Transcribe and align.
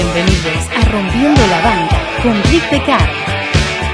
Bienvenidos 0.00 0.68
a 0.76 0.84
Rompiendo 0.92 1.40
la 1.48 1.60
Banca 1.60 2.00
con 2.22 2.40
Rick 2.52 2.70
Pecard, 2.70 3.10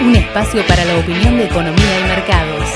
un 0.02 0.14
espacio 0.14 0.62
para 0.66 0.84
la 0.84 0.98
opinión 0.98 1.38
de 1.38 1.44
economía 1.44 1.98
y 1.98 2.02
mercados. 2.02 2.68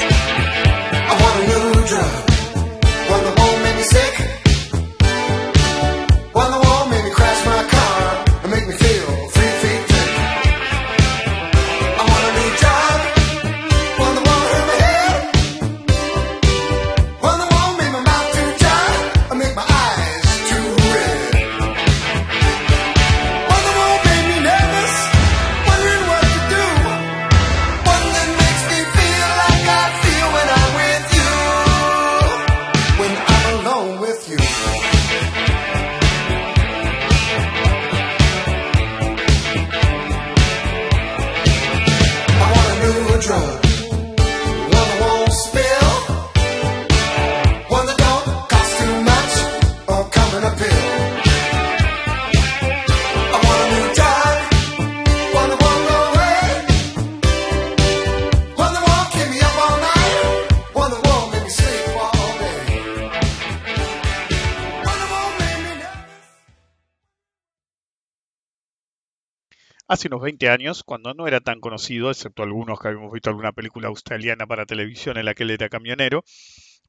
Hace 69.99 70.07
unos 70.07 70.23
20 70.23 70.49
años, 70.49 70.85
cuando 70.85 71.13
no 71.13 71.27
era 71.27 71.41
tan 71.41 71.59
conocido, 71.59 72.13
excepto 72.13 72.45
algunos 72.45 72.79
que 72.79 72.87
habíamos 72.87 73.11
visto 73.13 73.31
alguna 73.31 73.51
película 73.51 73.89
australiana 73.89 74.47
para 74.47 74.65
televisión 74.65 75.17
en 75.17 75.25
la 75.25 75.35
que 75.35 75.43
él 75.43 75.51
era 75.51 75.69
camionero, 75.69 76.23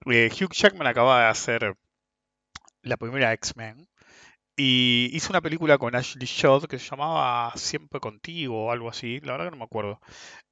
eh, 0.05 0.29
Hugh 0.31 0.53
Jackman 0.53 0.85
acababa 0.85 1.21
de 1.23 1.29
hacer 1.29 1.73
la 2.83 2.97
primera 2.97 3.33
X-Men 3.33 3.87
y 4.55 5.09
hizo 5.11 5.31
una 5.31 5.41
película 5.41 5.79
con 5.79 5.95
Ashley 5.95 6.27
Judd 6.27 6.65
que 6.65 6.77
se 6.77 6.87
llamaba 6.87 7.51
Siempre 7.55 7.99
Contigo 7.99 8.65
o 8.67 8.71
algo 8.71 8.89
así, 8.89 9.19
la 9.21 9.31
verdad 9.31 9.45
que 9.47 9.51
no 9.53 9.57
me 9.57 9.63
acuerdo, 9.63 9.99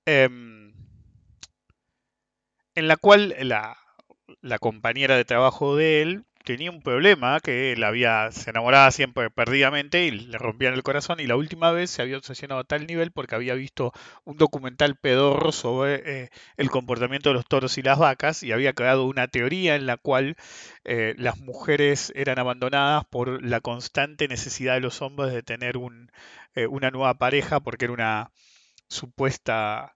Em, 0.08 0.73
en 2.73 2.88
la 2.88 2.97
cual 2.97 3.35
la, 3.39 3.78
la 4.41 4.58
compañera 4.58 5.16
de 5.16 5.25
trabajo 5.25 5.75
de 5.75 6.02
él 6.02 6.25
tenía 6.48 6.72
un 6.72 6.81
problema 6.81 7.42
que 7.42 7.73
él 7.73 7.84
había, 7.84 8.31
se 8.31 8.52
enamoraba 8.52 8.90
siempre 8.92 9.30
perdidamente 9.30 10.06
y 10.06 10.12
le 10.12 10.38
rompían 10.38 10.73
el 10.76 10.81
corazón 10.81 11.20
y 11.20 11.28
la 11.28 11.36
última 11.36 11.73
vez 11.73 11.90
se 11.90 12.02
había 12.02 12.17
obsesionado 12.17 12.62
a 12.62 12.64
tal 12.64 12.88
nivel 12.88 13.12
porque 13.12 13.36
había 13.36 13.53
visto 13.53 13.92
un 14.23 14.38
documental 14.38 14.95
pedorro 14.95 15.52
sobre 15.52 16.23
eh, 16.23 16.30
el 16.56 16.70
comportamiento 16.70 17.30
de 17.30 17.34
los 17.34 17.45
toros 17.45 17.78
y 17.78 17.81
las 17.81 18.00
vacas 18.00 18.44
y 18.44 18.53
había 18.53 18.72
creado 18.72 19.03
una 19.08 19.28
teoría 19.28 19.75
en 19.75 19.88
la 19.88 19.98
cual 19.98 20.38
eh, 20.86 21.16
las 21.18 21.38
mujeres 21.38 22.14
eran 22.16 22.40
abandonadas 22.40 23.03
por 23.09 23.44
la 23.44 23.59
constante 23.59 24.30
necesidad 24.30 24.75
de 24.75 24.80
los 24.80 25.02
hombres 25.02 25.34
de 25.34 25.44
tener 25.44 25.75
un, 25.75 26.13
eh, 26.56 26.66
una 26.68 26.91
nueva 26.91 27.16
pareja 27.16 27.59
porque 27.59 27.86
era 27.86 27.94
una 27.94 28.31
supuesta 28.88 29.94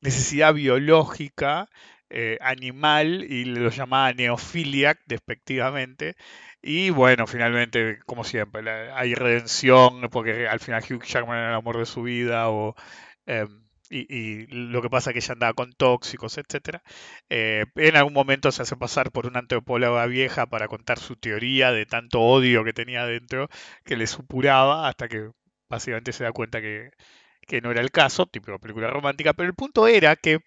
necesidad 0.00 0.54
biológica 0.54 1.68
eh, 2.10 2.38
animal 2.40 3.24
y 3.28 3.44
lo 3.46 3.70
llamaba 3.70 4.12
neophiliac 4.12 5.00
despectivamente. 5.06 6.16
Y 6.62 6.90
bueno, 6.90 7.26
finalmente, 7.26 7.98
como 8.06 8.24
siempre, 8.24 8.62
hay 8.92 9.14
redención 9.14 10.08
porque 10.10 10.48
al 10.48 10.60
final 10.60 10.82
Hugh 10.88 11.04
Jackman 11.04 11.38
era 11.38 11.50
el 11.50 11.54
amor 11.56 11.78
de 11.78 11.86
su 11.86 12.02
vida 12.02 12.48
o, 12.50 12.74
em, 13.26 13.66
y, 13.90 14.46
lo 14.48 14.82
que 14.82 14.90
pasa 14.90 15.10
es 15.10 15.14
que 15.14 15.18
ella 15.20 15.32
andaba 15.34 15.54
con 15.54 15.72
tóxicos, 15.72 16.38
etcétera. 16.38 16.82
Eh, 17.28 17.64
en 17.76 17.96
algún 17.96 18.12
momento 18.14 18.50
se 18.52 18.62
hace 18.62 18.76
pasar 18.76 19.12
por 19.12 19.26
una 19.26 19.40
antropóloga 19.40 20.06
vieja 20.06 20.46
para 20.46 20.68
contar 20.68 20.98
su 20.98 21.16
teoría 21.16 21.72
de 21.72 21.86
tanto 21.86 22.20
odio 22.20 22.64
que 22.64 22.72
tenía 22.72 23.06
dentro 23.06 23.48
que 23.84 23.96
le 23.96 24.06
supuraba 24.06 24.88
hasta 24.88 25.08
que 25.08 25.30
básicamente 25.68 26.12
se 26.12 26.24
da 26.24 26.32
cuenta 26.32 26.60
que, 26.60 26.90
que 27.46 27.60
no 27.60 27.70
era 27.70 27.80
el 27.80 27.90
caso, 27.90 28.26
tipo 28.26 28.58
película 28.58 28.90
romántica, 28.90 29.32
pero 29.34 29.48
el 29.48 29.54
punto 29.54 29.86
era 29.88 30.16
que 30.16 30.40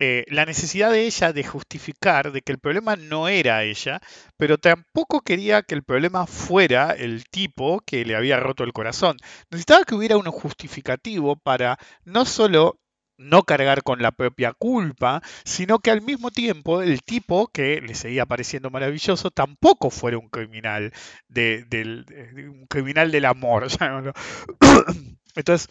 eh, 0.00 0.24
la 0.28 0.44
necesidad 0.44 0.90
de 0.90 1.06
ella 1.06 1.32
de 1.32 1.44
justificar 1.44 2.32
de 2.32 2.42
que 2.42 2.52
el 2.52 2.58
problema 2.58 2.96
no 2.96 3.28
era 3.28 3.62
ella, 3.64 4.00
pero 4.36 4.58
tampoco 4.58 5.20
quería 5.22 5.62
que 5.62 5.74
el 5.74 5.84
problema 5.84 6.26
fuera 6.26 6.90
el 6.92 7.24
tipo 7.30 7.80
que 7.86 8.04
le 8.04 8.16
había 8.16 8.40
roto 8.40 8.64
el 8.64 8.72
corazón. 8.72 9.16
Necesitaba 9.50 9.84
que 9.84 9.94
hubiera 9.94 10.16
un 10.16 10.24
justificativo 10.26 11.36
para 11.36 11.78
no 12.04 12.24
solo 12.24 12.80
no 13.16 13.44
cargar 13.44 13.84
con 13.84 14.02
la 14.02 14.10
propia 14.10 14.52
culpa, 14.52 15.22
sino 15.44 15.78
que 15.78 15.92
al 15.92 16.02
mismo 16.02 16.32
tiempo 16.32 16.82
el 16.82 17.02
tipo 17.04 17.46
que 17.46 17.80
le 17.80 17.94
seguía 17.94 18.26
pareciendo 18.26 18.70
maravilloso 18.70 19.30
tampoco 19.30 19.90
fuera 19.90 20.18
un 20.18 20.28
criminal 20.28 20.92
de- 21.28 21.64
del, 21.68 22.04
de- 22.06 22.48
un 22.48 22.66
criminal 22.66 23.12
del 23.12 23.24
amor. 23.26 23.68
Entonces, 25.36 25.68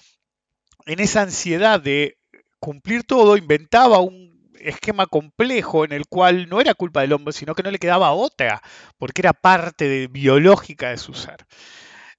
en 0.86 1.00
esa 1.00 1.22
ansiedad 1.24 1.80
de 1.82 2.18
cumplir 2.64 3.04
todo, 3.04 3.38
inventaba 3.38 4.00
un 4.00 4.34
esquema 4.60 5.06
complejo 5.08 5.86
en 5.86 5.92
el 5.94 6.06
cual 6.08 6.48
no 6.50 6.62
era 6.62 6.74
culpa 6.74 7.02
del 7.02 7.14
hombre, 7.14 7.34
sino 7.34 7.56
que 7.56 7.64
no 7.64 7.72
le 7.72 7.80
quedaba 7.80 8.12
otra, 8.14 8.62
porque 8.98 9.22
era 9.22 9.34
parte 9.34 9.88
de- 9.90 10.08
biológica 10.08 10.90
de 10.92 10.98
su 10.98 11.14
ser. 11.14 11.46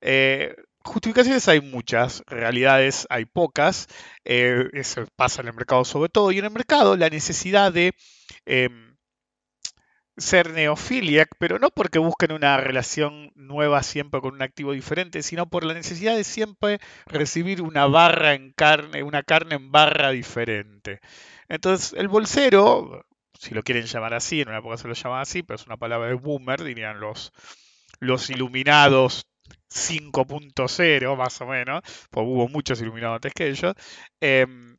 Eh, 0.00 0.54
justificaciones 0.84 1.48
hay 1.48 1.60
muchas, 1.60 2.22
realidades 2.26 3.06
hay 3.10 3.24
pocas, 3.26 3.86
eh, 4.24 4.68
eso 4.72 5.06
pasa 5.16 5.42
en 5.42 5.48
el 5.48 5.54
mercado 5.54 5.84
sobre 5.84 6.10
todo, 6.10 6.32
y 6.32 6.38
en 6.38 6.44
el 6.46 6.50
mercado 6.52 6.96
la 6.96 7.08
necesidad 7.10 7.72
de 7.72 7.94
em, 8.46 8.93
ser 10.16 10.52
neophiliac, 10.52 11.30
pero 11.38 11.58
no 11.58 11.70
porque 11.70 11.98
busquen 11.98 12.32
una 12.32 12.56
relación 12.56 13.32
nueva 13.34 13.82
siempre 13.82 14.20
con 14.20 14.34
un 14.34 14.42
activo 14.42 14.72
diferente, 14.72 15.22
sino 15.22 15.48
por 15.48 15.64
la 15.64 15.74
necesidad 15.74 16.16
de 16.16 16.24
siempre 16.24 16.80
recibir 17.06 17.62
una 17.62 17.86
barra 17.86 18.34
en 18.34 18.52
carne, 18.52 19.02
una 19.02 19.22
carne 19.22 19.56
en 19.56 19.72
barra 19.72 20.10
diferente. 20.10 21.00
Entonces, 21.48 21.94
el 21.98 22.08
bolsero, 22.08 23.04
si 23.38 23.54
lo 23.54 23.62
quieren 23.62 23.86
llamar 23.86 24.14
así, 24.14 24.40
en 24.40 24.48
una 24.48 24.58
época 24.58 24.76
se 24.76 24.88
lo 24.88 24.94
llamaba 24.94 25.22
así, 25.22 25.42
pero 25.42 25.56
es 25.56 25.66
una 25.66 25.76
palabra 25.76 26.08
de 26.08 26.14
boomer, 26.14 26.62
dirían 26.62 27.00
los, 27.00 27.32
los 28.00 28.30
iluminados 28.30 29.26
5.0, 29.68 31.16
más 31.16 31.40
o 31.40 31.46
menos, 31.46 31.82
porque 32.10 32.28
hubo 32.28 32.48
muchos 32.48 32.80
iluminados 32.80 33.16
antes 33.16 33.34
que 33.34 33.48
ellos, 33.48 33.74
em, 34.20 34.76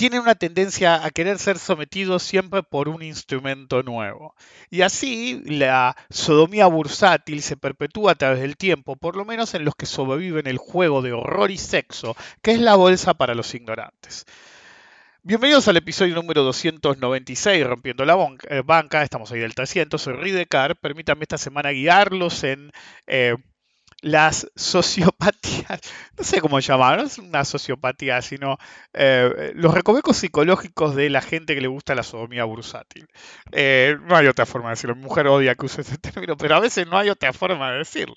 tienen 0.00 0.22
una 0.22 0.34
tendencia 0.34 1.04
a 1.04 1.10
querer 1.10 1.38
ser 1.38 1.58
sometidos 1.58 2.22
siempre 2.22 2.62
por 2.62 2.88
un 2.88 3.02
instrumento 3.02 3.82
nuevo. 3.82 4.34
Y 4.70 4.80
así 4.80 5.42
la 5.44 5.94
sodomía 6.08 6.68
bursátil 6.68 7.42
se 7.42 7.58
perpetúa 7.58 8.12
a 8.12 8.14
través 8.14 8.40
del 8.40 8.56
tiempo, 8.56 8.96
por 8.96 9.14
lo 9.14 9.26
menos 9.26 9.52
en 9.52 9.66
los 9.66 9.74
que 9.74 9.84
sobreviven 9.84 10.46
el 10.46 10.56
juego 10.56 11.02
de 11.02 11.12
horror 11.12 11.50
y 11.50 11.58
sexo, 11.58 12.16
que 12.40 12.52
es 12.52 12.60
la 12.60 12.76
bolsa 12.76 13.12
para 13.12 13.34
los 13.34 13.54
ignorantes. 13.54 14.24
Bienvenidos 15.22 15.68
al 15.68 15.76
episodio 15.76 16.14
número 16.14 16.44
296, 16.44 17.66
Rompiendo 17.66 18.06
la 18.06 18.16
eh, 18.48 18.62
Banca. 18.64 19.02
Estamos 19.02 19.30
ahí 19.32 19.40
del 19.40 19.54
300, 19.54 20.00
soy 20.00 20.14
Ridecar. 20.14 20.76
Permítanme 20.76 21.24
esta 21.24 21.36
semana 21.36 21.72
guiarlos 21.72 22.42
en 22.42 22.72
eh, 23.06 23.36
las 24.02 24.50
sociopatías, 24.56 25.80
no 26.18 26.24
sé 26.24 26.40
cómo 26.40 26.60
llamar, 26.60 26.98
no 26.98 27.04
es 27.04 27.18
una 27.18 27.44
sociopatía, 27.44 28.22
sino 28.22 28.58
eh, 28.94 29.52
los 29.54 29.74
recovecos 29.74 30.16
psicológicos 30.16 30.94
de 30.94 31.10
la 31.10 31.20
gente 31.20 31.54
que 31.54 31.60
le 31.60 31.68
gusta 31.68 31.94
la 31.94 32.02
sodomía 32.02 32.44
bursátil. 32.44 33.08
Eh, 33.52 33.96
no 34.02 34.16
hay 34.16 34.26
otra 34.26 34.46
forma 34.46 34.68
de 34.68 34.74
decirlo. 34.74 34.96
Mi 34.96 35.02
mujer 35.02 35.26
odia 35.26 35.54
que 35.54 35.66
use 35.66 35.82
ese 35.82 35.98
término, 35.98 36.36
pero 36.36 36.56
a 36.56 36.60
veces 36.60 36.86
no 36.86 36.96
hay 36.96 37.10
otra 37.10 37.32
forma 37.32 37.72
de 37.72 37.78
decirlo. 37.78 38.16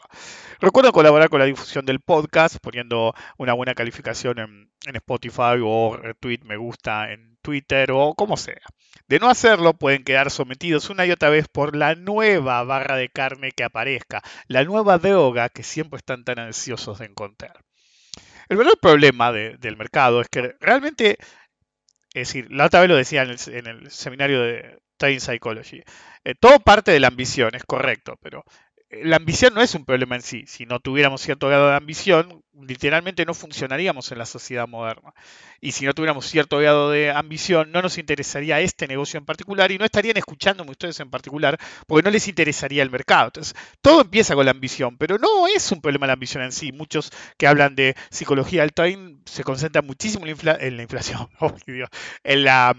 Recuerdo 0.64 0.94
colaborar 0.94 1.28
con 1.28 1.40
la 1.40 1.46
difusión 1.46 1.86
del 1.86 2.00
podcast 2.00 2.56
poniendo 2.62 3.14
una 3.38 3.52
buena 3.52 3.76
calificación 3.76 4.40
en, 4.40 4.96
Spotify 4.96 5.60
o 5.62 5.98
retweet, 5.98 6.40
me 6.46 6.56
gusta 6.56 7.12
en 7.12 7.38
Twitter 7.42 7.92
o 7.92 8.14
como 8.16 8.38
sea. 8.38 8.62
De 9.10 9.20
no 9.20 9.30
hacerlo, 9.30 9.74
pueden 9.74 10.06
quedar 10.06 10.32
sometidos 10.32 10.90
una 10.90 11.06
y 11.06 11.12
otra 11.12 11.30
vez 11.30 11.50
por 11.50 11.76
la 11.76 11.96
nueva 11.96 12.64
barra 12.64 12.96
de 12.96 13.10
carne 13.10 13.52
que 13.52 13.66
aparezca, 13.66 14.22
la 14.48 14.64
nueva 14.64 15.00
droga 15.00 15.50
que 15.50 15.64
siempre 15.64 15.98
están 15.98 16.24
tan 16.24 16.40
ansiosos 16.40 17.00
de 17.00 17.08
encontrar. 17.08 17.60
El 18.48 18.56
verdadero 18.56 18.80
problema 18.80 19.34
de- 19.34 19.58
del 19.58 19.76
mercado 19.76 20.22
es 20.22 20.30
que 20.30 20.56
realmente, 20.62 21.18
es 22.14 22.30
decir, 22.30 22.48
la 22.50 22.68
otra 22.68 22.80
vez 22.80 22.90
lo 22.90 22.96
decía 22.96 23.24
en 23.24 23.32
el, 23.32 23.38
en 23.48 23.68
el 23.68 23.92
seminario 23.92 24.40
de 24.42 24.80
Trading 24.96 25.20
Psychology, 25.20 25.84
eh, 26.24 26.36
todo 26.40 26.60
parte 26.62 26.92
de 26.92 27.02
la 27.02 27.10
ambición, 27.10 27.54
es 27.54 27.66
correcto, 27.66 28.16
pero 28.22 28.46
la 29.02 29.16
ambición 29.16 29.54
no 29.54 29.62
es 29.62 29.74
un 29.76 29.86
problema 29.86 30.16
en 30.16 30.22
sí. 30.22 30.44
Si 30.48 30.66
no 30.66 30.80
tuviéramos 30.80 31.22
cierto 31.22 31.48
grado 31.48 31.70
de 31.70 31.76
ambición, 31.76 32.44
literalmente 32.62 33.26
no 33.26 33.34
funcionaríamos 33.34 34.12
en 34.12 34.18
la 34.18 34.26
sociedad 34.26 34.68
moderna. 34.68 35.14
Y 35.62 35.72
si 35.72 35.86
no 35.86 35.94
tuviéramos 35.94 36.26
cierto 36.26 36.58
grado 36.60 36.92
de 36.92 37.12
ambición, 37.12 37.72
no 37.72 37.82
nos 37.82 37.98
interesaría 37.98 38.60
este 38.60 38.88
negocio 38.88 39.18
en 39.18 39.26
particular 39.26 39.72
y 39.72 39.78
no 39.78 39.86
estarían 39.86 40.18
escuchándome 40.18 40.72
ustedes 40.72 41.00
en 41.00 41.10
particular 41.10 41.58
porque 41.88 42.04
no 42.04 42.12
les 42.12 42.28
interesaría 42.28 42.84
el 42.84 42.92
mercado. 42.92 43.28
Entonces, 43.28 43.56
todo 43.82 44.02
empieza 44.02 44.36
con 44.36 44.46
la 44.46 44.52
ambición, 44.52 44.98
pero 44.98 45.18
no 45.18 45.48
es 45.48 45.72
un 45.72 45.82
problema 45.82 46.08
la 46.08 46.14
ambición 46.14 46.44
en 46.44 46.52
sí. 46.52 46.72
Muchos 46.72 47.12
que 47.38 47.48
hablan 47.48 47.76
de 47.76 47.96
psicología 48.10 48.62
del 48.62 48.74
time 48.74 49.18
se 49.26 49.44
concentran 49.44 49.86
muchísimo 49.86 50.26
en 50.26 50.38
la, 50.44 50.84
inflación, 50.84 51.30
en 52.24 52.44
la, 52.44 52.76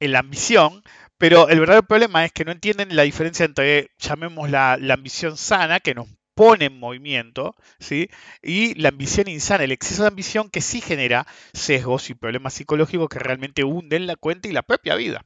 en 0.00 0.12
la 0.12 0.18
ambición, 0.18 0.82
pero 1.18 1.48
el 1.48 1.60
verdadero 1.60 1.86
problema 1.86 2.24
es 2.24 2.32
que 2.32 2.44
no 2.44 2.52
entienden 2.52 2.94
la 2.96 3.02
diferencia 3.02 3.44
entre, 3.44 3.90
llamémosla, 3.98 4.76
la 4.78 4.94
ambición 4.94 5.36
sana, 5.36 5.80
que 5.80 5.94
nos 5.94 6.08
pone 6.34 6.66
en 6.66 6.78
movimiento, 6.78 7.56
¿sí? 7.80 8.10
y 8.42 8.74
la 8.74 8.90
ambición 8.90 9.26
insana, 9.26 9.64
el 9.64 9.72
exceso 9.72 10.02
de 10.02 10.08
ambición 10.08 10.50
que 10.50 10.60
sí 10.60 10.82
genera 10.82 11.26
sesgos 11.54 12.10
y 12.10 12.14
problemas 12.14 12.54
psicológicos 12.54 13.08
que 13.08 13.18
realmente 13.18 13.64
hunden 13.64 14.06
la 14.06 14.16
cuenta 14.16 14.48
y 14.48 14.52
la 14.52 14.62
propia 14.62 14.96
vida. 14.96 15.24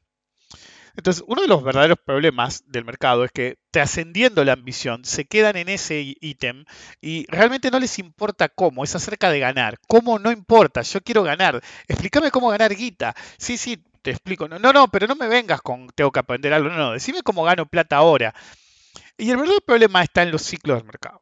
Entonces, 0.97 1.25
uno 1.27 1.43
de 1.43 1.49
los 1.49 1.63
verdaderos 1.63 1.99
problemas 2.05 2.65
del 2.67 2.85
mercado 2.85 3.25
es 3.25 3.33
que 3.33 3.59
trascendiendo 3.71 4.45
la 4.45 4.53
ambición, 4.53 5.05
se 5.05 5.25
quedan 5.25 5.57
en 5.57 5.69
ese 5.69 6.17
ítem 6.21 6.65
y 7.01 7.27
realmente 7.29 7.71
no 7.71 7.79
les 7.79 7.99
importa 7.99 8.49
cómo, 8.49 8.85
es 8.85 8.95
acerca 8.95 9.31
de 9.31 9.41
ganar. 9.41 9.79
¿Cómo 9.89 10.19
no 10.19 10.31
importa? 10.33 10.83
Yo 10.83 11.01
quiero 11.01 11.23
ganar. 11.23 11.61
Explícame 11.89 12.31
cómo 12.31 12.51
ganar 12.51 12.75
guita. 12.75 13.15
Sí, 13.39 13.57
sí, 13.57 13.83
te 14.03 14.11
explico. 14.11 14.49
No, 14.49 14.59
no, 14.59 14.89
pero 14.89 15.07
no 15.07 15.17
me 15.17 15.29
vengas 15.29 15.61
con 15.63 15.89
tengo 15.95 16.11
que 16.13 16.21
aprender 16.21 16.53
algo. 16.53 16.69
No, 16.71 16.77
no, 16.77 16.93
decime 16.93 17.23
cómo 17.23 17.45
gano 17.45 17.67
plata 17.67 17.97
ahora. 17.97 18.35
Y 19.19 19.31
el 19.31 19.37
verdadero 19.37 19.61
problema 19.61 20.03
está 20.03 20.23
en 20.23 20.31
los 20.31 20.43
ciclos 20.43 20.79
del 20.79 20.87
mercado. 20.87 21.21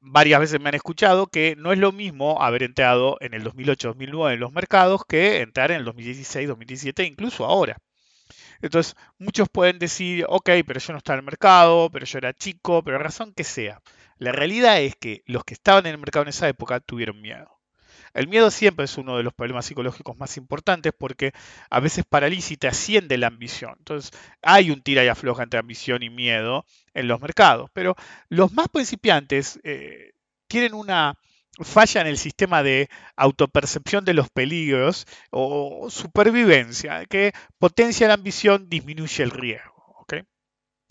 Varias 0.00 0.40
veces 0.40 0.60
me 0.60 0.68
han 0.68 0.74
escuchado 0.74 1.26
que 1.26 1.56
no 1.56 1.72
es 1.72 1.78
lo 1.78 1.92
mismo 1.92 2.42
haber 2.42 2.62
entrado 2.62 3.16
en 3.20 3.34
el 3.34 3.44
2008-2009 3.44 4.34
en 4.34 4.40
los 4.40 4.52
mercados 4.52 5.02
que 5.08 5.40
entrar 5.40 5.70
en 5.70 5.78
el 5.78 5.86
2016-2017, 5.86 7.06
incluso 7.06 7.44
ahora. 7.46 7.78
Entonces, 8.62 8.94
muchos 9.18 9.48
pueden 9.48 9.78
decir, 9.78 10.24
ok, 10.28 10.50
pero 10.66 10.80
yo 10.80 10.92
no 10.92 10.98
estaba 10.98 11.16
en 11.16 11.20
el 11.20 11.26
mercado, 11.26 11.90
pero 11.90 12.06
yo 12.06 12.18
era 12.18 12.34
chico, 12.34 12.82
pero 12.84 12.98
razón 12.98 13.32
que 13.34 13.44
sea. 13.44 13.80
La 14.18 14.32
realidad 14.32 14.80
es 14.80 14.96
que 14.96 15.22
los 15.26 15.44
que 15.44 15.54
estaban 15.54 15.86
en 15.86 15.92
el 15.92 15.98
mercado 15.98 16.24
en 16.24 16.28
esa 16.28 16.48
época 16.48 16.80
tuvieron 16.80 17.20
miedo. 17.20 17.59
El 18.14 18.28
miedo 18.28 18.50
siempre 18.50 18.84
es 18.84 18.98
uno 18.98 19.16
de 19.16 19.22
los 19.22 19.34
problemas 19.34 19.66
psicológicos 19.66 20.16
más 20.18 20.36
importantes 20.36 20.92
porque 20.96 21.32
a 21.70 21.80
veces 21.80 22.04
paraliza 22.08 22.54
y 22.54 22.56
te 22.56 22.68
asciende 22.68 23.18
la 23.18 23.28
ambición. 23.28 23.74
Entonces, 23.78 24.10
hay 24.42 24.70
un 24.70 24.82
tira 24.82 25.04
y 25.04 25.08
afloja 25.08 25.42
entre 25.42 25.60
ambición 25.60 26.02
y 26.02 26.10
miedo 26.10 26.64
en 26.94 27.08
los 27.08 27.20
mercados. 27.20 27.70
Pero 27.72 27.96
los 28.28 28.52
más 28.52 28.68
principiantes 28.68 29.60
eh, 29.62 30.12
tienen 30.48 30.74
una 30.74 31.14
falla 31.62 32.00
en 32.00 32.06
el 32.06 32.18
sistema 32.18 32.62
de 32.62 32.88
autopercepción 33.16 34.04
de 34.04 34.14
los 34.14 34.30
peligros 34.30 35.06
o 35.30 35.88
supervivencia 35.90 37.04
que 37.06 37.32
potencia 37.58 38.08
la 38.08 38.14
ambición, 38.14 38.68
disminuye 38.68 39.22
el 39.22 39.30
riesgo 39.30 39.79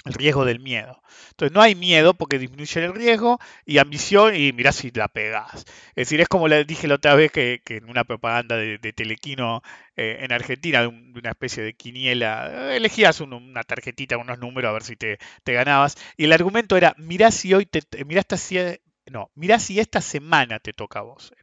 el 0.05 0.13
riesgo 0.13 0.45
del 0.45 0.59
miedo. 0.59 1.01
Entonces 1.31 1.53
no 1.53 1.61
hay 1.61 1.75
miedo 1.75 2.13
porque 2.13 2.39
disminuye 2.39 2.83
el 2.83 2.93
riesgo 2.93 3.39
y 3.65 3.77
ambición 3.79 4.35
y 4.35 4.53
mirá 4.53 4.71
si 4.71 4.91
la 4.91 5.07
pegas. 5.07 5.65
Es 5.89 6.07
decir, 6.07 6.21
es 6.21 6.27
como 6.27 6.47
le 6.47 6.63
dije 6.65 6.87
la 6.87 6.95
otra 6.95 7.15
vez 7.15 7.31
que, 7.31 7.61
en 7.65 7.89
una 7.89 8.03
propaganda 8.03 8.55
de, 8.55 8.77
Telequino 8.93 9.61
eh, 9.95 10.19
en 10.21 10.31
Argentina, 10.31 10.81
de, 10.81 10.87
una 10.87 11.31
especie 11.31 11.63
de 11.63 11.73
quiniela, 11.73 12.75
elegías 12.75 13.19
una 13.21 13.63
tarjetita, 13.63 14.17
unos 14.17 14.39
números 14.39 14.69
a 14.69 14.73
ver 14.73 14.83
si 14.83 14.95
te, 14.95 15.17
ganabas. 15.45 15.97
Y 16.17 16.25
el 16.25 16.33
argumento 16.33 16.77
era, 16.77 16.95
mirá 16.97 17.31
si 17.31 17.53
hoy 17.53 17.65
te, 17.65 17.81
mirá 18.05 18.21
esta, 18.21 18.37
no, 19.09 19.31
mirá 19.35 19.59
si 19.59 19.79
esta 19.79 20.01
semana 20.01 20.59
te 20.59 20.73
toca 20.73 20.99
a 20.99 21.03
vos. 21.03 21.33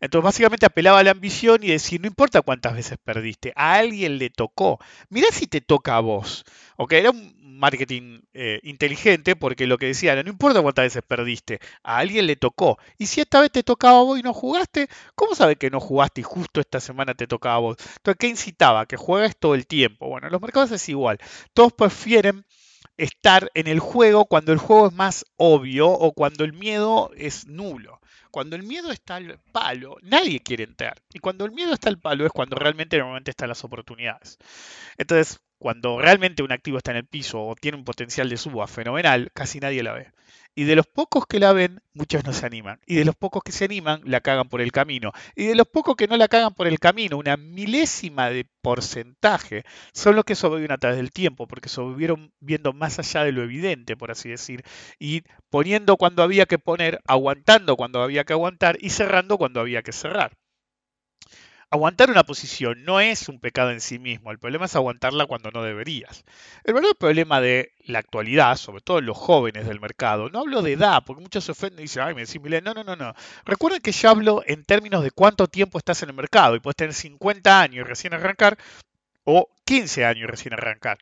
Entonces 0.00 0.24
básicamente 0.24 0.66
apelaba 0.66 0.98
a 0.98 1.02
la 1.02 1.12
ambición 1.12 1.62
y 1.62 1.68
decir, 1.68 2.00
no 2.00 2.06
importa 2.06 2.42
cuántas 2.42 2.74
veces 2.74 2.98
perdiste, 3.02 3.52
a 3.56 3.74
alguien 3.74 4.18
le 4.18 4.30
tocó. 4.30 4.78
Mirá 5.08 5.28
si 5.30 5.46
te 5.46 5.60
toca 5.60 5.96
a 5.96 6.00
vos. 6.00 6.44
¿Ok? 6.76 6.92
Era 6.92 7.10
un 7.10 7.33
marketing 7.58 8.20
eh, 8.34 8.60
inteligente 8.62 9.36
porque 9.36 9.66
lo 9.66 9.78
que 9.78 9.86
decía 9.86 10.20
no 10.22 10.30
importa 10.30 10.62
cuántas 10.62 10.86
veces 10.86 11.02
perdiste, 11.06 11.60
a 11.82 11.98
alguien 11.98 12.26
le 12.26 12.36
tocó. 12.36 12.78
Y 12.98 13.06
si 13.06 13.20
esta 13.20 13.40
vez 13.40 13.50
te 13.50 13.62
tocaba 13.62 13.98
a 14.00 14.02
vos 14.02 14.18
y 14.18 14.22
no 14.22 14.32
jugaste, 14.32 14.88
¿cómo 15.14 15.34
sabes 15.34 15.56
que 15.56 15.70
no 15.70 15.80
jugaste 15.80 16.20
y 16.20 16.24
justo 16.24 16.60
esta 16.60 16.80
semana 16.80 17.14
te 17.14 17.26
tocaba 17.26 17.56
a 17.56 17.58
vos? 17.58 17.76
Entonces, 17.96 18.18
¿qué 18.18 18.28
incitaba? 18.28 18.86
Que 18.86 18.96
juegues 18.96 19.36
todo 19.36 19.54
el 19.54 19.66
tiempo. 19.66 20.08
Bueno, 20.08 20.26
en 20.26 20.32
los 20.32 20.40
mercados 20.40 20.70
es 20.72 20.88
igual. 20.88 21.18
Todos 21.52 21.72
prefieren 21.72 22.44
estar 22.96 23.50
en 23.54 23.66
el 23.66 23.80
juego 23.80 24.26
cuando 24.26 24.52
el 24.52 24.58
juego 24.58 24.88
es 24.88 24.92
más 24.92 25.24
obvio 25.36 25.88
o 25.88 26.12
cuando 26.12 26.44
el 26.44 26.52
miedo 26.52 27.10
es 27.16 27.46
nulo. 27.46 28.00
Cuando 28.34 28.56
el 28.56 28.64
miedo 28.64 28.90
está 28.90 29.14
al 29.14 29.38
palo, 29.52 29.96
nadie 30.02 30.40
quiere 30.40 30.64
entrar. 30.64 31.00
Y 31.12 31.20
cuando 31.20 31.44
el 31.44 31.52
miedo 31.52 31.72
está 31.72 31.88
al 31.88 32.00
palo 32.00 32.26
es 32.26 32.32
cuando 32.32 32.56
realmente 32.56 32.98
normalmente 32.98 33.30
están 33.30 33.48
las 33.48 33.62
oportunidades. 33.62 34.38
Entonces, 34.98 35.38
cuando 35.56 36.00
realmente 36.00 36.42
un 36.42 36.50
activo 36.50 36.78
está 36.78 36.90
en 36.90 36.96
el 36.96 37.06
piso 37.06 37.40
o 37.40 37.54
tiene 37.54 37.78
un 37.78 37.84
potencial 37.84 38.28
de 38.28 38.36
suba 38.36 38.66
fenomenal, 38.66 39.30
casi 39.34 39.60
nadie 39.60 39.84
la 39.84 39.92
ve. 39.92 40.10
Y 40.54 40.64
de 40.64 40.76
los 40.76 40.86
pocos 40.86 41.26
que 41.26 41.40
la 41.40 41.52
ven, 41.52 41.80
muchos 41.94 42.24
no 42.24 42.32
se 42.32 42.46
animan. 42.46 42.78
Y 42.86 42.96
de 42.96 43.04
los 43.04 43.16
pocos 43.16 43.42
que 43.42 43.52
se 43.52 43.64
animan, 43.64 44.00
la 44.04 44.20
cagan 44.20 44.48
por 44.48 44.60
el 44.60 44.70
camino. 44.72 45.12
Y 45.34 45.46
de 45.46 45.54
los 45.54 45.66
pocos 45.66 45.96
que 45.96 46.06
no 46.06 46.16
la 46.16 46.28
cagan 46.28 46.54
por 46.54 46.66
el 46.66 46.78
camino, 46.78 47.18
una 47.18 47.36
milésima 47.36 48.30
de 48.30 48.46
porcentaje, 48.62 49.64
son 49.92 50.16
los 50.16 50.24
que 50.24 50.34
sobreviven 50.36 50.72
a 50.72 50.78
través 50.78 50.98
del 50.98 51.10
tiempo, 51.10 51.46
porque 51.48 51.68
sobrevivieron 51.68 52.32
viendo 52.40 52.72
más 52.72 52.98
allá 52.98 53.24
de 53.24 53.32
lo 53.32 53.42
evidente, 53.42 53.96
por 53.96 54.10
así 54.10 54.28
decir, 54.28 54.62
y 54.98 55.22
poniendo 55.50 55.96
cuando 55.96 56.22
había 56.22 56.46
que 56.46 56.58
poner, 56.58 57.00
aguantando 57.06 57.76
cuando 57.76 58.02
había 58.02 58.24
que 58.24 58.32
aguantar 58.32 58.76
y 58.80 58.90
cerrando 58.90 59.38
cuando 59.38 59.60
había 59.60 59.82
que 59.82 59.92
cerrar 59.92 60.36
aguantar 61.74 62.08
una 62.08 62.22
posición 62.22 62.84
no 62.84 63.00
es 63.00 63.28
un 63.28 63.40
pecado 63.40 63.72
en 63.72 63.80
sí 63.80 63.98
mismo, 63.98 64.30
el 64.30 64.38
problema 64.38 64.66
es 64.66 64.76
aguantarla 64.76 65.26
cuando 65.26 65.50
no 65.50 65.60
deberías. 65.60 66.24
El 66.62 66.72
verdadero 66.72 66.96
problema 66.96 67.40
de 67.40 67.72
la 67.86 67.98
actualidad, 67.98 68.56
sobre 68.56 68.80
todo 68.80 69.00
los 69.00 69.16
jóvenes 69.16 69.66
del 69.66 69.80
mercado, 69.80 70.30
no 70.30 70.38
hablo 70.38 70.62
de 70.62 70.74
edad, 70.74 71.02
porque 71.04 71.22
muchos 71.22 71.42
se 71.42 71.50
ofenden 71.50 71.80
y 71.80 71.82
dicen, 71.82 72.04
ay, 72.04 72.14
me 72.14 72.24
decís, 72.24 72.40
no, 72.62 72.74
no, 72.74 72.84
no, 72.84 72.94
no. 72.94 73.12
Recuerden 73.44 73.80
que 73.80 73.90
yo 73.90 74.08
hablo 74.08 74.44
en 74.46 74.64
términos 74.64 75.02
de 75.02 75.10
cuánto 75.10 75.48
tiempo 75.48 75.78
estás 75.78 76.00
en 76.04 76.10
el 76.10 76.14
mercado 76.14 76.54
y 76.54 76.60
puedes 76.60 76.76
tener 76.76 76.94
50 76.94 77.60
años 77.60 77.76
y 77.78 77.82
recién 77.82 78.14
arrancar 78.14 78.56
o 79.24 79.48
15 79.64 80.04
años 80.04 80.22
y 80.22 80.26
recién 80.26 80.54
arrancar. 80.54 80.98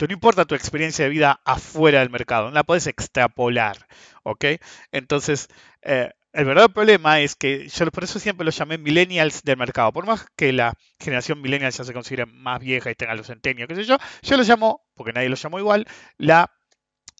No 0.00 0.12
importa 0.12 0.46
tu 0.46 0.54
experiencia 0.54 1.04
de 1.04 1.10
vida 1.10 1.40
afuera 1.44 2.00
del 2.00 2.10
mercado, 2.10 2.46
no 2.46 2.54
la 2.54 2.64
puedes 2.64 2.86
extrapolar, 2.86 3.86
¿ok? 4.22 4.46
Entonces, 4.92 5.48
eh, 5.82 6.10
el 6.36 6.44
verdadero 6.44 6.72
problema 6.72 7.20
es 7.20 7.34
que 7.34 7.66
yo 7.66 7.86
por 7.90 8.04
eso 8.04 8.18
siempre 8.18 8.44
los 8.44 8.58
llamé 8.58 8.76
millennials 8.76 9.42
del 9.42 9.56
mercado. 9.56 9.90
Por 9.90 10.04
más 10.04 10.26
que 10.36 10.52
la 10.52 10.74
generación 11.00 11.40
millennial 11.40 11.72
ya 11.72 11.82
se 11.82 11.94
considere 11.94 12.26
más 12.26 12.60
vieja 12.60 12.90
y 12.90 12.94
tenga 12.94 13.14
los 13.14 13.26
centenios, 13.26 13.66
qué 13.66 13.74
sé 13.74 13.84
yo, 13.84 13.96
yo 14.20 14.36
lo 14.36 14.42
llamo, 14.42 14.86
porque 14.94 15.14
nadie 15.14 15.30
lo 15.30 15.36
llamó 15.36 15.58
igual, 15.58 15.86
la 16.18 16.52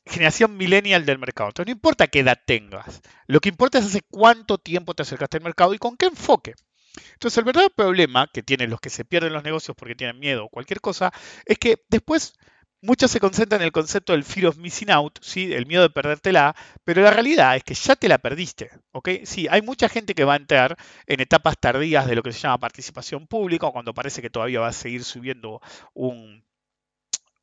generación 0.05 0.59
millennial 0.59 1.07
del 1.07 1.19
mercado. 1.19 1.49
Entonces 1.49 1.69
no 1.69 1.77
importa 1.77 2.09
qué 2.09 2.21
edad 2.21 2.39
tengas, 2.47 3.01
lo 3.27 3.41
que 3.41 3.49
importa 3.49 3.79
es 3.79 3.87
hace 3.87 4.03
cuánto 4.03 4.59
tiempo 4.59 4.93
te 4.93 5.03
acercaste 5.03 5.39
al 5.39 5.45
mercado 5.45 5.73
y 5.73 5.79
con 5.79 5.97
qué 5.97 6.07
enfoque. 6.07 6.55
Entonces 7.15 7.39
el 7.39 7.45
verdadero 7.45 7.73
problema 7.75 8.29
que 8.31 8.43
tienen 8.43 8.69
los 8.69 8.81
que 8.81 8.91
se 8.91 9.07
pierden 9.07 9.33
los 9.33 9.45
negocios 9.45 9.75
porque 9.79 9.95
tienen 9.95 10.19
miedo 10.19 10.45
o 10.45 10.49
cualquier 10.51 10.83
cosa 10.83 11.11
es 11.47 11.59
que 11.59 11.83
después 11.89 12.35
Muchos 12.83 13.11
se 13.11 13.21
concentran 13.21 13.61
en 13.63 13.67
el 13.67 13.73
concepto 13.73 14.13
del 14.13 14.25
fear 14.25 14.47
of 14.47 14.59
missing 14.59 14.91
out, 14.91 15.19
¿sí? 15.23 15.53
el 15.53 15.67
miedo 15.67 15.83
de 15.83 15.91
perdértela, 15.91 16.55
pero 16.85 17.03
la 17.03 17.11
realidad 17.11 17.57
es 17.57 17.65
que 17.65 17.75
ya 17.75 17.97
te 17.97 18.09
la 18.09 18.19
perdiste. 18.19 18.71
¿ok? 18.93 19.09
Sí, 19.25 19.47
hay 19.51 19.63
mucha 19.63 19.89
gente 19.89 20.15
que 20.15 20.25
va 20.25 20.35
a 20.35 20.37
entrar 20.37 20.77
en 21.07 21.21
etapas 21.21 21.57
tardías 21.59 22.07
de 22.07 22.15
lo 22.15 22.23
que 22.23 22.33
se 22.33 22.41
llama 22.41 22.59
participación 22.59 23.27
pública, 23.27 23.67
o 23.67 23.73
cuando 23.73 23.95
parece 23.95 24.23
que 24.23 24.31
todavía 24.31 24.61
va 24.61 24.69
a 24.69 24.73
seguir 24.73 25.05
subiendo 25.05 25.61
un, 25.95 26.45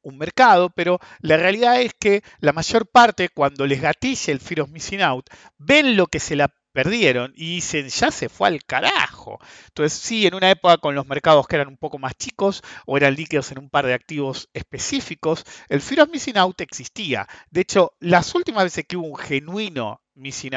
un 0.04 0.18
mercado, 0.18 0.70
pero 0.70 1.00
la 1.20 1.38
realidad 1.38 1.82
es 1.82 1.94
que 1.94 2.24
la 2.40 2.54
mayor 2.54 2.88
parte, 2.88 3.30
cuando 3.30 3.66
les 3.66 3.82
gatille 3.82 4.32
el 4.32 4.40
fear 4.40 4.62
of 4.62 4.70
missing 4.70 5.02
out, 5.02 5.28
ven 5.58 5.98
lo 5.98 6.08
que 6.08 6.20
se 6.20 6.36
la 6.36 6.54
perdieron 6.74 7.32
y 7.36 7.56
dicen, 7.56 7.88
ya 7.88 8.12
se 8.12 8.28
fue 8.30 8.50
al 8.50 8.64
carajo. 8.66 9.40
Entonces, 9.68 9.98
sí, 9.98 10.28
en 10.28 10.36
una 10.36 10.52
época 10.52 10.78
con 10.78 10.96
los 10.96 11.08
mercados 11.08 11.48
que 11.48 11.56
eran 11.56 11.70
un 11.70 11.78
poco 11.78 12.00
más 12.00 12.16
chicos 12.16 12.62
o 12.86 12.98
eran 12.98 13.16
líquidos 13.16 13.52
en 13.52 13.60
un 13.60 13.70
par 13.70 13.86
de 13.86 13.94
activos 13.94 14.50
específicos, 14.54 15.46
el 15.70 15.82
Fear 15.82 16.02
of 16.02 16.10
Missing 16.10 16.38
Out 16.38 16.62
existía. 16.62 17.28
De 17.50 17.62
hecho, 17.62 17.94
las 18.00 18.36
últimas 18.36 18.66
veces 18.66 18.86
que 18.88 18.98
hubo 18.98 19.08
un 19.08 19.18
genuino 19.18 20.03
missing 20.16 20.52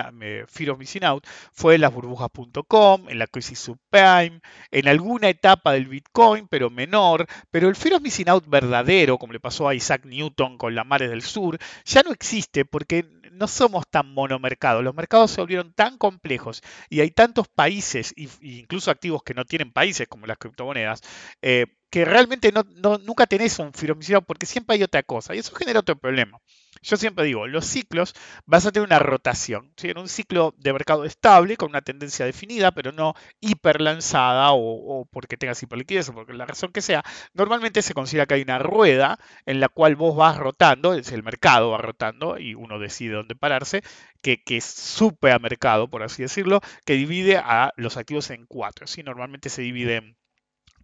Fear 0.49 0.71
of 0.71 0.79
Missing 0.79 1.05
Out 1.05 1.27
fue 1.53 1.77
en 1.77 1.81
las 1.83 1.93
burbujas.com, 1.93 3.09
en 3.09 3.19
la 3.19 3.27
crisis 3.27 3.59
subprime, 3.59 4.41
en 4.71 4.89
alguna 4.89 5.29
etapa 5.29 5.73
del 5.73 5.87
Bitcoin, 5.87 6.49
pero 6.49 6.71
menor. 6.71 7.27
Pero 7.51 7.69
el 7.69 7.77
Fear 7.77 7.97
of 7.97 8.03
Missing 8.03 8.29
Out 8.29 8.47
verdadero, 8.49 9.19
como 9.19 9.33
le 9.33 9.41
pasó 9.41 9.69
a 9.69 9.75
Isaac 9.75 10.05
Newton 10.05 10.59
con 10.59 10.75
la 10.75 10.85
Mares 10.85 11.11
del 11.11 11.23
Sur, 11.23 11.59
ya 11.85 12.03
no 12.03 12.13
existe 12.13 12.65
porque 12.65 13.05
no 13.37 13.49
somos 13.49 13.87
tan 13.89 14.13
monomercados. 14.13 14.83
Los 14.83 14.95
mercados 14.95 15.31
se 15.31 15.41
volvieron 15.41 15.73
tan 15.73 15.99
complejos 15.99 16.63
y 16.89 17.01
hay 17.01 17.11
tantos 17.11 17.49
países, 17.49 18.15
incluso 18.41 18.91
activos 18.91 19.23
que 19.23 19.35
no 19.35 19.45
tienen 19.45 19.73
países, 19.73 20.09
como 20.09 20.27
las 20.27 20.39
criptomonedas, 20.39 21.03
eh, 21.43 21.67
que 21.91 22.05
realmente 22.05 22.53
no, 22.53 22.65
nunca 22.99 23.27
tenés 23.27 23.59
un 23.59 23.73
firomicino 23.73 24.23
porque 24.23 24.47
siempre 24.47 24.77
hay 24.77 24.83
otra 24.83 25.03
cosa 25.03 25.35
y 25.35 25.39
eso 25.39 25.55
genera 25.55 25.81
otro 25.81 25.97
problema. 25.97 26.39
Yo 26.83 26.97
siempre 26.97 27.25
digo, 27.25 27.47
los 27.47 27.67
ciclos 27.67 28.15
vas 28.45 28.67
a 28.67 28.71
tener 28.73 28.87
una 28.87 28.99
rotación, 28.99 29.73
¿sí? 29.77 29.89
en 29.91 29.99
un 29.99 30.09
ciclo 30.09 30.55
de 30.59 30.73
mercado 30.73 31.05
estable 31.05 31.57
con 31.57 31.71
una 31.71 31.81
tendencia 31.83 32.27
definida, 32.27 32.71
pero 32.71 32.93
no 32.93 33.15
hiperlanzada 33.41 34.53
o, 34.53 35.01
o 35.01 35.07
porque 35.07 35.37
tengas 35.37 35.63
hiperliquidez 35.63 36.11
o 36.11 36.15
porque 36.15 36.35
la 36.35 36.47
razón 36.47 36.73
que 36.73 36.83
sea, 36.83 37.03
normalmente 37.35 37.83
se 37.83 37.95
considera 37.95 38.27
que 38.27 38.35
hay 38.35 38.43
una 38.43 38.59
rueda 38.59 39.19
en 39.47 39.61
la 39.61 39.69
cual 39.69 39.97
vos 39.97 40.15
vas 40.17 40.37
rotando, 40.37 40.95
es 40.95 41.11
el 41.13 41.23
mercado 41.23 41.71
va 41.71 41.79
rotando 41.79 42.39
y 42.39 42.55
uno 42.55 42.79
decide 42.79 43.15
dónde 43.15 43.35
pararse, 43.37 43.83
que, 44.23 44.43
que 44.43 44.59
es 44.59 44.65
supermercado, 44.65 45.89
por 45.89 46.03
así 46.03 46.23
decirlo, 46.23 46.61
que 46.85 46.95
divide 46.95 47.39
a 47.39 47.73
los 47.77 47.97
activos 47.97 48.31
en 48.31 48.47
cuatro. 48.47 48.87
¿sí? 48.87 49.03
Normalmente 49.03 49.49
se 49.49 49.63
divide 49.63 49.97
en 49.97 50.17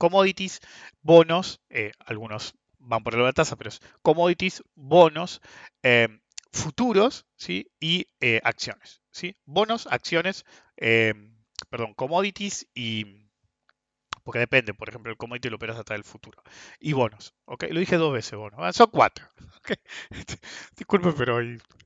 commodities, 0.02 0.58
bonos, 1.00 1.60
eh, 1.70 1.92
algunos 2.00 2.56
van 2.80 3.04
por 3.04 3.16
la 3.16 3.32
tasa, 3.32 3.54
pero 3.54 3.68
es 3.68 3.78
commodities, 4.02 4.64
bonos, 4.74 5.40
eh, 5.84 6.08
futuros 6.50 7.24
¿sí? 7.36 7.70
y 7.78 8.08
eh, 8.18 8.40
acciones. 8.42 9.00
¿sí? 9.12 9.36
Bonos, 9.44 9.86
acciones, 9.86 10.44
perdón, 10.76 11.94
commodities 11.94 12.66
y... 12.74 13.21
Porque 14.22 14.38
depende, 14.40 14.74
por 14.74 14.88
ejemplo, 14.88 15.10
el 15.10 15.18
commodity 15.18 15.50
lo 15.50 15.56
operas 15.56 15.78
hasta 15.78 15.94
el 15.94 16.04
futuro. 16.04 16.42
Y 16.80 16.92
bonos, 16.92 17.34
¿ok? 17.46 17.64
Lo 17.70 17.80
dije 17.80 17.96
dos 17.96 18.12
veces, 18.12 18.38
bonos. 18.38 18.58
Ah, 18.62 18.72
son 18.72 18.88
cuatro. 18.90 19.26
¿ok? 19.58 19.72
Disculpe, 20.76 21.12
pero 21.12 21.40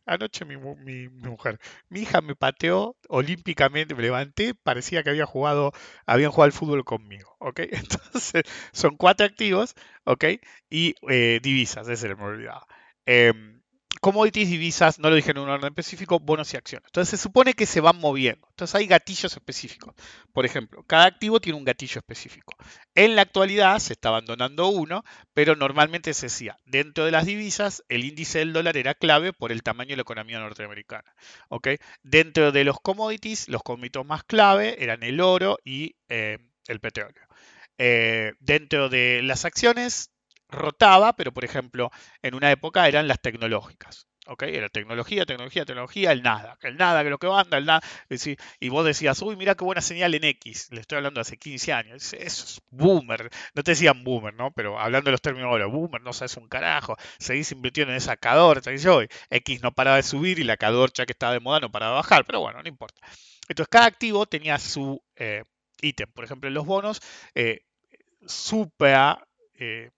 anoche 0.06 0.44
mi, 0.44 0.56
mi- 0.56 1.08
mi 1.08 1.28
mujer, 1.28 1.58
mi 1.88 2.00
hija 2.00 2.20
me 2.20 2.34
pateó 2.36 2.96
olímpicamente, 3.08 3.94
me 3.94 4.02
levanté, 4.02 4.54
parecía 4.54 5.02
que 5.02 5.10
había 5.10 5.26
jugado, 5.26 5.72
habían 6.06 6.30
jugado 6.30 6.46
al 6.46 6.52
fútbol 6.52 6.84
conmigo, 6.84 7.36
¿ok? 7.40 7.60
Entonces, 7.70 8.42
son 8.72 8.96
cuatro 8.96 9.26
activos, 9.26 9.74
¿ok? 10.04 10.24
Y 10.70 10.94
eh, 11.08 11.40
divisas, 11.42 11.88
ese 11.88 12.14
me 12.14 12.24
olvidaba. 12.24 12.66
Em, 13.06 13.55
commodities, 14.06 14.48
divisas, 14.48 15.00
no 15.00 15.10
lo 15.10 15.16
dije 15.16 15.32
en 15.32 15.38
un 15.38 15.48
orden 15.48 15.66
específico, 15.66 16.20
bonos 16.20 16.54
y 16.54 16.56
acciones. 16.56 16.86
Entonces 16.86 17.18
se 17.18 17.22
supone 17.24 17.54
que 17.54 17.66
se 17.66 17.80
van 17.80 17.98
moviendo. 17.98 18.46
Entonces 18.50 18.76
hay 18.76 18.86
gatillos 18.86 19.32
específicos. 19.32 19.96
Por 20.32 20.46
ejemplo, 20.46 20.84
cada 20.84 21.06
activo 21.06 21.40
tiene 21.40 21.58
un 21.58 21.64
gatillo 21.64 21.98
específico. 21.98 22.54
En 22.94 23.16
la 23.16 23.22
actualidad 23.22 23.80
se 23.80 23.94
está 23.94 24.10
abandonando 24.10 24.68
uno, 24.68 25.02
pero 25.34 25.56
normalmente 25.56 26.14
se 26.14 26.26
decía, 26.26 26.56
dentro 26.66 27.04
de 27.04 27.10
las 27.10 27.26
divisas, 27.26 27.82
el 27.88 28.04
índice 28.04 28.38
del 28.38 28.52
dólar 28.52 28.76
era 28.76 28.94
clave 28.94 29.32
por 29.32 29.50
el 29.50 29.64
tamaño 29.64 29.90
de 29.90 29.96
la 29.96 30.02
economía 30.02 30.38
norteamericana. 30.38 31.12
Dentro 32.04 32.52
de 32.52 32.62
los 32.62 32.78
commodities, 32.78 33.48
los 33.48 33.64
commodities 33.64 34.06
más 34.06 34.22
clave 34.22 34.76
eran 34.84 35.02
el 35.02 35.20
oro 35.20 35.58
y 35.64 35.96
eh, 36.08 36.38
el 36.68 36.78
petróleo. 36.78 37.26
Eh, 37.76 38.34
dentro 38.38 38.88
de 38.88 39.20
las 39.24 39.44
acciones 39.44 40.12
rotaba, 40.48 41.14
pero 41.14 41.32
por 41.32 41.44
ejemplo, 41.44 41.90
en 42.22 42.34
una 42.34 42.50
época 42.50 42.88
eran 42.88 43.08
las 43.08 43.20
tecnológicas. 43.20 44.06
¿ok? 44.26 44.42
Era 44.44 44.68
tecnología, 44.68 45.24
tecnología, 45.24 45.64
tecnología, 45.64 46.12
el 46.12 46.22
nada, 46.22 46.58
el 46.62 46.76
nada 46.76 47.02
que 47.04 47.10
lo 47.10 47.18
que 47.18 47.28
manda, 47.28 47.58
el 47.58 47.64
nada. 47.64 47.80
Y 48.60 48.68
vos 48.68 48.84
decías, 48.84 49.20
uy, 49.22 49.36
mira 49.36 49.54
qué 49.54 49.64
buena 49.64 49.80
señal 49.80 50.14
en 50.14 50.24
X. 50.24 50.68
Le 50.72 50.80
estoy 50.80 50.96
hablando 50.96 51.20
hace 51.20 51.36
15 51.36 51.72
años. 51.72 52.12
Eso 52.12 52.44
es 52.44 52.60
boomer. 52.70 53.30
No 53.54 53.62
te 53.62 53.72
decían 53.72 54.04
boomer, 54.04 54.34
¿no? 54.34 54.52
Pero 54.52 54.78
hablando 54.78 55.08
de 55.08 55.12
los 55.12 55.22
términos 55.22 55.48
ahora, 55.48 55.66
boomer, 55.66 56.02
no 56.02 56.12
sabes 56.12 56.36
un 56.36 56.48
carajo. 56.48 56.96
Seguís 57.18 57.52
invirtiendo 57.52 57.92
en 57.92 57.98
esa 57.98 58.16
cadorcha. 58.16 58.72
Y 58.72 58.78
yo, 58.78 59.00
X 59.30 59.62
no 59.62 59.72
paraba 59.72 59.96
de 59.96 60.02
subir 60.02 60.38
y 60.38 60.44
la 60.44 60.56
cadorcha 60.56 61.06
que 61.06 61.12
estaba 61.12 61.32
de 61.32 61.40
moda 61.40 61.60
no 61.60 61.70
paraba 61.70 61.92
de 61.92 61.96
bajar. 61.96 62.24
Pero 62.24 62.40
bueno, 62.40 62.62
no 62.62 62.68
importa. 62.68 63.00
Entonces, 63.48 63.68
cada 63.70 63.86
activo 63.86 64.26
tenía 64.26 64.58
su 64.58 65.02
eh, 65.16 65.44
ítem. 65.80 66.10
Por 66.12 66.24
ejemplo, 66.24 66.48
en 66.48 66.54
los 66.54 66.66
bonos, 66.66 67.00
eh, 67.34 67.60
supra 68.26 69.26
eh, 69.54 69.90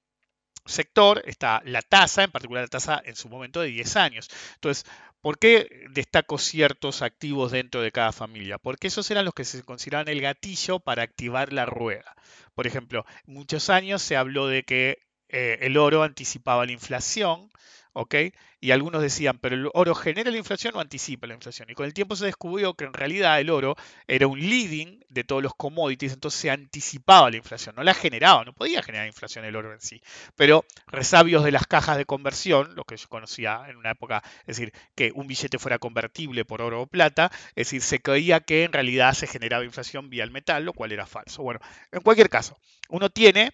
sector 0.68 1.22
está 1.26 1.62
la 1.64 1.82
tasa, 1.82 2.24
en 2.24 2.30
particular 2.30 2.64
la 2.64 2.68
tasa 2.68 3.02
en 3.04 3.16
su 3.16 3.28
momento 3.28 3.60
de 3.60 3.68
10 3.68 3.96
años. 3.96 4.28
Entonces, 4.54 4.84
¿por 5.20 5.38
qué 5.38 5.86
destaco 5.90 6.38
ciertos 6.38 7.02
activos 7.02 7.52
dentro 7.52 7.82
de 7.82 7.92
cada 7.92 8.12
familia? 8.12 8.58
Porque 8.58 8.88
esos 8.88 9.10
eran 9.10 9.24
los 9.24 9.34
que 9.34 9.44
se 9.44 9.62
consideraban 9.62 10.08
el 10.08 10.20
gatillo 10.20 10.80
para 10.80 11.02
activar 11.02 11.52
la 11.52 11.66
rueda. 11.66 12.14
Por 12.54 12.66
ejemplo, 12.66 13.04
muchos 13.26 13.70
años 13.70 14.02
se 14.02 14.16
habló 14.16 14.46
de 14.48 14.64
que 14.64 14.98
eh, 15.28 15.58
el 15.62 15.76
oro 15.76 16.02
anticipaba 16.02 16.66
la 16.66 16.72
inflación, 16.72 17.50
¿ok? 17.92 18.14
Y 18.60 18.72
algunos 18.72 19.02
decían, 19.02 19.38
pero 19.38 19.54
el 19.54 19.68
oro 19.72 19.94
genera 19.94 20.30
la 20.30 20.36
inflación 20.36 20.74
o 20.76 20.80
anticipa 20.80 21.26
la 21.26 21.34
inflación. 21.34 21.70
Y 21.70 21.74
con 21.74 21.86
el 21.86 21.94
tiempo 21.94 22.16
se 22.16 22.26
descubrió 22.26 22.74
que 22.74 22.84
en 22.84 22.92
realidad 22.92 23.40
el 23.40 23.50
oro 23.50 23.76
era 24.06 24.26
un 24.26 24.40
leading 24.40 25.04
de 25.08 25.24
todos 25.24 25.42
los 25.42 25.54
commodities, 25.54 26.12
entonces 26.12 26.40
se 26.40 26.50
anticipaba 26.50 27.30
la 27.30 27.36
inflación, 27.36 27.76
no 27.76 27.82
la 27.82 27.94
generaba, 27.94 28.44
no 28.44 28.52
podía 28.52 28.82
generar 28.82 29.06
inflación 29.06 29.44
el 29.44 29.56
oro 29.56 29.72
en 29.72 29.80
sí. 29.80 30.02
Pero 30.36 30.64
resabios 30.86 31.44
de 31.44 31.52
las 31.52 31.66
cajas 31.66 31.96
de 31.96 32.04
conversión, 32.04 32.74
lo 32.74 32.84
que 32.84 32.96
yo 32.96 33.08
conocía 33.08 33.64
en 33.68 33.76
una 33.76 33.92
época, 33.92 34.22
es 34.40 34.56
decir, 34.56 34.72
que 34.94 35.12
un 35.14 35.26
billete 35.26 35.58
fuera 35.58 35.78
convertible 35.78 36.44
por 36.44 36.62
oro 36.62 36.82
o 36.82 36.86
plata, 36.86 37.30
es 37.50 37.68
decir, 37.68 37.82
se 37.82 38.00
creía 38.00 38.40
que 38.40 38.64
en 38.64 38.72
realidad 38.72 39.14
se 39.14 39.26
generaba 39.26 39.64
inflación 39.64 40.10
vía 40.10 40.24
el 40.24 40.30
metal, 40.30 40.64
lo 40.64 40.72
cual 40.72 40.92
era 40.92 41.06
falso. 41.06 41.42
Bueno, 41.42 41.60
en 41.92 42.00
cualquier 42.00 42.28
caso, 42.28 42.58
uno 42.88 43.10
tiene 43.10 43.52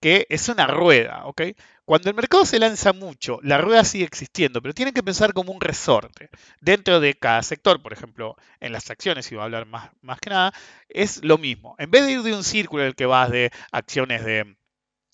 que 0.00 0.26
es 0.28 0.48
una 0.48 0.66
rueda, 0.66 1.26
¿ok? 1.26 1.42
Cuando 1.84 2.08
el 2.08 2.16
mercado 2.16 2.44
se 2.46 2.60
lanza 2.60 2.92
mucho, 2.92 3.40
la 3.42 3.58
rueda 3.58 3.84
sigue 3.84 4.04
existiendo, 4.04 4.62
pero 4.62 4.72
tienen 4.72 4.94
que 4.94 5.02
pensar 5.02 5.32
como 5.32 5.52
un 5.52 5.60
resorte. 5.60 6.30
Dentro 6.60 7.00
de 7.00 7.14
cada 7.14 7.42
sector, 7.42 7.82
por 7.82 7.92
ejemplo, 7.92 8.36
en 8.60 8.72
las 8.72 8.88
acciones, 8.90 9.30
y 9.30 9.34
voy 9.34 9.42
a 9.42 9.44
hablar 9.46 9.66
más, 9.66 9.90
más 10.00 10.20
que 10.20 10.30
nada, 10.30 10.52
es 10.88 11.24
lo 11.24 11.38
mismo. 11.38 11.74
En 11.78 11.90
vez 11.90 12.04
de 12.06 12.12
ir 12.12 12.22
de 12.22 12.34
un 12.34 12.44
círculo 12.44 12.82
en 12.82 12.88
el 12.88 12.94
que 12.94 13.06
vas 13.06 13.30
de 13.30 13.50
acciones 13.72 14.24
de 14.24 14.56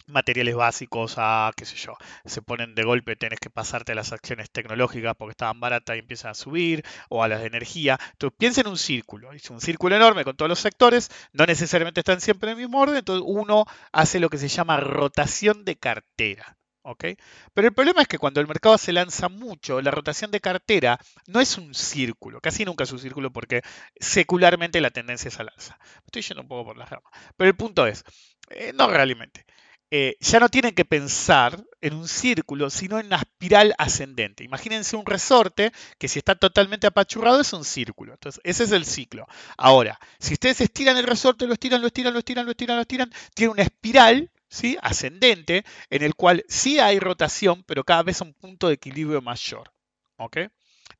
materiales 0.08 0.54
básicos 0.54 1.14
a, 1.18 1.52
qué 1.56 1.64
sé 1.64 1.76
yo, 1.76 1.96
se 2.24 2.42
ponen 2.42 2.74
de 2.74 2.82
golpe, 2.82 3.16
tenés 3.16 3.40
que 3.40 3.50
pasarte 3.50 3.92
a 3.92 3.94
las 3.94 4.12
acciones 4.12 4.50
tecnológicas 4.50 5.14
porque 5.16 5.32
estaban 5.32 5.60
baratas 5.60 5.96
y 5.96 6.00
empiezan 6.00 6.32
a 6.32 6.34
subir, 6.34 6.84
o 7.08 7.22
a 7.22 7.28
las 7.28 7.40
de 7.40 7.46
energía. 7.46 7.98
Entonces 8.12 8.36
piensa 8.38 8.60
en 8.60 8.68
un 8.68 8.78
círculo, 8.78 9.32
es 9.32 9.48
un 9.50 9.60
círculo 9.60 9.96
enorme 9.96 10.24
con 10.24 10.36
todos 10.36 10.48
los 10.50 10.60
sectores, 10.60 11.10
no 11.32 11.46
necesariamente 11.46 12.00
están 12.00 12.20
siempre 12.20 12.50
en 12.50 12.58
el 12.58 12.64
mismo 12.64 12.80
orden, 12.80 12.96
entonces 12.96 13.24
uno 13.26 13.64
hace 13.92 14.20
lo 14.20 14.28
que 14.28 14.38
se 14.38 14.48
llama 14.48 14.80
rotación 14.80 15.64
de 15.64 15.76
cartera. 15.76 16.57
Pero 16.96 17.68
el 17.68 17.74
problema 17.74 18.02
es 18.02 18.08
que 18.08 18.18
cuando 18.18 18.40
el 18.40 18.46
mercado 18.46 18.78
se 18.78 18.92
lanza 18.92 19.28
mucho, 19.28 19.80
la 19.80 19.90
rotación 19.90 20.30
de 20.30 20.40
cartera 20.40 20.98
no 21.26 21.40
es 21.40 21.58
un 21.58 21.74
círculo, 21.74 22.40
casi 22.40 22.64
nunca 22.64 22.84
es 22.84 22.92
un 22.92 22.98
círculo 22.98 23.32
porque 23.32 23.62
secularmente 23.98 24.80
la 24.80 24.90
tendencia 24.90 25.28
es 25.28 25.38
al 25.40 25.50
Estoy 26.06 26.22
yendo 26.22 26.42
un 26.42 26.48
poco 26.48 26.66
por 26.66 26.76
las 26.76 26.88
ramas. 26.88 27.12
Pero 27.36 27.48
el 27.48 27.56
punto 27.56 27.86
es, 27.86 28.04
eh, 28.50 28.72
no 28.74 28.88
realmente. 28.88 29.44
Eh, 29.90 30.16
ya 30.20 30.38
no 30.38 30.50
tienen 30.50 30.74
que 30.74 30.84
pensar 30.84 31.64
en 31.80 31.94
un 31.94 32.08
círculo, 32.08 32.68
sino 32.68 32.98
en 32.98 33.06
una 33.06 33.16
espiral 33.16 33.74
ascendente. 33.78 34.44
Imagínense 34.44 34.96
un 34.96 35.06
resorte 35.06 35.72
que 35.98 36.08
si 36.08 36.18
está 36.18 36.34
totalmente 36.34 36.86
apachurrado 36.86 37.40
es 37.40 37.52
un 37.54 37.64
círculo. 37.64 38.12
Entonces, 38.12 38.40
ese 38.44 38.64
es 38.64 38.72
el 38.72 38.84
ciclo. 38.84 39.26
Ahora, 39.56 39.98
si 40.18 40.34
ustedes 40.34 40.60
estiran 40.60 40.98
el 40.98 41.06
resorte, 41.06 41.46
lo 41.46 41.54
estiran, 41.54 41.80
lo 41.80 41.86
estiran, 41.86 42.12
lo 42.12 42.18
estiran, 42.18 42.44
lo 42.44 42.50
estiran, 42.50 42.76
lo 42.76 42.82
estiran, 42.82 43.12
tiene 43.34 43.52
una 43.52 43.62
espiral 43.62 44.30
¿sí? 44.48 44.76
ascendente 44.82 45.64
en 45.90 46.02
el 46.02 46.14
cual 46.14 46.44
sí 46.48 46.78
hay 46.80 46.98
rotación, 47.00 47.62
pero 47.64 47.84
cada 47.84 48.02
vez 48.02 48.20
un 48.20 48.34
punto 48.34 48.68
de 48.68 48.74
equilibrio 48.74 49.22
mayor. 49.22 49.72
¿ok? 50.16 50.38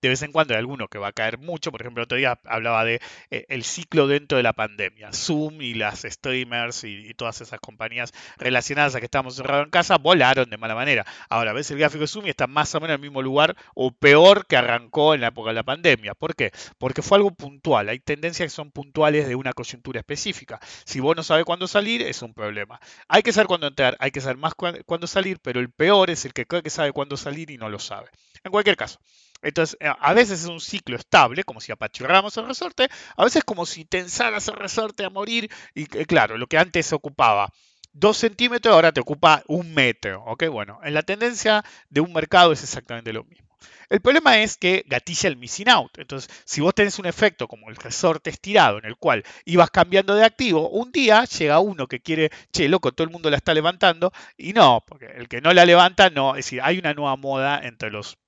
De 0.01 0.09
vez 0.09 0.23
en 0.23 0.31
cuando 0.31 0.55
hay 0.55 0.59
alguno 0.59 0.87
que 0.87 0.99
va 0.99 1.09
a 1.09 1.13
caer 1.13 1.39
mucho, 1.39 1.73
por 1.73 1.81
ejemplo, 1.81 2.03
el 2.03 2.05
otro 2.05 2.19
día 2.19 2.39
hablaba 2.45 2.85
de 2.85 3.01
eh, 3.31 3.47
el 3.49 3.65
ciclo 3.65 4.07
dentro 4.07 4.37
de 4.37 4.45
la 4.45 4.53
pandemia, 4.53 5.13
Zoom 5.13 5.61
y 5.61 5.75
las 5.75 6.03
streamers 6.03 6.85
y, 6.85 7.15
todas 7.15 7.41
esas 7.41 7.59
compañías 7.59 8.13
relacionadas 8.37 8.95
a 8.95 9.01
que 9.01 9.07
estamos 9.07 9.35
cerrados 9.35 9.65
en 9.65 9.71
casa 9.71 9.99
volaron 9.99 10.49
de 10.51 10.57
mala 10.57 10.77
manera. 10.77 11.05
Ahora 11.29 11.53
ves 11.53 11.71
el 11.73 11.79
gráfico 11.79 12.03
de 12.03 12.07
Zoom 12.07 12.27
y 12.27 12.31
está 12.31 12.47
más 12.47 12.73
o 12.77 12.81
menos 12.81 12.95
en 12.95 13.01
el 13.01 13.09
mismo 13.09 13.23
lugar 13.23 13.57
o 13.75 13.91
peor 13.91 14.47
que 14.47 14.57
arrancó 14.57 15.15
en 15.15 15.23
la 15.23 15.29
época 15.29 15.51
de 15.51 15.55
la 15.55 15.65
pandemia. 15.65 16.15
¿Por 16.15 16.37
qué? 16.37 16.53
Porque 16.79 17.03
fue 17.03 17.19
algo 17.19 17.33
puntual. 17.33 17.89
Hay 17.89 17.99
tendencias 17.99 18.47
que 18.47 18.51
son 18.55 18.71
puntuales 18.71 19.27
de 19.27 19.35
una 19.35 19.53
coyuntura 19.53 19.99
específica. 19.99 20.61
Si 20.85 21.01
vos 21.01 21.17
no 21.17 21.25
sabes 21.25 21.45
cuándo 21.45 21.67
salir, 21.67 22.03
es 22.03 22.23
un 22.23 22.35
problema. 22.35 22.81
Hay 23.09 23.23
que 23.23 23.33
saber 23.33 23.49
cuándo 23.49 23.67
entrar, 23.67 23.97
hay 23.99 24.13
que 24.13 24.21
saber 24.21 24.37
más 24.37 24.55
cuándo 24.55 25.07
salir, 25.09 25.41
pero 25.41 25.59
el 25.59 25.71
peor 25.71 26.11
es 26.11 26.25
el 26.25 26.33
que 26.33 26.47
cree 26.47 26.63
que 26.63 26.71
sabe 26.71 26.93
cuándo 26.93 27.17
salir 27.17 27.51
y 27.51 27.59
no 27.59 27.69
lo 27.69 27.81
sabe. 27.81 28.09
En 28.45 28.53
cualquier 28.53 28.77
caso. 28.77 29.01
Entonces, 29.43 29.77
eh, 29.81 29.93
a 29.99 30.15
veces 30.15 30.43
es 30.43 30.47
un 30.47 30.61
ciclo 30.61 30.97
estable, 30.97 31.45
como 31.45 31.61
si 31.61 31.73
apachurráramos 31.73 32.37
el 32.37 32.47
resorte, 32.47 32.89
a 33.17 33.25
veces 33.25 33.45
como 33.45 33.67
si 33.67 33.85
tensaras 33.85 34.49
el 34.49 34.57
resorte 34.57 35.05
a 35.05 35.11
morir, 35.11 35.51
y 35.75 35.83
eh, 35.97 36.07
claro, 36.07 36.39
lo 36.39 36.47
que 36.47 36.59
antes 36.59 36.93
ocupaba 36.93 37.53
dos 37.93 38.19
centímetros, 38.19 38.75
ahora 38.75 38.93
te 38.93 39.01
ocupa 39.01 39.43
un 39.47 39.75
metro, 39.75 40.23
¿ok? 40.25 40.47
Bueno, 40.49 40.81
en 40.85 40.95
la 40.95 41.03
tendencia 41.03 41.65
de 41.89 42.01
un 42.01 42.13
mercado 42.13 42.53
es 42.53 42.63
exactamente 42.63 43.13
lo 43.13 43.25
mismo. 43.25 43.49
El 43.91 44.01
problema 44.01 44.39
es 44.39 44.57
que 44.57 44.85
gatilla 44.87 45.29
el 45.29 45.37
missing 45.37 45.69
out. 45.71 45.99
Entonces, 45.99 46.31
si 46.45 46.61
vos 46.61 46.75
tenés 46.75 46.99
un 46.99 47.07
efecto 47.07 47.49
como 47.49 47.71
el 47.71 47.77
resorte 47.77 48.31
estirado, 48.31 48.79
en 48.79 48.85
el 48.85 48.97
cual 48.97 49.25
ibas 49.47 49.71
cambiando 49.71 50.15
de 50.15 50.25
activo, 50.25 50.69
un 50.69 50.93
día 50.93 51.25
llega 51.25 51.59
uno 51.59 51.87
que 51.87 52.01
quiere, 52.01 52.31
che, 52.53 52.69
loco, 52.69 52.93
todo 52.93 53.07
el 53.07 53.13
mundo 53.13 53.31
la 53.31 53.39
está 53.39 53.55
levantando, 53.55 54.13
y 54.37 54.53
no, 54.53 54.85
porque 54.87 55.07
el 55.07 55.29
que 55.29 55.41
no 55.41 55.53
la 55.53 55.65
levanta, 55.65 56.11
no, 56.11 56.37
es 56.37 56.45
decir, 56.45 56.61
hay 56.63 56.79
una 56.79 56.95
nueva 56.95 57.17
moda 57.17 57.61
entre 57.63 57.91
los 57.91 58.19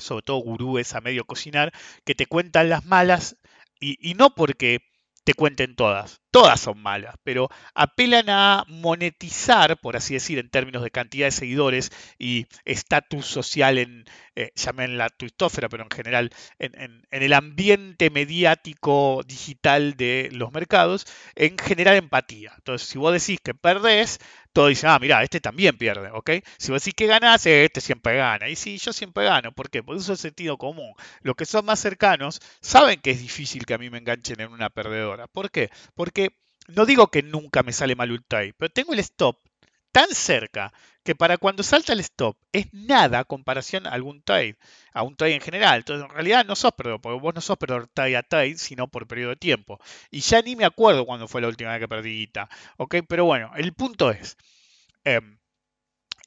sobre 0.00 0.22
todo 0.22 0.38
gurúes 0.38 0.94
a 0.94 1.00
medio 1.00 1.24
cocinar, 1.24 1.72
que 2.04 2.14
te 2.14 2.26
cuentan 2.26 2.68
las 2.68 2.84
malas 2.84 3.36
y, 3.80 4.14
no 4.14 4.34
porque 4.34 4.80
te 5.24 5.34
cuenten 5.34 5.76
todas. 5.76 6.22
Todas 6.30 6.60
son 6.60 6.78
malas, 6.80 7.16
pero 7.22 7.48
apelan 7.74 8.30
a 8.30 8.64
monetizar, 8.66 9.78
por 9.78 9.96
así 9.96 10.14
decir, 10.14 10.38
en 10.38 10.50
términos 10.50 10.82
de 10.82 10.90
cantidad 10.90 11.26
de 11.26 11.32
seguidores 11.32 11.90
y 12.18 12.46
estatus 12.64 13.26
social 13.26 13.78
en, 13.78 14.04
eh, 14.36 14.52
la 14.88 15.10
tuitósfera, 15.10 15.68
pero 15.68 15.84
en 15.84 15.90
general 15.90 16.30
en, 16.58 16.74
en, 16.80 17.22
el 17.22 17.32
ambiente 17.34 18.10
mediático 18.10 19.22
digital 19.26 19.96
de 19.96 20.30
los 20.32 20.52
mercados, 20.52 21.06
en 21.34 21.58
generar 21.58 21.96
empatía. 21.96 22.52
Entonces, 22.56 22.88
si 22.88 22.98
vos 22.98 23.12
decís 23.12 23.38
que 23.42 23.54
perdés, 23.54 24.18
todos 24.58 24.70
dicen, 24.70 24.90
ah, 24.90 24.98
mira, 24.98 25.22
este 25.22 25.40
también 25.40 25.78
pierde, 25.78 26.10
¿ok? 26.10 26.30
Si 26.58 26.72
vos 26.72 26.82
decís 26.82 26.94
que 26.94 27.06
ganás, 27.06 27.46
este 27.46 27.80
siempre 27.80 28.16
gana. 28.16 28.48
Y 28.48 28.56
sí, 28.56 28.76
yo 28.78 28.92
siempre 28.92 29.22
gano. 29.22 29.52
¿Por 29.52 29.70
qué? 29.70 29.84
Porque 29.84 30.00
eso 30.00 30.14
es 30.14 30.20
sentido 30.20 30.58
común. 30.58 30.94
Los 31.22 31.36
que 31.36 31.44
son 31.44 31.64
más 31.64 31.78
cercanos 31.78 32.40
saben 32.60 33.00
que 33.00 33.12
es 33.12 33.20
difícil 33.20 33.66
que 33.66 33.74
a 33.74 33.78
mí 33.78 33.88
me 33.88 33.98
enganchen 33.98 34.40
en 34.40 34.50
una 34.50 34.68
perdedora. 34.68 35.28
¿Por 35.28 35.52
qué? 35.52 35.70
Porque 35.94 36.30
no 36.66 36.86
digo 36.86 37.06
que 37.06 37.22
nunca 37.22 37.62
me 37.62 37.72
sale 37.72 37.94
mal 37.94 38.10
un 38.10 38.24
trade, 38.26 38.52
pero 38.58 38.68
tengo 38.72 38.94
el 38.94 38.98
stop 38.98 39.38
tan 39.98 40.14
cerca 40.14 40.72
que 41.02 41.16
para 41.16 41.38
cuando 41.38 41.64
salta 41.64 41.92
el 41.92 41.98
stop 41.98 42.36
es 42.52 42.72
nada 42.72 43.24
comparación 43.24 43.84
a 43.84 43.90
algún 43.90 44.22
trade, 44.22 44.56
a 44.92 45.02
un 45.02 45.16
trade 45.16 45.34
en 45.34 45.40
general. 45.40 45.78
Entonces, 45.78 46.04
en 46.08 46.14
realidad 46.14 46.44
no 46.46 46.54
sos 46.54 46.70
perdedor, 46.70 47.00
porque 47.00 47.18
vos 47.18 47.34
no 47.34 47.40
sos 47.40 47.56
perdedor 47.56 47.88
trade 47.92 48.16
a 48.16 48.22
trade, 48.22 48.58
sino 48.58 48.86
por 48.86 49.08
periodo 49.08 49.30
de 49.30 49.36
tiempo. 49.36 49.80
Y 50.12 50.20
ya 50.20 50.40
ni 50.40 50.54
me 50.54 50.64
acuerdo 50.64 51.04
cuándo 51.04 51.26
fue 51.26 51.40
la 51.40 51.48
última 51.48 51.72
vez 51.72 51.80
que 51.80 51.88
perdí 51.88 52.10
guita. 52.10 52.48
¿Ok? 52.76 52.94
Pero 53.08 53.24
bueno, 53.24 53.50
el 53.56 53.72
punto 53.74 54.12
es. 54.12 54.36
Em, 55.04 55.37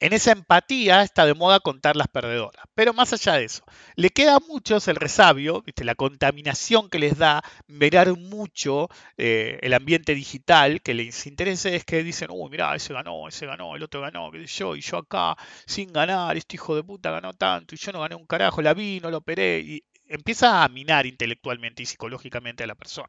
en 0.02 0.12
esa 0.12 0.32
empatía 0.32 1.02
está 1.02 1.24
de 1.26 1.34
moda 1.34 1.60
contar 1.60 1.94
las 1.94 2.08
perdedoras. 2.08 2.64
Pero 2.74 2.92
más 2.92 3.12
allá 3.12 3.34
de 3.34 3.44
eso, 3.44 3.62
le 3.94 4.10
queda 4.10 4.34
a 4.34 4.40
muchos 4.40 4.88
el 4.88 4.96
resabio, 4.96 5.62
la 5.76 5.94
contaminación 5.94 6.90
que 6.90 6.98
les 6.98 7.16
da 7.18 7.42
mirar 7.68 8.12
mucho 8.18 8.88
eh, 9.16 9.60
el 9.62 9.72
ambiente 9.74 10.16
digital, 10.16 10.82
que 10.82 10.94
les 10.94 11.24
interese 11.28 11.76
es 11.76 11.84
que 11.84 12.02
dicen, 12.02 12.30
uy, 12.32 12.50
mirá, 12.50 12.74
ese 12.74 12.92
ganó, 12.92 13.28
ese 13.28 13.46
ganó, 13.46 13.76
el 13.76 13.82
otro 13.84 14.00
ganó, 14.00 14.32
qué 14.32 14.44
yo, 14.44 14.74
y 14.74 14.80
yo 14.80 14.98
acá 14.98 15.36
sin 15.66 15.92
ganar, 15.92 16.36
este 16.36 16.56
hijo 16.56 16.74
de 16.74 16.82
puta 16.82 17.12
ganó 17.12 17.32
tanto, 17.32 17.76
y 17.76 17.78
yo 17.78 17.92
no 17.92 18.00
gané 18.00 18.16
un 18.16 18.26
carajo, 18.26 18.60
la 18.60 18.74
vi, 18.74 18.98
no 19.00 19.08
lo 19.08 19.18
operé, 19.18 19.60
y 19.60 19.84
empieza 20.08 20.64
a 20.64 20.68
minar 20.68 21.06
intelectualmente 21.06 21.84
y 21.84 21.86
psicológicamente 21.86 22.64
a 22.64 22.66
la 22.66 22.74
persona. 22.74 23.08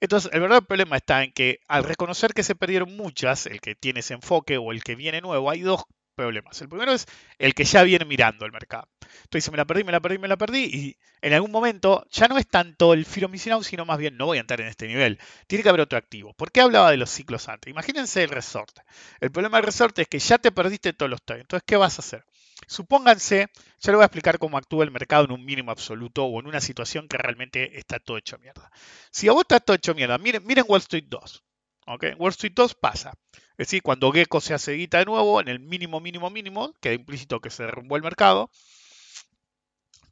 Entonces, 0.00 0.30
el 0.32 0.40
verdadero 0.40 0.66
problema 0.66 0.96
está 0.96 1.24
en 1.24 1.32
que 1.32 1.60
al 1.68 1.84
reconocer 1.84 2.32
que 2.34 2.42
se 2.42 2.54
perdieron 2.54 2.96
muchas, 2.96 3.46
el 3.46 3.60
que 3.60 3.74
tiene 3.74 4.00
ese 4.00 4.14
enfoque 4.14 4.58
o 4.58 4.72
el 4.72 4.82
que 4.82 4.96
viene 4.96 5.20
nuevo, 5.20 5.50
hay 5.50 5.60
dos 5.60 5.84
problemas. 6.14 6.60
El 6.60 6.68
primero 6.68 6.92
es 6.92 7.06
el 7.38 7.54
que 7.54 7.64
ya 7.64 7.82
viene 7.82 8.04
mirando 8.04 8.46
el 8.46 8.52
mercado. 8.52 8.88
Entonces 9.24 9.50
me 9.50 9.56
la 9.56 9.64
perdí, 9.64 9.84
me 9.84 9.92
la 9.92 10.00
perdí, 10.00 10.18
me 10.18 10.28
la 10.28 10.36
perdí 10.36 10.64
y 10.64 10.96
en 11.22 11.32
algún 11.32 11.50
momento 11.50 12.06
ya 12.10 12.28
no 12.28 12.38
es 12.38 12.46
tanto 12.46 12.92
el 12.94 13.06
of 13.06 13.64
sino 13.64 13.84
más 13.84 13.98
bien 13.98 14.16
no 14.16 14.26
voy 14.26 14.38
a 14.38 14.40
entrar 14.40 14.60
en 14.60 14.68
este 14.68 14.86
nivel. 14.86 15.18
Tiene 15.46 15.62
que 15.62 15.68
haber 15.68 15.80
otro 15.82 15.98
activo. 15.98 16.32
¿Por 16.34 16.52
qué 16.52 16.60
hablaba 16.60 16.90
de 16.90 16.96
los 16.96 17.10
ciclos 17.10 17.48
antes? 17.48 17.70
Imagínense 17.70 18.22
el 18.22 18.30
resorte. 18.30 18.82
El 19.20 19.30
problema 19.30 19.58
del 19.58 19.66
resorte 19.66 20.02
es 20.02 20.08
que 20.08 20.18
ya 20.18 20.38
te 20.38 20.52
perdiste 20.52 20.92
todos 20.92 21.10
los 21.10 21.22
trades. 21.22 21.42
Entonces, 21.42 21.64
¿qué 21.66 21.76
vas 21.76 21.98
a 21.98 22.02
hacer? 22.02 22.24
Supónganse, 22.66 23.48
ya 23.80 23.92
le 23.92 23.96
voy 23.96 24.02
a 24.02 24.06
explicar 24.06 24.38
cómo 24.38 24.58
actúa 24.58 24.84
el 24.84 24.90
mercado 24.90 25.24
en 25.24 25.32
un 25.32 25.44
mínimo 25.44 25.70
absoluto 25.70 26.24
o 26.24 26.40
en 26.40 26.46
una 26.46 26.60
situación 26.60 27.08
que 27.08 27.18
realmente 27.18 27.78
está 27.78 27.98
todo 27.98 28.16
hecho 28.16 28.38
mierda. 28.38 28.70
Si 29.10 29.28
a 29.28 29.32
vos 29.32 29.42
está 29.42 29.60
todo 29.60 29.76
hecho 29.76 29.94
mierda, 29.94 30.18
miren, 30.18 30.44
miren 30.46 30.64
Wall 30.68 30.80
Street 30.80 31.06
2. 31.08 31.42
¿okay? 31.86 32.14
Wall 32.14 32.30
Street 32.30 32.52
2 32.54 32.74
pasa. 32.74 33.12
Es 33.56 33.68
decir, 33.68 33.82
cuando 33.82 34.10
Gecko 34.10 34.40
se 34.40 34.54
hace 34.54 34.72
guita 34.72 34.98
de 34.98 35.04
nuevo, 35.04 35.40
en 35.40 35.48
el 35.48 35.60
mínimo, 35.60 36.00
mínimo, 36.00 36.30
mínimo, 36.30 36.74
queda 36.80 36.94
implícito 36.94 37.40
que 37.40 37.50
se 37.50 37.64
derrumbó 37.64 37.96
el 37.96 38.02
mercado, 38.02 38.50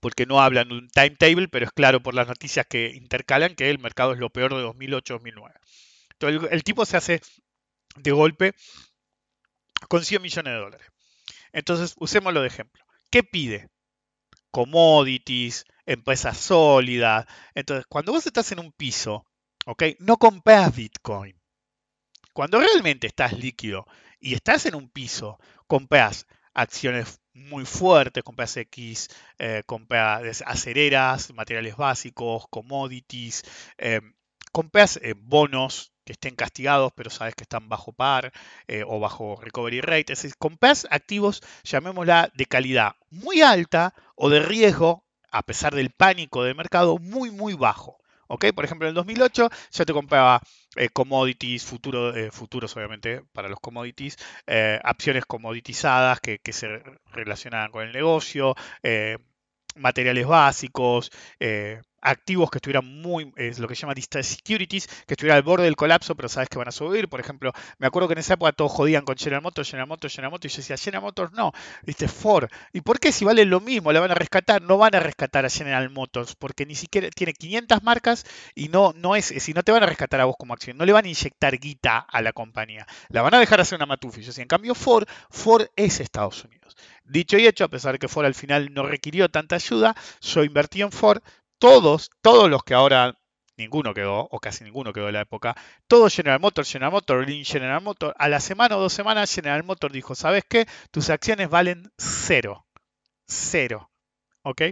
porque 0.01 0.27
no 0.27 0.41
hablan 0.41 0.69
de 0.69 0.75
un 0.75 0.89
timetable, 0.89 1.49
pero 1.49 1.67
es 1.67 1.73
claro 1.73 2.03
por 2.03 2.15
las 2.15 2.29
noticias 2.29 2.67
que 2.67 2.91
intercalan 2.91 3.55
que 3.55 3.71
el 3.71 3.79
mercado 3.79 4.13
es 4.13 4.19
lo 4.19 4.31
peor 4.31 4.55
de 4.55 4.65
2008-2009. 4.65 5.53
Entonces 6.13 6.43
el, 6.43 6.55
el 6.55 6.65
tipo 6.65 6.85
se 6.85 6.97
hace 6.97 7.21
de 7.97 8.13
golpe 8.13 8.55
con 9.89 10.05
100 10.05 10.23
millones 10.23 10.53
de 10.53 10.59
dólares. 10.59 10.92
Entonces, 11.53 11.95
usémoslo 11.99 12.41
de 12.43 12.49
ejemplo. 12.49 12.85
¿Qué 13.11 13.23
pide? 13.23 13.69
Commodities, 14.51 15.65
empresas 15.87 16.37
sólidas. 16.39 17.27
Entonces, 17.55 17.87
cuando 17.89 18.13
vos 18.13 18.27
estás 18.27 18.53
en 18.53 18.61
un 18.61 18.73
piso, 18.73 19.27
¿ok? 19.67 19.85
No 19.99 20.17
compras 20.17 20.75
Bitcoin. 20.75 21.39
Cuando 22.33 22.61
realmente 22.61 23.07
estás 23.07 23.33
líquido 23.35 23.87
y 24.19 24.35
estás 24.35 24.67
en 24.67 24.75
un 24.75 24.89
piso, 24.89 25.39
compras 25.67 26.27
acciones 26.55 27.21
muy 27.35 27.65
fuertes, 27.65 28.23
compras 28.23 28.57
X, 28.57 29.09
eh, 29.39 29.63
compras 29.67 30.43
acereras, 30.47 31.33
materiales 31.35 31.77
básicos, 31.77 32.45
commodities, 32.51 33.43
eh, 33.79 34.01
compras 34.53 34.99
eh, 35.03 35.15
bonos 35.17 35.92
que 36.05 36.13
estén 36.13 36.35
castigados, 36.35 36.93
pero 36.95 37.11
sabes 37.11 37.35
que 37.35 37.45
están 37.45 37.69
bajo 37.69 37.93
par 37.93 38.33
eh, 38.69 38.85
o 38.87 39.01
bajo 39.01 39.37
recovery 39.41 39.81
rate. 39.81 40.13
Es 40.13 40.23
decir, 40.23 40.37
compras 40.39 40.87
activos, 40.91 41.43
llamémosla 41.65 42.31
de 42.35 42.47
calidad 42.47 42.97
muy 43.11 43.43
alta 43.43 43.95
o 44.17 44.31
de 44.31 44.41
riesgo, 44.41 45.05
a 45.31 45.43
pesar 45.43 45.75
del 45.75 45.91
pánico 45.91 46.45
del 46.45 46.55
mercado, 46.55 46.99
muy, 46.99 47.31
muy 47.31 47.55
bajo. 47.55 47.99
¿Ok? 48.29 48.47
Por 48.55 48.65
ejemplo, 48.65 48.87
en 48.87 48.91
el 48.91 48.95
2008 48.95 49.51
ya 49.71 49.85
te 49.85 49.93
compraba 49.93 50.41
eh, 50.77 50.89
commodities, 50.89 51.65
futuro, 51.65 52.15
eh, 52.17 52.31
futuros 52.31 52.75
obviamente 52.77 53.23
para 53.33 53.49
los 53.49 53.61
commodities, 53.61 54.17
acciones 54.83 55.27
commoditizadas 55.27 56.21
que, 56.21 56.39
que, 56.39 56.53
se 56.55 56.83
relacionaban 57.13 57.71
con 57.71 57.83
el 57.83 57.93
negocio, 57.93 58.55
materiales 59.77 60.27
básicos, 60.27 61.11
activos 62.03 62.51
que 62.51 62.59
estuvieran 62.59 62.85
muy, 63.01 63.33
es 63.37 63.59
lo 63.59 63.69
que 63.69 63.75
se 63.75 63.83
llama 63.83 63.95
distress 63.95 64.27
securities, 64.27 64.87
que 65.07 65.15
estuvieran 65.15 65.37
al 65.37 65.43
borde 65.43 65.65
del 65.65 65.77
colapso, 65.77 66.15
pero 66.15 66.29
sabes 66.29 66.49
que 66.49 66.59
van 66.59 66.69
a 66.69 66.73
subir. 66.73 67.09
Por 67.09 67.21
ejemplo, 67.21 67.53
me 67.79 67.87
acuerdo 67.87 68.09
que 68.09 68.15
en 68.15 68.19
esa 68.19 68.35
época 68.35 68.53
todos 68.53 68.73
jodían 68.73 69.05
con 69.05 69.17
General 69.17 69.43
Motors, 69.43 69.69
General 69.69 69.89
Motors, 69.89 70.15
General 70.15 70.31
Motors, 70.31 70.53
y 70.53 70.57
yo 70.57 70.61
decía, 70.63 70.77
General 70.77 71.03
Motors 71.03 71.33
no, 71.33 71.53
viste, 71.83 72.09
Ford. 72.09 72.49
¿Y 72.73 72.81
por 72.81 72.99
qué 72.99 73.13
si 73.13 73.25
vale 73.25 73.45
lo 73.45 73.61
mismo, 73.61 73.93
la 73.93 74.01
van 74.01 74.11
a 74.11 74.15
rescatar? 74.15 74.61
No 74.63 74.79
van 74.79 74.95
a 74.95 75.01
rescatar 75.01 75.47
a 75.47 75.51
General 75.51 75.89
Motors, 75.91 76.35
porque 76.35 76.67
ni 76.67 76.75
siquiera 76.75 77.09
tiene 77.11 77.33
500 77.33 77.83
marcas 77.83 78.25
y 78.55 78.69
no, 78.69 78.93
no 78.97 79.17
es, 79.17 79.27
si 79.27 79.53
no 79.53 79.63
te 79.63 79.73
van 79.73 79.83
a 79.83 79.87
rescatar 79.87 80.21
a 80.21 80.25
vos 80.25 80.37
como 80.39 80.55
acción, 80.55 80.77
no 80.77 80.85
le 80.85 80.93
van 80.93 81.05
a 81.05 81.09
inyectar 81.09 81.59
guita 81.59 81.99
a 81.99 82.23
la 82.23 82.33
compañía, 82.33 82.87
la 83.09 83.23
van 83.23 83.35
a 83.35 83.39
dejar 83.39 83.61
hacer 83.61 83.77
una 83.77 83.87
matufi. 83.87 84.23
Yo, 84.23 84.33
en 84.37 84.49
cambio 84.49 84.75
Ford, 84.75 85.07
Ford 85.31 85.67
es 85.77 86.01
Estados 86.01 86.45
Unidos. 86.45 86.77
Dicho 87.05 87.37
y 87.37 87.47
hecho, 87.47 87.65
a 87.65 87.69
pesar 87.69 87.93
de 87.93 87.99
que 87.99 88.09
Ford 88.09 88.27
al 88.27 88.35
final 88.35 88.73
no 88.73 88.85
requirió 88.85 89.29
tanta 89.29 89.57
ayuda, 89.57 89.95
yo 90.21 90.45
invertí 90.45 90.83
en 90.83 90.93
Ford, 90.93 91.23
todos, 91.63 92.11
todos 92.21 92.51
los 92.51 92.65
que 92.65 92.75
ahora 92.75 93.17
ninguno 93.57 93.95
quedó, 93.95 94.27
o 94.33 94.41
casi 94.41 94.65
ninguno 94.65 94.93
quedó 94.93 95.07
en 95.07 95.15
la 95.15 95.21
época, 95.21 95.55
todos 95.87 96.13
General 96.13 96.41
Motors, 96.41 96.69
General 96.69 96.91
Motors, 96.91 97.25
Lean 97.25 97.45
General 97.45 97.81
Motors, 97.81 98.17
a 98.19 98.29
la 98.29 98.41
semana 98.41 98.77
o 98.77 98.81
dos 98.81 98.93
semanas 98.93 99.33
General 99.33 99.63
Motors 99.63 99.95
dijo, 99.95 100.17
¿sabes 100.17 100.43
qué? 100.49 100.67
Tus 100.91 101.09
acciones 101.09 101.49
valen 101.49 101.93
cero. 101.97 102.67
Cero. 103.29 103.93
¿Ok? 104.43 104.63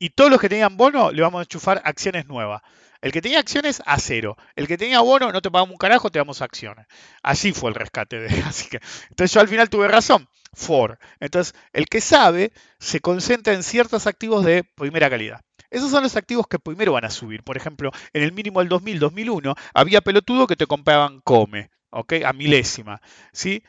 Y 0.00 0.10
todos 0.10 0.28
los 0.28 0.40
que 0.40 0.48
tenían 0.48 0.76
bono 0.76 1.12
le 1.12 1.22
vamos 1.22 1.38
a 1.38 1.42
enchufar 1.42 1.80
acciones 1.84 2.26
nuevas. 2.26 2.60
El 3.00 3.12
que 3.12 3.22
tenía 3.22 3.38
acciones 3.38 3.80
a 3.86 4.00
cero. 4.00 4.36
El 4.56 4.66
que 4.66 4.76
tenía 4.76 5.00
bono 5.02 5.30
no 5.30 5.40
te 5.40 5.50
pagamos 5.50 5.74
un 5.74 5.78
carajo, 5.78 6.10
te 6.10 6.18
damos 6.18 6.42
acciones. 6.42 6.86
Así 7.22 7.52
fue 7.52 7.70
el 7.70 7.76
rescate 7.76 8.18
de. 8.18 8.26
Así 8.42 8.68
entonces 9.10 9.32
yo 9.32 9.40
al 9.40 9.48
final 9.48 9.70
tuve 9.70 9.86
razón. 9.86 10.28
For. 10.52 10.98
Entonces, 11.20 11.54
el 11.72 11.86
que 11.86 12.00
sabe 12.00 12.52
se 12.80 13.00
concentra 13.00 13.52
en 13.52 13.62
ciertos 13.62 14.06
activos 14.08 14.44
de 14.44 14.64
primera 14.64 15.08
calidad. 15.08 15.42
Esos 15.70 15.90
son 15.90 16.02
los 16.02 16.16
activos 16.16 16.46
que 16.48 16.58
primero 16.58 16.92
van 16.92 17.04
a 17.04 17.10
subir. 17.10 17.42
Por 17.42 17.56
ejemplo, 17.56 17.90
en 18.12 18.22
el 18.22 18.32
mínimo 18.32 18.60
del 18.60 18.68
2000-2001 18.68 19.54
había 19.74 20.00
pelotudo 20.00 20.46
que 20.46 20.56
te 20.56 20.66
compraban 20.66 21.20
Come. 21.22 21.70
¿ok? 21.90 22.14
A 22.24 22.32
milésima, 22.32 23.00
¿sí? 23.32 23.62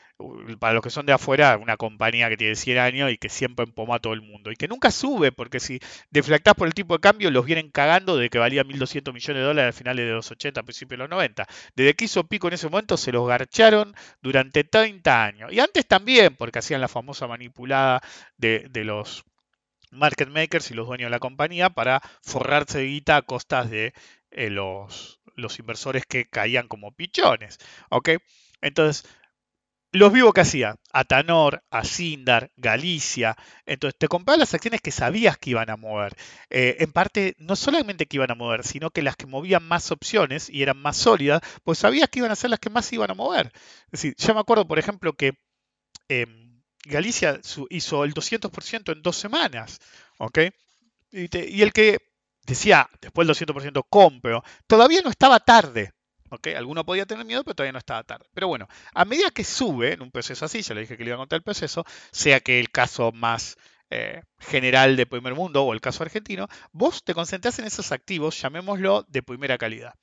Para 0.58 0.74
los 0.74 0.82
que 0.82 0.90
son 0.90 1.06
de 1.06 1.12
afuera, 1.12 1.56
una 1.56 1.76
compañía 1.76 2.28
que 2.28 2.36
tiene 2.36 2.56
100 2.56 2.78
años 2.78 3.10
y 3.10 3.16
que 3.16 3.28
siempre 3.28 3.64
empoma 3.64 3.96
a 3.96 3.98
todo 4.00 4.12
el 4.12 4.22
mundo 4.22 4.50
y 4.50 4.56
que 4.56 4.68
nunca 4.68 4.90
sube, 4.90 5.32
porque 5.32 5.60
si 5.60 5.80
deflactás 6.10 6.54
por 6.54 6.66
el 6.66 6.74
tipo 6.74 6.94
de 6.94 7.00
cambio, 7.00 7.30
los 7.30 7.46
vienen 7.46 7.70
cagando 7.70 8.16
de 8.16 8.28
que 8.28 8.38
valía 8.38 8.64
1.200 8.64 9.14
millones 9.14 9.40
de 9.40 9.46
dólares 9.46 9.74
a 9.74 9.78
finales 9.78 10.06
de 10.06 10.12
los 10.12 10.30
80, 10.30 10.62
principios 10.62 10.98
de 10.98 11.04
los 11.04 11.10
90. 11.10 11.46
Desde 11.74 11.94
que 11.94 12.04
hizo 12.04 12.24
pico 12.24 12.48
en 12.48 12.54
ese 12.54 12.68
momento, 12.68 12.96
se 12.96 13.12
los 13.12 13.26
garcharon 13.26 13.94
durante 14.20 14.64
30 14.64 15.24
años. 15.24 15.52
Y 15.52 15.60
antes 15.60 15.86
también, 15.86 16.36
porque 16.36 16.58
hacían 16.58 16.80
la 16.80 16.88
famosa 16.88 17.26
manipulada 17.26 18.02
de, 18.36 18.66
de 18.70 18.84
los 18.84 19.24
market 19.90 20.28
makers 20.28 20.70
y 20.70 20.74
los 20.74 20.86
dueños 20.86 21.06
de 21.06 21.10
la 21.10 21.18
compañía 21.18 21.70
para 21.70 22.00
forrarse 22.22 22.78
de 22.78 22.86
guita 22.86 23.16
a 23.16 23.22
costas 23.22 23.70
de 23.70 23.92
eh, 24.30 24.50
los, 24.50 25.20
los, 25.34 25.58
inversores 25.58 26.06
que 26.06 26.26
caían 26.28 26.68
como 26.68 26.92
pichones. 26.92 27.58
¿ok? 27.90 28.10
Entonces, 28.60 29.04
los 29.92 30.12
vivos 30.12 30.34
que 30.34 30.42
hacían, 30.42 30.76
Atanor, 30.92 31.64
Asindar, 31.70 32.50
Galicia, 32.56 33.36
entonces 33.64 33.98
te 33.98 34.08
comprabas 34.08 34.40
las 34.40 34.54
acciones 34.54 34.82
que 34.82 34.90
sabías 34.90 35.38
que 35.38 35.50
iban 35.50 35.70
a 35.70 35.76
mover. 35.76 36.14
Eh, 36.50 36.76
en 36.80 36.92
parte, 36.92 37.34
no 37.38 37.56
solamente 37.56 38.06
que 38.06 38.18
iban 38.18 38.30
a 38.30 38.34
mover, 38.34 38.64
sino 38.64 38.90
que 38.90 39.02
las 39.02 39.16
que 39.16 39.26
movían 39.26 39.64
más 39.64 39.90
opciones 39.90 40.50
y 40.50 40.62
eran 40.62 40.76
más 40.78 40.96
sólidas, 40.98 41.40
pues 41.64 41.78
sabías 41.78 42.10
que 42.10 42.18
iban 42.18 42.30
a 42.30 42.36
ser 42.36 42.50
las 42.50 42.60
que 42.60 42.70
más 42.70 42.92
iban 42.92 43.10
a 43.10 43.14
mover. 43.14 43.50
Es 43.86 43.92
decir, 43.92 44.14
yo 44.18 44.34
me 44.34 44.40
acuerdo, 44.40 44.68
por 44.68 44.78
ejemplo, 44.78 45.14
que 45.14 45.38
em, 46.08 46.47
Galicia 46.84 47.40
hizo 47.70 48.04
el 48.04 48.14
200% 48.14 48.92
en 48.92 49.02
dos 49.02 49.16
semanas, 49.16 49.80
¿ok? 50.18 50.38
Y, 51.12 51.62
el 51.62 51.72
que 51.72 51.98
decía 52.44 52.88
después 53.00 53.26
del 53.26 53.34
200% 53.36 53.86
compro, 53.88 54.42
todavía 54.66 55.02
no 55.02 55.10
estaba 55.10 55.40
tarde. 55.40 55.92
¿ok? 56.30 56.48
Alguno 56.56 56.84
podía 56.84 57.06
tener 57.06 57.24
miedo, 57.24 57.42
pero 57.44 57.54
todavía 57.54 57.72
no 57.72 57.78
estaba 57.78 58.02
tarde. 58.04 58.26
Pero 58.34 58.48
bueno, 58.48 58.68
a 58.94 59.04
medida 59.04 59.30
que 59.30 59.44
sube 59.44 59.94
en 59.94 60.02
un 60.02 60.10
proceso 60.10 60.44
así, 60.44 60.62
ya 60.62 60.74
le 60.74 60.82
dije 60.82 60.96
que 60.96 61.04
le 61.04 61.10
iba 61.10 61.16
a 61.16 61.18
contar 61.18 61.38
el 61.38 61.42
proceso, 61.42 61.84
sea 62.12 62.40
que 62.40 62.60
el 62.60 62.70
caso 62.70 63.12
más 63.12 63.56
eh, 63.90 64.22
general 64.38 64.96
de 64.96 65.06
primer 65.06 65.34
mundo 65.34 65.62
o 65.64 65.72
el 65.72 65.80
caso 65.80 66.02
argentino, 66.02 66.46
vos 66.72 67.02
te 67.04 67.14
concentrás 67.14 67.58
en 67.58 67.64
esos 67.64 67.92
activos, 67.92 68.40
llamémoslo 68.40 69.04
de 69.08 69.22
primera 69.22 69.56
calidad. 69.56 69.94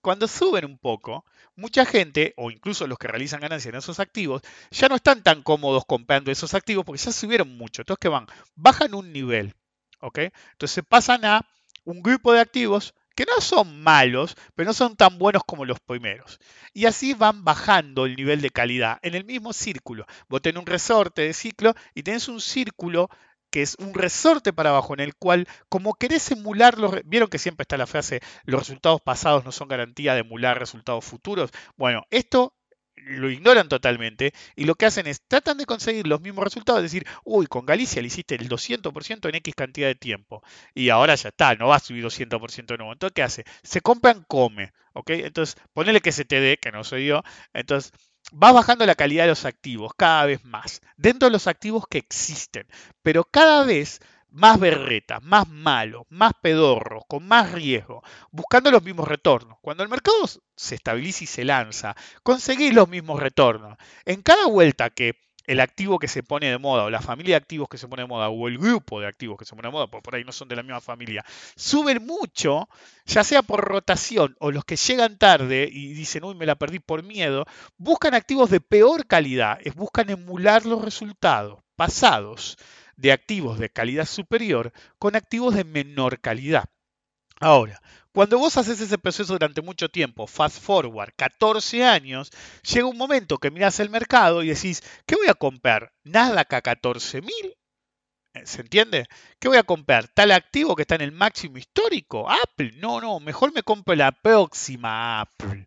Cuando 0.00 0.28
suben 0.28 0.64
un 0.64 0.78
poco, 0.78 1.24
mucha 1.56 1.84
gente, 1.84 2.34
o 2.36 2.50
incluso 2.50 2.86
los 2.86 2.98
que 2.98 3.08
realizan 3.08 3.40
ganancias 3.40 3.72
en 3.72 3.78
esos 3.78 4.00
activos, 4.00 4.42
ya 4.70 4.88
no 4.88 4.96
están 4.96 5.22
tan 5.22 5.42
cómodos 5.42 5.84
comprando 5.86 6.30
esos 6.30 6.54
activos 6.54 6.84
porque 6.84 7.02
ya 7.02 7.12
subieron 7.12 7.56
mucho. 7.56 7.82
Entonces, 7.82 8.00
¿qué 8.00 8.08
van? 8.08 8.26
Bajan 8.54 8.94
un 8.94 9.12
nivel. 9.12 9.54
¿ok? 10.00 10.18
Entonces 10.52 10.84
pasan 10.88 11.24
a 11.24 11.46
un 11.84 12.02
grupo 12.02 12.32
de 12.32 12.40
activos 12.40 12.94
que 13.14 13.24
no 13.24 13.40
son 13.40 13.82
malos, 13.82 14.36
pero 14.54 14.68
no 14.68 14.72
son 14.72 14.94
tan 14.94 15.18
buenos 15.18 15.42
como 15.44 15.64
los 15.64 15.80
primeros. 15.80 16.38
Y 16.72 16.86
así 16.86 17.14
van 17.14 17.44
bajando 17.44 18.06
el 18.06 18.14
nivel 18.14 18.40
de 18.40 18.50
calidad 18.50 19.00
en 19.02 19.16
el 19.16 19.24
mismo 19.24 19.52
círculo. 19.52 20.06
Vos 20.28 20.40
tenés 20.40 20.60
un 20.60 20.66
resorte 20.66 21.22
de 21.22 21.32
ciclo 21.32 21.74
y 21.94 22.04
tenés 22.04 22.28
un 22.28 22.40
círculo 22.40 23.10
que 23.50 23.62
es 23.62 23.76
un 23.78 23.94
resorte 23.94 24.52
para 24.52 24.70
abajo 24.70 24.94
en 24.94 25.00
el 25.00 25.14
cual, 25.16 25.46
como 25.68 25.94
querés 25.94 26.30
emular 26.30 26.78
los... 26.78 26.94
Vieron 27.04 27.28
que 27.28 27.38
siempre 27.38 27.62
está 27.62 27.76
la 27.76 27.86
frase, 27.86 28.20
los 28.44 28.60
resultados 28.60 29.00
pasados 29.00 29.44
no 29.44 29.52
son 29.52 29.68
garantía 29.68 30.14
de 30.14 30.20
emular 30.20 30.58
resultados 30.58 31.04
futuros. 31.04 31.50
Bueno, 31.76 32.04
esto 32.10 32.54
lo 33.06 33.30
ignoran 33.30 33.68
totalmente 33.68 34.32
y 34.56 34.64
lo 34.64 34.74
que 34.74 34.86
hacen 34.86 35.06
es 35.06 35.22
tratan 35.26 35.58
de 35.58 35.66
conseguir 35.66 36.06
los 36.06 36.20
mismos 36.20 36.44
resultados, 36.44 36.80
es 36.80 36.90
decir, 36.90 37.06
uy, 37.24 37.46
con 37.46 37.66
Galicia 37.66 38.02
le 38.02 38.08
hiciste 38.08 38.34
el 38.34 38.48
200% 38.48 39.28
en 39.28 39.34
X 39.36 39.54
cantidad 39.54 39.88
de 39.88 39.94
tiempo 39.94 40.42
y 40.74 40.90
ahora 40.90 41.14
ya 41.14 41.28
está, 41.28 41.54
no 41.54 41.68
va 41.68 41.76
a 41.76 41.80
subir 41.80 42.04
200% 42.04 42.74
de 42.74 42.78
nuevo. 42.78 42.92
Entonces, 42.92 43.14
¿qué 43.14 43.22
hace? 43.22 43.44
Se 43.62 43.80
compran 43.80 44.24
come, 44.28 44.72
¿ok? 44.94 45.10
Entonces, 45.10 45.56
ponele 45.72 46.00
que 46.00 46.12
se 46.12 46.24
te 46.24 46.40
dé, 46.40 46.58
que 46.58 46.72
no 46.72 46.84
soy 46.84 47.06
yo, 47.06 47.22
entonces 47.52 47.92
va 48.32 48.52
bajando 48.52 48.86
la 48.86 48.94
calidad 48.94 49.24
de 49.24 49.30
los 49.30 49.44
activos 49.44 49.92
cada 49.96 50.26
vez 50.26 50.44
más, 50.44 50.80
dentro 50.96 51.28
de 51.28 51.32
los 51.32 51.46
activos 51.46 51.84
que 51.88 51.98
existen, 51.98 52.66
pero 53.02 53.24
cada 53.24 53.64
vez 53.64 54.00
más 54.30 54.60
berreta, 54.60 55.20
más 55.20 55.48
malo, 55.48 56.06
más 56.10 56.32
pedorro, 56.42 57.02
con 57.08 57.26
más 57.26 57.52
riesgo, 57.52 58.02
buscando 58.30 58.70
los 58.70 58.82
mismos 58.82 59.08
retornos. 59.08 59.58
Cuando 59.62 59.82
el 59.82 59.88
mercado 59.88 60.18
se 60.54 60.74
estabiliza 60.74 61.24
y 61.24 61.26
se 61.26 61.44
lanza, 61.44 61.96
conseguís 62.22 62.74
los 62.74 62.88
mismos 62.88 63.20
retornos. 63.20 63.78
En 64.04 64.22
cada 64.22 64.46
vuelta 64.46 64.90
que 64.90 65.27
el 65.48 65.60
activo 65.60 65.98
que 65.98 66.08
se 66.08 66.22
pone 66.22 66.50
de 66.50 66.58
moda, 66.58 66.84
o 66.84 66.90
la 66.90 67.00
familia 67.00 67.32
de 67.32 67.38
activos 67.38 67.68
que 67.70 67.78
se 67.78 67.88
pone 67.88 68.02
de 68.02 68.08
moda, 68.08 68.28
o 68.28 68.48
el 68.48 68.58
grupo 68.58 69.00
de 69.00 69.06
activos 69.06 69.38
que 69.38 69.46
se 69.46 69.56
pone 69.56 69.68
de 69.68 69.72
moda, 69.72 69.86
porque 69.86 70.02
por 70.02 70.14
ahí 70.14 70.22
no 70.22 70.30
son 70.30 70.46
de 70.46 70.56
la 70.56 70.62
misma 70.62 70.82
familia, 70.82 71.24
suben 71.56 72.06
mucho, 72.06 72.68
ya 73.06 73.24
sea 73.24 73.42
por 73.42 73.64
rotación 73.64 74.36
o 74.40 74.52
los 74.52 74.66
que 74.66 74.76
llegan 74.76 75.16
tarde 75.16 75.66
y 75.72 75.94
dicen, 75.94 76.22
uy, 76.24 76.34
me 76.34 76.44
la 76.44 76.56
perdí 76.56 76.80
por 76.80 77.02
miedo, 77.02 77.46
buscan 77.78 78.14
activos 78.14 78.50
de 78.50 78.60
peor 78.60 79.06
calidad, 79.06 79.58
buscan 79.74 80.10
emular 80.10 80.66
los 80.66 80.84
resultados 80.84 81.60
pasados 81.76 82.58
de 82.96 83.12
activos 83.12 83.58
de 83.58 83.70
calidad 83.70 84.04
superior 84.04 84.72
con 84.98 85.16
activos 85.16 85.54
de 85.54 85.64
menor 85.64 86.20
calidad. 86.20 86.64
Ahora, 87.40 87.80
cuando 88.12 88.38
vos 88.38 88.56
haces 88.56 88.80
ese 88.80 88.98
proceso 88.98 89.32
durante 89.34 89.62
mucho 89.62 89.88
tiempo, 89.88 90.26
fast 90.26 90.60
forward, 90.60 91.12
14 91.14 91.84
años, 91.84 92.30
llega 92.62 92.88
un 92.88 92.96
momento 92.96 93.38
que 93.38 93.52
mirás 93.52 93.78
el 93.78 93.90
mercado 93.90 94.42
y 94.42 94.48
decís, 94.48 94.82
¿qué 95.06 95.14
voy 95.14 95.28
a 95.28 95.34
comprar? 95.34 95.92
¿Nasdaq 96.02 96.52
a 96.54 96.62
14.000? 96.62 97.30
Eh, 98.34 98.42
¿Se 98.44 98.60
entiende? 98.60 99.06
¿Qué 99.38 99.46
voy 99.46 99.56
a 99.56 99.62
comprar? 99.62 100.08
¿Tal 100.08 100.32
activo 100.32 100.74
que 100.74 100.82
está 100.82 100.96
en 100.96 101.02
el 101.02 101.12
máximo 101.12 101.58
histórico? 101.58 102.28
¿Apple? 102.28 102.72
No, 102.78 103.00
no, 103.00 103.20
mejor 103.20 103.52
me 103.52 103.62
compro 103.62 103.94
la 103.94 104.10
próxima 104.10 105.20
Apple. 105.20 105.66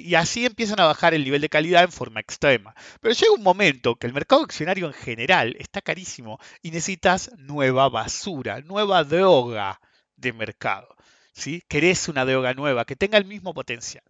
Y 0.00 0.14
así 0.14 0.46
empiezan 0.46 0.80
a 0.80 0.86
bajar 0.86 1.12
el 1.12 1.24
nivel 1.24 1.42
de 1.42 1.50
calidad 1.50 1.84
en 1.84 1.92
forma 1.92 2.20
extrema. 2.20 2.74
Pero 3.00 3.14
llega 3.14 3.32
un 3.32 3.42
momento 3.42 3.96
que 3.96 4.06
el 4.06 4.14
mercado 4.14 4.42
accionario 4.42 4.86
en 4.86 4.94
general 4.94 5.54
está 5.58 5.82
carísimo 5.82 6.38
y 6.62 6.70
necesitas 6.70 7.30
nueva 7.36 7.90
basura, 7.90 8.62
nueva 8.62 9.04
droga 9.04 9.78
de 10.18 10.32
mercado. 10.32 10.94
¿sí? 11.32 11.62
Querés 11.68 12.08
una 12.08 12.24
droga 12.24 12.54
nueva 12.54 12.84
que 12.84 12.96
tenga 12.96 13.18
el 13.18 13.24
mismo 13.24 13.54
potencial. 13.54 14.04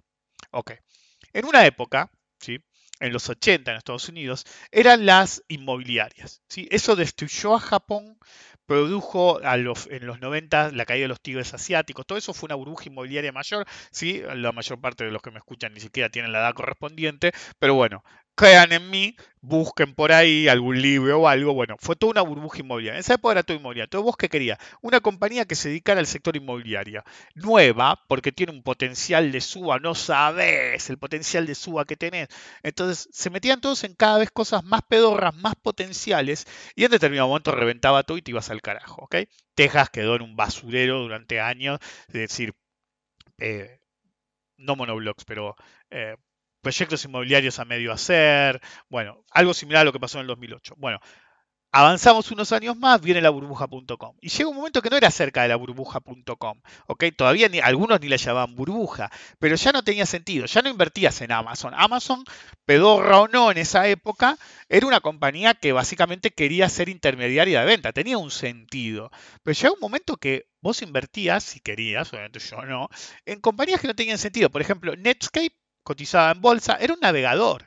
Ok. 0.50 0.72
En 1.32 1.44
una 1.44 1.66
época, 1.66 2.10
¿sí? 2.40 2.58
en 3.00 3.12
los 3.12 3.28
80 3.28 3.70
en 3.70 3.76
Estados 3.76 4.08
Unidos, 4.08 4.44
eran 4.72 5.06
las 5.06 5.42
inmobiliarias. 5.48 6.42
¿sí? 6.48 6.66
Eso 6.70 6.96
destruyó 6.96 7.54
a 7.54 7.60
Japón 7.60 8.18
produjo 8.68 9.40
a 9.42 9.56
los, 9.56 9.86
en 9.86 10.06
los 10.06 10.20
90 10.20 10.72
la 10.72 10.84
caída 10.84 11.04
de 11.04 11.08
los 11.08 11.22
tigres 11.22 11.54
asiáticos, 11.54 12.04
todo 12.04 12.18
eso 12.18 12.34
fue 12.34 12.48
una 12.48 12.54
burbuja 12.54 12.84
inmobiliaria 12.86 13.32
mayor, 13.32 13.66
sí, 13.90 14.22
la 14.34 14.52
mayor 14.52 14.78
parte 14.78 15.04
de 15.04 15.10
los 15.10 15.22
que 15.22 15.30
me 15.30 15.38
escuchan 15.38 15.72
ni 15.72 15.80
siquiera 15.80 16.10
tienen 16.10 16.32
la 16.32 16.40
edad 16.40 16.52
correspondiente, 16.52 17.32
pero 17.58 17.72
bueno, 17.72 18.04
crean 18.34 18.72
en 18.72 18.90
mí, 18.90 19.16
busquen 19.40 19.94
por 19.94 20.12
ahí 20.12 20.48
algún 20.48 20.80
libro 20.80 21.20
o 21.20 21.28
algo. 21.28 21.54
Bueno, 21.54 21.76
fue 21.78 21.96
toda 21.96 22.12
una 22.12 22.22
burbuja 22.22 22.60
inmobiliaria. 22.60 22.96
En 22.96 23.00
esa 23.00 23.14
época 23.14 23.32
era 23.32 23.42
todo 23.42 23.56
inmobiliario. 23.56 23.88
Todo 23.88 24.02
vos 24.02 24.16
que 24.16 24.28
quería 24.28 24.58
una 24.82 25.00
compañía 25.00 25.44
que 25.44 25.54
se 25.54 25.68
dedicara 25.68 26.00
al 26.00 26.06
sector 26.06 26.36
inmobiliario. 26.36 27.04
Nueva, 27.34 28.04
porque 28.08 28.32
tiene 28.32 28.52
un 28.52 28.62
potencial 28.62 29.32
de 29.32 29.40
suba, 29.40 29.78
no 29.78 29.94
sabes 29.94 30.90
el 30.90 30.98
potencial 30.98 31.46
de 31.46 31.54
suba 31.54 31.84
que 31.84 31.96
tenés. 31.96 32.28
Entonces 32.62 33.08
se 33.12 33.30
metían 33.30 33.60
todos 33.60 33.84
en 33.84 33.94
cada 33.94 34.18
vez 34.18 34.30
cosas 34.30 34.64
más 34.64 34.82
pedorras, 34.88 35.34
más 35.34 35.54
potenciales, 35.56 36.46
y 36.74 36.84
en 36.84 36.90
determinado 36.90 37.28
momento 37.28 37.52
reventaba 37.52 38.02
todo 38.02 38.18
y 38.18 38.22
te 38.22 38.30
ibas 38.30 38.50
al 38.50 38.62
carajo. 38.62 39.02
¿ok? 39.02 39.16
Texas 39.54 39.90
quedó 39.90 40.16
en 40.16 40.22
un 40.22 40.36
basurero 40.36 41.00
durante 41.00 41.40
años, 41.40 41.78
es 42.08 42.14
decir, 42.14 42.54
eh, 43.38 43.80
no 44.56 44.76
monoblocks, 44.76 45.24
pero 45.24 45.56
eh, 45.90 46.16
proyectos 46.60 47.04
inmobiliarios 47.04 47.58
a 47.58 47.64
medio 47.64 47.92
hacer, 47.92 48.60
bueno, 48.88 49.24
algo 49.30 49.54
similar 49.54 49.82
a 49.82 49.84
lo 49.84 49.92
que 49.92 50.00
pasó 50.00 50.18
en 50.18 50.22
el 50.22 50.28
2008. 50.28 50.74
Bueno, 50.78 51.00
avanzamos 51.70 52.30
unos 52.30 52.52
años 52.52 52.76
más, 52.76 53.00
viene 53.00 53.20
la 53.20 53.30
burbuja.com. 53.30 54.16
Y 54.20 54.28
llega 54.28 54.48
un 54.48 54.56
momento 54.56 54.82
que 54.82 54.90
no 54.90 54.96
era 54.96 55.10
cerca 55.10 55.42
de 55.42 55.48
la 55.48 55.56
burbuja.com, 55.56 56.60
¿ok? 56.86 57.04
Todavía 57.16 57.48
ni, 57.48 57.60
algunos 57.60 58.00
ni 58.00 58.08
la 58.08 58.16
llamaban 58.16 58.54
burbuja, 58.54 59.10
pero 59.38 59.56
ya 59.56 59.72
no 59.72 59.82
tenía 59.84 60.06
sentido, 60.06 60.46
ya 60.46 60.62
no 60.62 60.70
invertías 60.70 61.20
en 61.20 61.32
Amazon. 61.32 61.74
Amazon, 61.76 62.24
pedorra 62.64 63.20
o 63.20 63.28
no 63.28 63.50
en 63.50 63.58
esa 63.58 63.86
época, 63.88 64.38
era 64.68 64.86
una 64.86 65.00
compañía 65.00 65.54
que 65.54 65.72
básicamente 65.72 66.30
quería 66.30 66.68
ser 66.68 66.88
intermediaria 66.88 67.60
de 67.60 67.66
venta, 67.66 67.92
tenía 67.92 68.18
un 68.18 68.30
sentido. 68.30 69.10
Pero 69.42 69.54
llega 69.54 69.74
un 69.74 69.80
momento 69.80 70.16
que 70.16 70.46
vos 70.60 70.82
invertías, 70.82 71.44
si 71.44 71.60
querías, 71.60 72.12
obviamente 72.12 72.40
yo 72.40 72.62
no, 72.62 72.88
en 73.26 73.40
compañías 73.40 73.80
que 73.80 73.88
no 73.88 73.94
tenían 73.94 74.18
sentido. 74.18 74.50
Por 74.50 74.62
ejemplo, 74.62 74.96
Netscape 74.96 75.54
cotizada 75.88 76.32
en 76.32 76.42
bolsa, 76.42 76.76
era 76.78 76.92
un 76.92 77.00
navegador. 77.00 77.64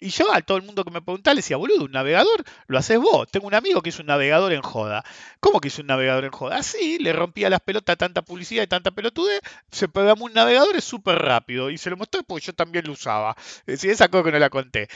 Y 0.00 0.08
yo 0.08 0.32
a 0.32 0.40
todo 0.40 0.56
el 0.56 0.64
mundo 0.64 0.82
que 0.82 0.90
me 0.90 1.02
preguntaba 1.02 1.34
le 1.34 1.38
decía, 1.38 1.56
boludo, 1.56 1.84
un 1.84 1.92
navegador 1.92 2.42
lo 2.66 2.78
haces 2.78 2.98
vos. 2.98 3.30
Tengo 3.30 3.46
un 3.46 3.54
amigo 3.54 3.80
que 3.80 3.90
hizo 3.90 4.00
un 4.02 4.08
navegador 4.08 4.52
en 4.52 4.62
joda. 4.62 5.04
¿Cómo 5.38 5.60
que 5.60 5.68
hizo 5.68 5.82
un 5.82 5.86
navegador 5.86 6.24
en 6.24 6.32
joda? 6.32 6.56
Así, 6.56 6.98
le 6.98 7.12
rompía 7.12 7.48
las 7.48 7.60
pelotas 7.60 7.96
tanta 7.96 8.22
publicidad 8.22 8.64
y 8.64 8.66
tanta 8.66 8.90
pelotude, 8.90 9.40
se 9.70 9.86
programó 9.88 10.24
un 10.24 10.32
navegador 10.32 10.74
es 10.74 10.84
súper 10.84 11.18
rápido. 11.18 11.70
Y 11.70 11.78
se 11.78 11.90
lo 11.90 11.96
mostré 11.96 12.22
porque 12.24 12.46
yo 12.46 12.54
también 12.54 12.86
lo 12.86 12.92
usaba. 12.92 13.36
Es 13.38 13.66
decir, 13.76 13.90
esa 13.90 14.08
cosa 14.08 14.24
que 14.24 14.32
no 14.32 14.38
la 14.40 14.50
conté. 14.50 14.88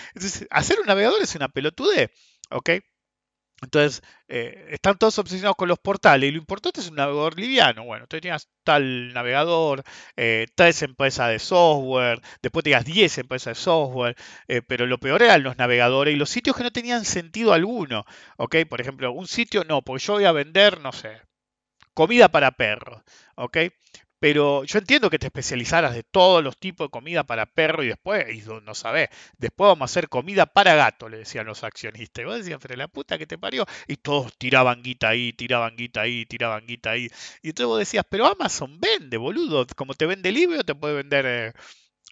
Hacer 0.51 0.81
un 0.81 0.87
navegador 0.87 1.23
es 1.23 1.35
una 1.37 1.49
pelotude, 1.49 2.11
¿ok? 2.51 2.71
Entonces, 3.65 4.03
eh, 4.29 4.69
están 4.71 4.97
todos 4.99 5.19
obsesionados 5.19 5.57
con 5.57 5.69
los 5.69 5.79
portales 5.79 6.29
y 6.29 6.33
lo 6.33 6.39
importante 6.39 6.81
es 6.81 6.89
un 6.89 6.97
navegador 6.97 7.39
liviano. 7.39 7.85
Bueno, 7.85 8.07
tenías 8.07 8.49
tal 8.63 9.13
navegador, 9.13 9.83
eh, 10.17 10.47
tres 10.55 10.83
empresas 10.83 11.31
de 11.31 11.39
software, 11.39 12.21
después 12.43 12.63
tenías 12.65 12.85
10 12.85 13.19
empresas 13.19 13.57
de 13.57 13.63
software, 13.63 14.17
eh, 14.49 14.63
pero 14.63 14.87
lo 14.87 14.99
peor 14.99 15.23
eran 15.23 15.43
los 15.43 15.59
navegadores 15.59 16.15
y 16.15 16.17
los 16.19 16.31
sitios 16.31 16.57
que 16.57 16.63
no 16.63 16.71
tenían 16.73 17.05
sentido 17.05 17.53
alguno. 17.53 18.05
¿ok? 18.37 18.57
Por 18.69 18.81
ejemplo, 18.81 19.13
un 19.13 19.27
sitio 19.29 19.65
no, 19.65 19.83
porque 19.83 20.05
yo 20.05 20.15
voy 20.15 20.25
a 20.25 20.33
vender, 20.33 20.81
no 20.81 20.93
sé, 20.93 21.21
comida 21.95 22.29
para 22.31 22.53
perros. 22.53 23.03
¿ok? 23.37 23.59
Pero 24.25 24.65
yo 24.65 24.79
entiendo 24.79 25.11
que 25.11 25.19
te 25.19 25.27
especializaras 25.27 25.95
de 25.95 26.03
todos 26.03 26.43
los 26.43 26.57
tipos 26.57 26.87
de 26.87 26.91
comida 26.91 27.25
para 27.25 27.45
perro 27.45 27.83
y 27.83 27.89
después, 27.89 28.25
y 28.35 28.43
no 28.65 28.75
sabés, 28.75 29.11
después 29.37 29.69
vamos 29.69 29.83
a 29.83 29.85
hacer 29.93 30.09
comida 30.09 30.47
para 30.47 30.75
gato, 30.75 31.11
le 31.11 31.19
decían 31.19 31.45
los 31.45 31.63
accionistas. 31.63 32.23
Y 32.23 32.25
vos 32.25 32.39
decías, 32.39 32.59
pero 32.59 32.75
la 32.75 32.89
puta 32.89 33.19
que 33.19 33.27
te 33.27 33.37
parió. 33.37 33.67
Y 33.87 33.97
todos 33.97 34.35
tiraban 34.39 34.83
guita 34.83 35.11
ahí, 35.11 35.35
tiraban 35.35 35.77
guita 35.77 36.01
ahí, 36.01 36.25
tiraban 36.25 36.67
guita 36.67 36.93
ahí. 36.93 37.11
Y 37.43 37.51
entonces 37.51 37.67
vos 37.67 37.79
decías, 37.79 38.07
pero 38.09 38.25
Amazon 38.25 38.81
vende, 38.81 39.19
boludo. 39.19 39.67
Como 39.77 39.93
te 39.93 40.07
vende 40.07 40.33
libro, 40.33 40.65
te 40.65 40.75
puede 40.75 40.95
vender... 40.95 41.27
Eh, 41.27 41.53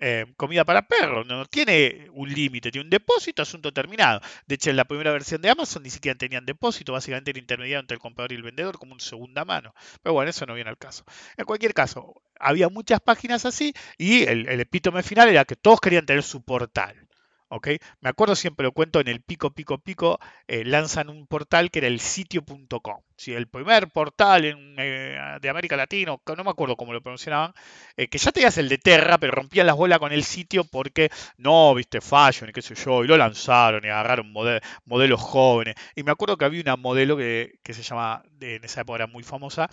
eh, 0.04 0.26
comida 0.36 0.64
para 0.64 0.88
perros, 0.88 1.24
no 1.28 1.46
tiene 1.46 2.08
un 2.12 2.28
límite, 2.28 2.72
tiene 2.72 2.84
un 2.86 2.90
depósito, 2.90 3.40
asunto 3.40 3.72
terminado. 3.72 4.20
De 4.48 4.56
hecho, 4.56 4.68
en 4.70 4.76
la 4.76 4.84
primera 4.84 5.12
versión 5.12 5.40
de 5.40 5.48
Amazon 5.48 5.84
ni 5.84 5.90
siquiera 5.90 6.18
tenían 6.18 6.44
depósito, 6.44 6.92
básicamente 6.92 7.30
era 7.30 7.38
intermediario 7.38 7.78
entre 7.78 7.94
el 7.94 8.00
comprador 8.00 8.32
y 8.32 8.34
el 8.34 8.42
vendedor 8.42 8.78
como 8.78 8.94
un 8.94 9.00
segunda 9.00 9.44
mano. 9.44 9.72
Pero 10.02 10.14
bueno, 10.14 10.28
eso 10.28 10.44
no 10.44 10.54
viene 10.54 10.70
al 10.70 10.76
caso. 10.76 11.04
En 11.36 11.44
cualquier 11.44 11.72
caso, 11.72 12.20
había 12.40 12.68
muchas 12.68 13.00
páginas 13.00 13.46
así 13.46 13.74
y 13.96 14.24
el, 14.24 14.48
epítome 14.60 15.04
final 15.04 15.28
era 15.28 15.44
que 15.44 15.54
todos 15.54 15.80
querían 15.80 16.04
tener 16.04 16.24
su 16.24 16.42
portal. 16.42 17.08
¿Ok? 17.54 17.68
Me 18.00 18.08
acuerdo 18.10 18.34
siempre 18.36 18.64
lo 18.64 18.72
cuento 18.72 19.00
en 19.00 19.08
el 19.08 19.20
pico, 19.22 19.50
pico, 19.52 19.78
pico, 19.78 20.18
eh, 20.48 20.64
lanzan 20.64 21.08
un 21.10 21.26
portal 21.26 21.70
que 21.70 21.80
era 21.80 21.88
el 21.88 22.00
sitio.com. 22.00 23.02
¿sí? 23.16 23.32
El 23.34 23.46
primer 23.48 23.88
portal 23.90 24.44
en, 24.44 24.74
eh, 24.78 25.38
de 25.40 25.48
América 25.48 25.76
Latina, 25.76 26.16
no 26.36 26.44
me 26.44 26.50
acuerdo 26.50 26.76
cómo 26.76 26.92
lo 26.92 27.02
pronunciaban, 27.02 27.52
eh, 27.96 28.08
que 28.08 28.18
ya 28.18 28.32
tenías 28.32 28.56
el 28.58 28.68
de 28.68 28.78
Terra, 28.78 29.18
pero 29.18 29.32
rompían 29.32 29.66
las 29.66 29.76
bolas 29.76 29.98
con 29.98 30.12
el 30.12 30.24
sitio 30.24 30.64
porque 30.64 31.10
no, 31.36 31.74
viste, 31.74 32.00
fashion 32.00 32.50
y 32.50 32.52
qué 32.52 32.62
sé 32.62 32.74
yo, 32.74 33.04
y 33.04 33.06
lo 33.06 33.16
lanzaron 33.16 33.84
y 33.84 33.88
agarraron 33.88 34.32
model- 34.32 34.60
modelos 34.84 35.20
jóvenes. 35.20 35.74
Y 35.96 36.02
me 36.02 36.10
acuerdo 36.12 36.36
que 36.36 36.44
había 36.44 36.60
una 36.62 36.76
modelo 36.76 37.16
que, 37.16 37.54
que 37.62 37.74
se 37.74 37.82
llama, 37.82 38.22
en 38.40 38.64
esa 38.64 38.82
época 38.82 38.96
era 38.96 39.06
muy 39.06 39.22
famosa, 39.22 39.68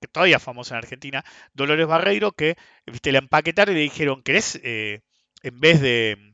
que 0.00 0.08
todavía 0.08 0.36
es 0.36 0.42
famosa 0.42 0.74
en 0.74 0.78
Argentina, 0.78 1.24
Dolores 1.54 1.86
Barreiro, 1.86 2.32
que, 2.32 2.56
viste, 2.86 3.12
la 3.12 3.18
empaquetaron 3.18 3.74
y 3.74 3.78
le 3.78 3.82
dijeron, 3.84 4.22
¿querés, 4.22 4.60
eh, 4.64 5.00
en 5.42 5.60
vez 5.60 5.80
de 5.80 6.31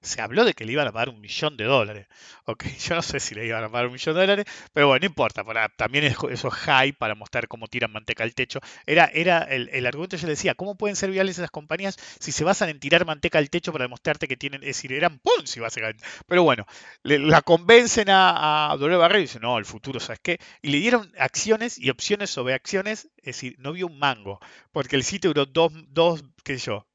se 0.00 0.20
habló 0.22 0.44
de 0.44 0.54
que 0.54 0.64
le 0.64 0.72
iban 0.72 0.86
a 0.88 0.92
pagar 0.92 1.08
un 1.08 1.20
millón 1.20 1.56
de 1.56 1.64
dólares. 1.64 2.06
Ok, 2.44 2.64
yo 2.88 2.94
no 2.94 3.02
sé 3.02 3.20
si 3.20 3.34
le 3.34 3.46
iban 3.46 3.64
a 3.64 3.68
pagar 3.70 3.86
un 3.86 3.92
millón 3.92 4.14
de 4.14 4.20
dólares, 4.20 4.44
pero 4.72 4.88
bueno, 4.88 5.00
no 5.00 5.06
importa, 5.06 5.44
para, 5.44 5.68
también 5.68 6.04
es- 6.04 6.16
eso 6.30 6.48
es 6.48 6.54
high 6.54 6.92
para 6.92 7.14
mostrar 7.14 7.48
cómo 7.48 7.66
tiran 7.68 7.92
manteca 7.92 8.24
al 8.24 8.34
techo. 8.34 8.60
Era, 8.86 9.06
era 9.12 9.40
el, 9.42 9.68
el 9.72 9.86
argumento, 9.86 10.16
yo 10.16 10.26
le 10.26 10.32
decía, 10.32 10.54
¿cómo 10.54 10.76
pueden 10.76 10.96
ser 10.96 11.10
viables 11.10 11.38
esas 11.38 11.50
compañías 11.50 11.96
si 12.20 12.32
se 12.32 12.44
basan 12.44 12.68
en 12.68 12.80
tirar 12.80 13.04
manteca 13.06 13.38
al 13.38 13.50
techo 13.50 13.72
para 13.72 13.84
demostrarte 13.84 14.28
que 14.28 14.36
tienen, 14.36 14.62
es 14.62 14.68
decir, 14.68 14.92
eran 14.92 15.18
Ponzi 15.18 15.60
básicamente. 15.60 16.04
Pero 16.26 16.42
bueno, 16.42 16.66
la 17.02 17.42
convencen 17.42 18.10
a, 18.10 18.70
a. 18.72 18.76
Barrero 18.76 19.18
y 19.18 19.22
dicen, 19.22 19.42
no, 19.42 19.58
el 19.58 19.64
futuro, 19.64 20.00
¿sabes 20.00 20.20
qué? 20.22 20.38
Y 20.62 20.70
le 20.70 20.78
dieron 20.78 21.12
acciones 21.18 21.78
y 21.78 21.90
opciones 21.90 22.30
sobre 22.30 22.54
acciones, 22.54 23.08
es 23.18 23.24
decir, 23.24 23.56
no 23.58 23.72
vio 23.72 23.86
un 23.86 23.98
mango, 23.98 24.38
porque 24.72 24.96
el 24.96 25.04
sitio 25.04 25.30
duró 25.30 25.46
dos, 25.46 25.72
dos 25.88 26.22
qué 26.44 26.58
sé 26.58 26.66
yo, 26.66 26.86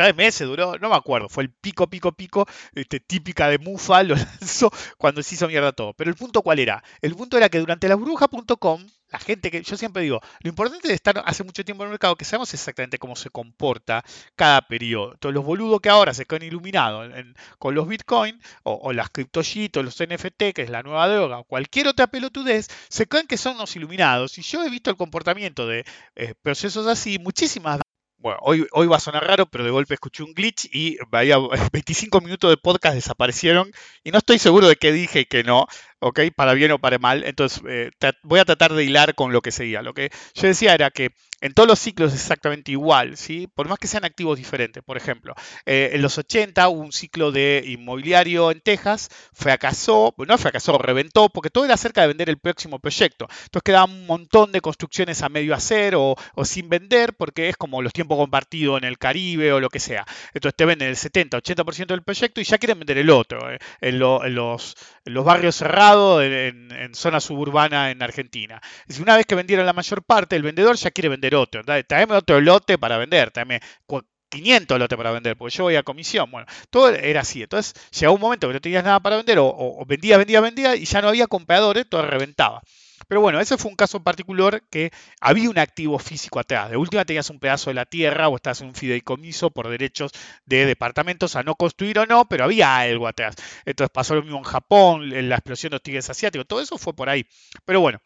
tres 0.00 0.16
meses 0.16 0.46
duró, 0.46 0.78
no 0.78 0.88
me 0.88 0.96
acuerdo, 0.96 1.28
fue 1.28 1.42
el 1.44 1.50
pico, 1.50 1.88
pico, 1.88 2.12
pico, 2.12 2.46
este, 2.74 3.00
típica 3.00 3.48
de 3.48 3.58
Mufa, 3.58 4.02
lo 4.02 4.14
lanzó 4.16 4.70
cuando 4.96 5.22
se 5.22 5.34
hizo 5.34 5.46
mierda 5.46 5.72
todo. 5.72 5.92
Pero 5.94 6.10
el 6.10 6.16
punto 6.16 6.42
cuál 6.42 6.58
era? 6.58 6.82
El 7.02 7.14
punto 7.14 7.36
era 7.36 7.48
que 7.48 7.58
durante 7.58 7.88
la 7.88 7.96
burbuja.com, 7.96 8.86
la 9.10 9.18
gente 9.18 9.50
que, 9.50 9.62
yo 9.62 9.76
siempre 9.76 10.02
digo, 10.02 10.20
lo 10.40 10.48
importante 10.48 10.88
de 10.88 10.94
estar 10.94 11.20
hace 11.26 11.42
mucho 11.44 11.64
tiempo 11.64 11.82
en 11.82 11.88
el 11.88 11.90
mercado, 11.90 12.16
que 12.16 12.24
sabemos 12.24 12.54
exactamente 12.54 12.98
cómo 12.98 13.16
se 13.16 13.28
comporta 13.28 14.04
cada 14.36 14.62
periodo. 14.62 15.12
Entonces 15.14 15.34
los 15.34 15.44
boludos 15.44 15.80
que 15.80 15.90
ahora 15.90 16.14
se 16.14 16.24
quedan 16.24 16.44
iluminados 16.44 17.12
con 17.58 17.74
los 17.74 17.88
Bitcoin, 17.88 18.40
o, 18.62 18.74
o 18.74 18.92
las 18.92 19.10
criptoyitos, 19.10 19.84
los 19.84 20.00
NFT, 20.00 20.54
que 20.54 20.62
es 20.62 20.70
la 20.70 20.82
nueva 20.82 21.08
droga, 21.08 21.40
o 21.40 21.44
cualquier 21.44 21.88
otra 21.88 22.06
pelotudez, 22.06 22.68
se 22.88 23.06
creen 23.06 23.26
que 23.26 23.36
son 23.36 23.58
los 23.58 23.74
iluminados. 23.76 24.38
Y 24.38 24.42
yo 24.42 24.64
he 24.64 24.70
visto 24.70 24.90
el 24.90 24.96
comportamiento 24.96 25.66
de 25.66 25.84
eh, 26.14 26.34
procesos 26.42 26.86
así 26.86 27.18
muchísimas 27.18 27.80
bueno, 28.20 28.38
hoy, 28.42 28.66
hoy 28.72 28.86
va 28.86 28.96
a 28.96 29.00
sonar 29.00 29.26
raro, 29.26 29.46
pero 29.46 29.64
de 29.64 29.70
golpe 29.70 29.94
escuché 29.94 30.22
un 30.22 30.34
glitch 30.34 30.68
y 30.72 30.98
vaya 31.08 31.36
25 31.72 32.20
minutos 32.20 32.50
de 32.50 32.56
podcast 32.56 32.94
desaparecieron 32.94 33.70
y 34.04 34.10
no 34.10 34.18
estoy 34.18 34.38
seguro 34.38 34.68
de 34.68 34.76
qué 34.76 34.92
dije 34.92 35.20
y 35.20 35.24
qué 35.24 35.42
no, 35.42 35.66
¿ok? 36.00 36.20
Para 36.36 36.54
bien 36.54 36.72
o 36.72 36.78
para 36.78 36.98
mal. 36.98 37.24
Entonces 37.24 37.62
eh, 37.66 37.90
voy 38.22 38.40
a 38.40 38.44
tratar 38.44 38.74
de 38.74 38.84
hilar 38.84 39.14
con 39.14 39.32
lo 39.32 39.40
que 39.40 39.52
seguía. 39.52 39.82
Lo 39.82 39.94
que 39.94 40.10
yo 40.34 40.46
decía 40.46 40.74
era 40.74 40.90
que 40.90 41.10
en 41.40 41.52
todos 41.54 41.68
los 41.68 41.78
ciclos 41.78 42.12
es 42.12 42.20
exactamente 42.20 42.70
igual, 42.72 43.16
¿sí? 43.16 43.46
Por 43.54 43.68
más 43.68 43.78
que 43.78 43.86
sean 43.86 44.04
activos 44.04 44.38
diferentes. 44.38 44.82
Por 44.82 44.96
ejemplo, 44.96 45.34
eh, 45.66 45.90
en 45.94 46.02
los 46.02 46.18
80 46.18 46.68
hubo 46.68 46.80
un 46.80 46.92
ciclo 46.92 47.32
de 47.32 47.62
inmobiliario 47.66 48.50
en 48.50 48.60
Texas, 48.60 49.08
fracasó, 49.32 50.14
no 50.18 50.38
fracasó, 50.38 50.78
reventó, 50.78 51.28
porque 51.28 51.50
todo 51.50 51.64
era 51.64 51.74
acerca 51.74 52.02
de 52.02 52.08
vender 52.08 52.28
el 52.28 52.38
próximo 52.38 52.78
proyecto. 52.78 53.26
Entonces 53.44 53.62
quedaban 53.64 53.90
un 53.90 54.06
montón 54.06 54.52
de 54.52 54.60
construcciones 54.60 55.22
a 55.22 55.28
medio 55.28 55.54
hacer 55.54 55.94
o, 55.96 56.14
sin 56.44 56.68
vender, 56.68 57.14
porque 57.14 57.48
es 57.48 57.56
como 57.56 57.82
los 57.82 57.92
tiempos 57.92 58.18
compartidos 58.18 58.78
en 58.78 58.84
el 58.84 58.98
Caribe 58.98 59.52
o 59.52 59.60
lo 59.60 59.68
que 59.68 59.80
sea. 59.80 60.04
Entonces 60.34 60.56
te 60.56 60.64
venden 60.64 60.88
el 60.88 60.96
70-80% 60.96 61.94
del 61.94 62.02
proyecto 62.02 62.40
y 62.40 62.44
ya 62.44 62.58
quieren 62.58 62.78
vender 62.78 62.98
el 62.98 63.10
otro, 63.10 63.50
eh, 63.52 63.58
en, 63.80 63.98
lo- 63.98 64.24
en 64.24 64.34
los, 64.34 64.74
los 65.12 65.24
barrios 65.24 65.56
cerrados, 65.56 66.22
en, 66.22 66.70
en- 66.72 66.94
zona 66.94 67.20
suburbana 67.20 67.90
en 67.90 68.02
Argentina. 68.02 68.60
Es 68.88 68.98
una 69.00 69.16
vez 69.16 69.26
que 69.26 69.34
vendieron 69.34 69.66
la 69.66 69.72
mayor 69.72 70.02
parte, 70.02 70.36
el 70.36 70.42
vendedor 70.42 70.76
ya 70.76 70.90
quiere 70.90 71.08
vender 71.08 71.34
otro. 71.34 71.62
Dale, 71.62 71.84
Tráeme 71.84 72.14
otro 72.14 72.40
lote 72.40 72.78
para 72.78 72.98
vender, 72.98 73.30
tráeme 73.30 73.60
cu- 73.86 74.02
500 74.28 74.78
lotes 74.78 74.96
para 74.96 75.10
vender, 75.12 75.36
porque 75.36 75.56
yo 75.56 75.64
voy 75.64 75.76
a 75.76 75.82
comisión. 75.82 76.30
Bueno, 76.30 76.46
todo 76.70 76.88
era 76.90 77.20
así. 77.22 77.42
Entonces, 77.42 77.74
llegó 77.98 78.12
un 78.14 78.20
momento 78.20 78.46
que 78.48 78.54
no 78.54 78.60
tenías 78.60 78.84
nada 78.84 79.00
para 79.00 79.16
vender, 79.16 79.38
o, 79.38 79.46
o- 79.46 79.84
vendía, 79.86 80.18
vendía, 80.18 80.40
vendía, 80.40 80.76
y 80.76 80.84
ya 80.84 81.02
no 81.02 81.08
había 81.08 81.26
compradores, 81.26 81.88
todo 81.88 82.02
reventaba. 82.02 82.62
Pero 83.10 83.22
bueno, 83.22 83.40
ese 83.40 83.58
fue 83.58 83.72
un 83.72 83.76
caso 83.76 84.04
particular 84.04 84.62
que 84.70 84.92
había 85.20 85.50
un 85.50 85.58
activo 85.58 85.98
físico 85.98 86.38
atrás. 86.38 86.70
De 86.70 86.76
última 86.76 87.04
tenías 87.04 87.28
un 87.28 87.40
pedazo 87.40 87.70
de 87.70 87.74
la 87.74 87.84
tierra 87.84 88.28
o 88.28 88.36
estás 88.36 88.60
en 88.60 88.68
un 88.68 88.74
fideicomiso 88.76 89.50
por 89.50 89.68
derechos 89.68 90.12
de 90.46 90.64
departamentos 90.64 91.34
a 91.34 91.42
no 91.42 91.56
construir 91.56 91.98
o 91.98 92.06
no, 92.06 92.28
pero 92.28 92.44
había 92.44 92.76
algo 92.76 93.08
atrás. 93.08 93.34
Entonces 93.64 93.90
pasó 93.92 94.14
lo 94.14 94.22
mismo 94.22 94.38
en 94.38 94.44
Japón, 94.44 95.12
en 95.12 95.28
la 95.28 95.34
explosión 95.34 95.70
de 95.70 95.74
los 95.74 95.82
tigres 95.82 96.08
asiáticos, 96.08 96.46
todo 96.46 96.60
eso 96.60 96.78
fue 96.78 96.94
por 96.94 97.08
ahí. 97.08 97.26
Pero 97.64 97.80
bueno, 97.80 98.00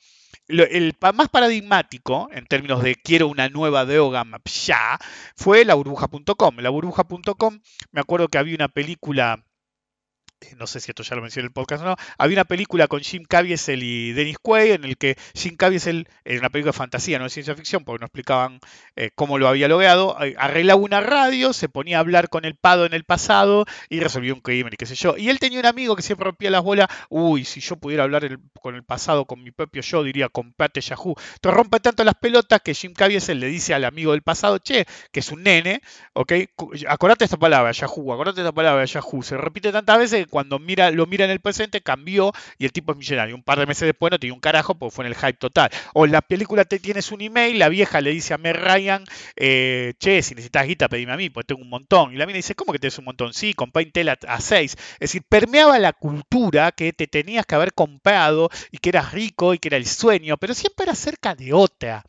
el 0.49 0.97
más 1.12 1.29
paradigmático 1.29 2.31
en 2.33 2.47
términos 2.47 2.83
de 2.83 2.95
quiero 2.95 3.29
una 3.29 3.51
nueva 3.51 3.85
droga 3.85 4.25
ya 4.47 4.99
fue 5.37 5.67
la 5.67 5.75
burbuja.com. 5.75 6.57
La 6.61 6.71
burbuja.com, 6.71 7.61
me 7.93 8.01
acuerdo 8.01 8.29
que 8.29 8.38
había 8.38 8.55
una 8.55 8.69
película 8.69 9.45
no 10.59 10.66
sé 10.66 10.81
si 10.81 10.90
esto 10.90 11.03
ya 11.03 11.16
lo 11.16 11.23
mencioné 11.23 11.44
en 11.44 11.49
el 11.49 11.53
podcast 11.53 11.83
o 11.83 11.87
no, 11.87 11.97
había 12.18 12.37
una 12.37 12.44
película 12.44 12.87
con 12.87 13.01
Jim 13.01 13.25
Caviezel 13.25 13.83
y 13.83 14.12
Dennis 14.12 14.38
Quaid 14.38 14.73
en 14.73 14.85
el 14.85 14.97
que 14.97 15.16
Jim 15.35 15.57
Caviezel, 15.57 16.09
era 16.25 16.40
una 16.40 16.51
película 16.51 16.73
de 16.73 16.79
fantasía, 16.79 17.18
no 17.18 17.25
de 17.25 17.31
ciencia 17.31 17.55
ficción, 17.55 17.85
porque 17.85 18.01
no 18.01 18.07
explicaban 18.07 18.61
eh, 18.97 19.11
cómo 19.14 19.38
lo 19.38 19.49
había 19.49 19.68
logrado, 19.68 20.16
eh, 20.23 20.35
arreglaba 20.38 20.81
una 20.81 21.01
radio, 21.01 21.53
se 21.53 21.68
ponía 21.68 21.99
a 21.99 22.01
hablar 22.01 22.29
con 22.29 22.44
el 22.44 22.55
Pado 22.55 22.87
en 22.87 22.94
el 22.94 23.05
pasado 23.05 23.64
y 23.88 24.01
resolvió 24.01 24.35
un 24.35 24.40
crimen 24.40 24.73
y 24.73 24.77
qué 24.77 24.87
sé 24.87 24.94
yo. 24.94 25.16
Y 25.16 25.29
él 25.29 25.38
tenía 25.38 25.61
un 25.61 25.66
amigo 25.66 25.97
que 25.97 26.03
siempre 26.03 26.25
rompía 26.25 26.51
las 26.51 26.62
bolas, 26.62 26.88
uy, 27.09 27.44
si 27.44 27.61
yo 27.61 27.77
pudiera 27.77 28.05
hablar 28.05 28.38
con 28.61 28.75
el 28.75 28.85
pasado, 28.85 29.25
con 29.25 29.42
mi 29.42 29.51
propio 29.51 29.83
yo, 29.83 30.03
diría, 30.03 30.29
comprate 30.29 30.81
Yahoo. 30.81 31.14
Entonces 31.35 31.57
rompe 31.57 31.81
tanto 31.81 32.05
las 32.05 32.14
pelotas 32.14 32.61
que 32.62 32.75
Jim 32.75 32.92
Caviezel 32.92 33.40
le 33.40 33.47
dice 33.49 33.75
al 33.75 33.85
amigo 33.85 34.12
del 34.12 34.23
pasado, 34.23 34.59
che, 34.59 34.87
que 35.12 35.20
es 35.20 35.31
un 35.31 35.42
nene, 35.42 35.83
¿ok? 36.12 36.33
Acordate 36.88 37.25
esta 37.25 37.37
palabra, 37.37 37.73
Yahoo, 37.73 38.12
acordate 38.12 38.40
esta 38.40 38.53
palabra, 38.53 38.85
Yahoo. 38.85 39.23
Se 39.23 39.37
repite 39.37 39.73
tantas 39.73 39.99
veces 39.99 40.24
cuando 40.27 40.59
mira, 40.59 40.91
lo 40.91 41.07
mira 41.07 41.25
en 41.25 41.31
el 41.31 41.41
presente 41.41 41.81
cambió 41.81 42.33
y 42.59 42.65
el 42.65 42.73
tipo 42.73 42.93
es 42.93 42.99
millonario. 42.99 43.35
Un 43.35 43.43
par 43.43 43.59
de 43.59 43.67
meses 43.67 43.87
después 43.87 44.11
no 44.11 44.19
tiene 44.19 44.33
un 44.35 44.41
carajo 44.41 44.75
porque 44.75 44.95
fue 44.95 45.05
en 45.05 45.13
el 45.13 45.17
hype 45.17 45.35
total. 45.35 45.71
O 45.95 46.05
en 46.05 46.13
la 46.13 46.23
película 46.23 46.65
te 46.65 46.79
tienes 46.79 47.13
un 47.13 47.21
email, 47.21 47.59
la 47.59 47.69
vieja 47.69 48.01
le 48.01 48.11
dice 48.11 48.35
a 48.35 48.39
Meg 48.39 48.57
Ryan, 48.57 49.05
eh, 49.37 49.95
che, 49.99 50.23
si 50.23 50.35
necesitas 50.35 50.67
guita, 50.67 50.89
pedime 50.89 51.13
a 51.13 51.17
mí, 51.17 51.31
pues 51.31 51.47
tengo 51.47 51.63
un 51.63 51.71
montón. 51.71 52.13
Y 52.13 52.17
la 52.17 52.27
mina 52.27 52.37
dice, 52.37 52.55
¿cómo 52.55 52.73
que 52.73 52.79
tienes 52.79 52.99
un 52.99 53.05
montón? 53.07 53.35
Sí, 53.35 53.55
compré 53.55 53.83
Intel 53.83 54.09
a, 54.09 54.19
a 54.29 54.41
6. 54.41 54.73
Es 54.73 54.99
decir, 54.99 55.23
permeaba 55.29 55.79
la 55.79 55.93
cultura 55.93 56.73
que 56.73 56.93
te 56.93 57.07
tenías 57.07 57.47
que 57.47 57.55
haber 57.55 57.73
comprado 57.75 58.51
y 58.71 58.79
que 58.79 58.91
eras 58.91 59.13
rico 59.13 59.55
y 59.55 59.59
que 59.59 59.69
era 59.69 59.77
el 59.77 59.87
sueño, 59.87 60.37
pero 60.37 60.55
siempre 60.55 60.85
era 60.85 60.95
cerca 60.95 61.35
de 61.35 61.53
otra. 61.53 62.05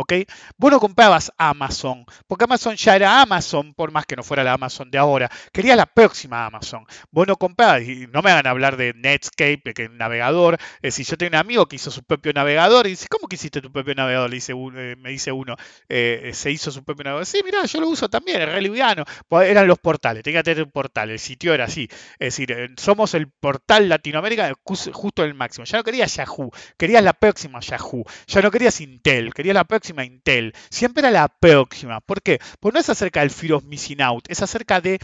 ¿Ok? 0.00 0.12
Vos 0.56 0.70
no 0.70 0.78
comprabas 0.78 1.32
Amazon, 1.38 2.04
porque 2.28 2.44
Amazon 2.44 2.76
ya 2.76 2.94
era 2.94 3.20
Amazon, 3.20 3.74
por 3.74 3.90
más 3.90 4.06
que 4.06 4.14
no 4.14 4.22
fuera 4.22 4.44
la 4.44 4.52
Amazon 4.52 4.92
de 4.92 4.96
ahora. 4.96 5.28
Querías 5.52 5.76
la 5.76 5.86
próxima 5.86 6.46
Amazon. 6.46 6.84
Vos 7.10 7.26
no 7.26 7.34
comprabas, 7.34 7.82
y 7.82 8.06
no 8.06 8.22
me 8.22 8.30
hagan 8.30 8.46
hablar 8.46 8.76
de 8.76 8.94
Netscape, 8.94 9.74
que 9.74 9.82
es 9.82 9.88
un 9.88 9.98
navegador. 9.98 10.56
Es 10.76 10.94
decir, 10.94 11.04
yo 11.04 11.18
tengo 11.18 11.30
un 11.30 11.34
amigo 11.34 11.66
que 11.66 11.74
hizo 11.74 11.90
su 11.90 12.04
propio 12.04 12.32
navegador 12.32 12.86
y 12.86 12.90
dice, 12.90 13.08
¿cómo 13.10 13.26
que 13.26 13.34
hiciste 13.34 13.60
tu 13.60 13.72
propio 13.72 13.92
navegador? 13.96 14.30
Le 14.30 14.36
dice 14.36 14.52
eh, 14.52 14.94
me 15.00 15.10
dice 15.10 15.32
uno, 15.32 15.56
eh, 15.88 16.30
se 16.32 16.52
hizo 16.52 16.70
su 16.70 16.84
propio 16.84 17.02
navegador. 17.02 17.26
Sí, 17.26 17.40
mira, 17.44 17.64
yo 17.64 17.80
lo 17.80 17.88
uso 17.88 18.08
también, 18.08 18.40
es 18.40 18.48
re 18.48 18.62
liviano. 18.62 19.04
Pues 19.26 19.50
eran 19.50 19.66
los 19.66 19.80
portales, 19.80 20.22
tenía 20.22 20.44
que 20.44 20.52
tener 20.52 20.62
un 20.62 20.70
portal, 20.70 21.10
el 21.10 21.18
sitio 21.18 21.52
era 21.52 21.64
así. 21.64 21.88
Es 22.20 22.36
decir, 22.36 22.52
eh, 22.52 22.68
somos 22.76 23.14
el 23.14 23.28
portal 23.32 23.88
Latinoamérica 23.88 24.52
justo 24.62 25.24
en 25.24 25.28
el 25.30 25.34
máximo. 25.34 25.64
Ya 25.64 25.78
no 25.78 25.82
querías 25.82 26.14
Yahoo, 26.14 26.52
querías 26.76 27.02
la 27.02 27.14
próxima 27.14 27.58
Yahoo. 27.58 28.04
Ya 28.28 28.42
no 28.42 28.52
querías 28.52 28.80
Intel, 28.80 29.34
querías 29.34 29.54
la 29.54 29.64
próxima 29.64 29.87
Intel. 30.04 30.54
Siempre 30.70 31.00
era 31.00 31.10
la 31.10 31.28
próxima. 31.28 32.00
¿Por 32.00 32.22
qué? 32.22 32.38
Pues 32.60 32.74
no 32.74 32.80
es 32.80 32.88
acerca 32.88 33.20
del 33.20 33.30
fear 33.30 33.54
of 33.54 33.64
missing 33.64 34.02
out, 34.02 34.24
es 34.28 34.42
acerca 34.42 34.80
de 34.80 34.98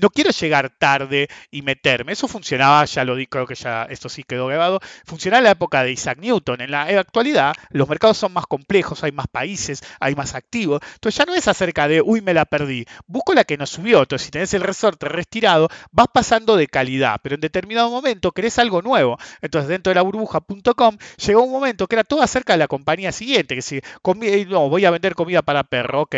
no 0.00 0.10
quiero 0.10 0.30
llegar 0.30 0.70
tarde 0.78 1.28
y 1.50 1.62
meterme. 1.62 2.12
Eso 2.12 2.28
funcionaba, 2.28 2.84
ya 2.84 3.04
lo 3.04 3.14
di, 3.16 3.26
creo 3.26 3.46
que 3.46 3.54
ya 3.54 3.84
esto 3.84 4.08
sí 4.08 4.22
quedó 4.24 4.46
grabado. 4.46 4.80
Funcionaba 5.04 5.38
en 5.38 5.44
la 5.44 5.50
época 5.52 5.82
de 5.82 5.92
Isaac 5.92 6.18
Newton. 6.20 6.60
En 6.60 6.70
la 6.70 6.82
actualidad, 6.82 7.54
los 7.70 7.88
mercados 7.88 8.18
son 8.18 8.32
más 8.32 8.46
complejos, 8.46 9.02
hay 9.04 9.12
más 9.12 9.26
países, 9.28 9.82
hay 10.00 10.14
más 10.14 10.34
activos. 10.34 10.80
Entonces 10.94 11.18
ya 11.18 11.24
no 11.24 11.34
es 11.34 11.48
acerca 11.48 11.88
de, 11.88 12.00
uy, 12.02 12.20
me 12.20 12.34
la 12.34 12.44
perdí. 12.44 12.84
Busco 13.06 13.34
la 13.34 13.44
que 13.44 13.56
nos 13.56 13.70
subió. 13.70 14.00
Entonces, 14.00 14.26
si 14.26 14.30
tenés 14.30 14.54
el 14.54 14.62
resorte 14.62 15.08
retirado, 15.08 15.68
vas 15.92 16.08
pasando 16.12 16.56
de 16.56 16.66
calidad, 16.68 17.20
pero 17.22 17.34
en 17.34 17.40
determinado 17.40 17.90
momento 17.90 18.32
querés 18.32 18.58
algo 18.58 18.82
nuevo. 18.82 19.18
Entonces, 19.42 19.68
dentro 19.68 19.90
de 19.90 19.94
la 19.96 20.02
burbuja.com 20.02 20.96
llegó 21.24 21.42
un 21.42 21.52
momento 21.52 21.86
que 21.86 21.96
era 21.96 22.04
todo 22.04 22.22
acerca 22.22 22.52
de 22.54 22.58
la 22.58 22.68
compañía 22.68 23.12
siguiente, 23.12 23.54
que 23.54 23.62
si 23.62 23.80
comi- 24.02 24.46
no, 24.46 24.68
voy 24.68 24.84
a 24.84 24.90
vender 24.90 25.14
comida 25.14 25.42
para 25.42 25.64
perro, 25.64 26.02
ok, 26.02 26.16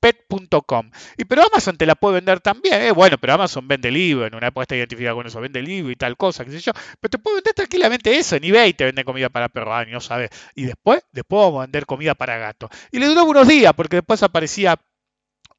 pet.com. 0.00 0.90
Y 1.16 1.24
pero 1.24 1.42
Amazon 1.44 1.76
te 1.76 1.86
la 1.86 1.94
puede 1.94 2.16
vender 2.16 2.40
también, 2.40 2.82
eh, 2.82 2.90
bueno, 2.92 3.09
pero 3.18 3.34
Amazon 3.34 3.66
vende 3.66 3.90
libro, 3.90 4.26
en 4.26 4.34
una 4.34 4.48
está 4.48 4.76
identificada 4.76 5.14
con 5.14 5.26
eso, 5.26 5.40
vende 5.40 5.62
libro 5.62 5.90
y 5.90 5.96
tal 5.96 6.16
cosa, 6.16 6.44
qué 6.44 6.50
sé 6.52 6.60
yo, 6.60 6.72
pero 7.00 7.10
te 7.10 7.18
puede 7.18 7.36
vender 7.36 7.54
tranquilamente 7.54 8.16
eso, 8.16 8.36
en 8.36 8.44
eBay 8.44 8.74
te 8.74 8.84
vende 8.84 9.04
comida 9.04 9.28
para 9.28 9.48
perro, 9.48 9.74
ah, 9.74 9.84
no 9.84 10.00
sabes. 10.00 10.30
Y 10.54 10.64
después, 10.64 11.02
después 11.12 11.40
vamos 11.42 11.58
a 11.58 11.66
vender 11.66 11.86
comida 11.86 12.14
para 12.14 12.38
gato. 12.38 12.68
Y 12.90 12.98
le 12.98 13.06
duró 13.06 13.24
unos 13.24 13.48
días, 13.48 13.72
porque 13.74 13.96
después 13.96 14.22
aparecía 14.22 14.76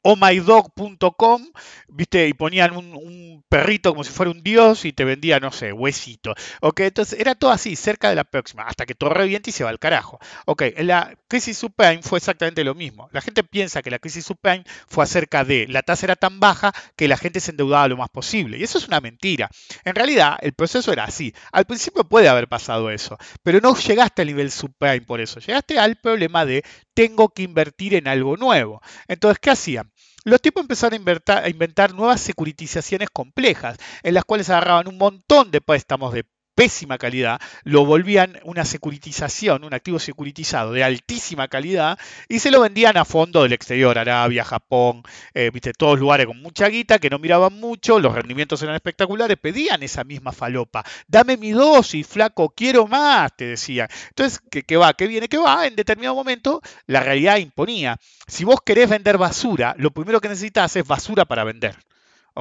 ohmydog.com, 0.04 1.48
¿viste? 1.88 2.28
Y 2.28 2.34
ponían 2.34 2.76
un, 2.76 3.44
perrito 3.50 3.92
como 3.92 4.04
si 4.04 4.12
fuera 4.12 4.32
un 4.32 4.44
dios 4.44 4.86
y 4.86 4.94
te 4.94 5.04
vendía, 5.04 5.40
no 5.40 5.52
sé, 5.52 5.74
huesito. 5.74 6.34
Ok, 6.62 6.82
entonces 6.82 7.20
era 7.20 7.36
todo 7.36 7.52
así, 7.52 7.76
cerca 7.76 8.10
de 8.10 8.16
la 8.16 8.24
próxima, 8.24 8.64
hasta 8.64 8.86
que 8.86 8.96
todo 8.96 9.10
reviente 9.10 9.50
y 9.50 9.54
se 9.54 9.64
va 9.64 9.70
al 9.70 9.80
carajo. 9.80 10.20
Ok, 10.46 10.64
la 10.78 11.16
crisis 11.28 11.58
subprime 11.58 12.02
fue 12.02 12.20
exactamente 12.20 12.64
lo 12.64 12.76
mismo. 12.76 13.10
La 13.12 13.22
gente 13.22 13.44
piensa 13.44 13.82
que 13.82 13.92
la 13.92 14.00
crisis 14.00 14.26
subprime 14.26 14.64
fue 14.88 15.04
acerca 15.04 15.44
de 15.44 15.68
la 15.68 15.82
tasa 15.82 16.06
era 16.06 16.16
tan 16.16 16.40
baja 16.40 16.72
que 16.96 17.08
la 17.08 17.18
gente 17.18 17.40
se 17.40 17.52
endeudaba 17.52 17.88
lo 17.88 17.98
más 17.98 18.10
posible. 18.10 18.58
Y 18.58 18.64
eso 18.64 18.78
es 18.78 18.88
una 18.88 19.02
mentira. 19.02 19.50
En 19.84 19.96
realidad, 19.96 20.38
el 20.42 20.54
proceso 20.54 20.94
era 20.94 21.04
así. 21.04 21.34
Al 21.52 21.66
principio 21.66 22.04
puede 22.06 22.30
haber 22.30 22.48
pasado 22.48 22.90
eso, 22.90 23.18
pero 23.44 23.60
no 23.60 23.76
llegaste 23.76 24.22
al 24.22 24.28
nivel 24.30 24.52
subprime 24.52 25.02
por 25.02 25.20
eso. 25.22 25.40
Llegaste 25.40 25.78
al 25.78 25.98
problema 25.98 26.46
de 26.46 26.64
tengo 26.94 27.30
que 27.30 27.44
invertir 27.44 27.96
en 27.96 28.08
algo 28.08 28.38
nuevo. 28.38 28.82
Entonces, 29.08 29.40
¿qué 29.40 29.52
hacían? 29.52 29.91
Los 30.24 30.42
tipos 30.42 30.62
empezaron 30.62 30.94
a 30.94 30.98
inventar, 30.98 31.44
a 31.44 31.50
inventar, 31.50 31.94
nuevas 31.94 32.22
securitizaciones 32.22 33.10
complejas, 33.10 33.78
en 34.04 34.14
las 34.14 34.24
cuales 34.24 34.50
agarraban 34.50 34.88
un 34.88 34.98
montón 34.98 35.50
de 35.52 35.62
préstamos 35.62 36.14
de 36.14 36.26
pésima 36.56 36.98
calidad, 36.98 37.40
lo 37.64 37.86
volvían 37.86 38.40
una 38.44 38.66
securitización, 38.66 39.64
un 39.64 39.74
activo 39.74 40.00
securitizado 40.00 40.74
de 40.74 40.84
altísima 40.84 41.48
calidad 41.48 41.98
y 42.28 42.40
se 42.40 42.52
lo 42.52 42.62
vendían 42.62 42.98
a 42.98 43.06
fondo 43.06 43.44
del 43.44 43.54
exterior, 43.54 43.98
Arabia, 43.98 44.44
Japón, 44.44 45.04
eh, 45.34 45.50
viste, 45.54 45.74
todos 45.74 46.00
lugares 46.00 46.28
con 46.28 46.42
mucha 46.42 46.68
guita 46.68 47.00
que 47.00 47.10
no 47.10 47.20
miraban 47.20 47.60
mucho, 47.60 48.00
los 48.00 48.14
rendimientos 48.14 48.62
eran 48.62 48.76
espectaculares, 48.76 49.38
pedían 49.38 49.84
esa 49.84 50.04
misma 50.04 50.32
falopa, 50.32 50.84
dame 51.08 51.38
mi 51.38 51.52
dosis, 51.52 52.06
flaco, 52.06 52.50
quiero 52.50 52.88
más, 52.88 53.36
te 53.36 53.46
decían. 53.46 53.88
Entonces, 54.10 54.42
¿qué, 54.50 54.78
va? 54.78 54.94
¿Qué 54.94 55.08
viene? 55.08 55.28
¿Qué 55.28 55.38
va? 55.38 55.68
En 55.68 55.76
determinado 55.76 56.16
momento 56.16 56.62
la 56.88 57.02
realidad 57.02 57.38
imponía. 57.38 57.98
Si 58.28 58.44
vos 58.44 58.60
querés 58.66 58.90
vender 58.90 59.18
basura, 59.18 59.76
lo 59.78 59.92
primero 59.92 60.22
que 60.22 60.30
necesitas 60.30 60.76
es 60.76 60.86
basura 60.86 61.26
para 61.26 61.44
vender. 61.44 61.76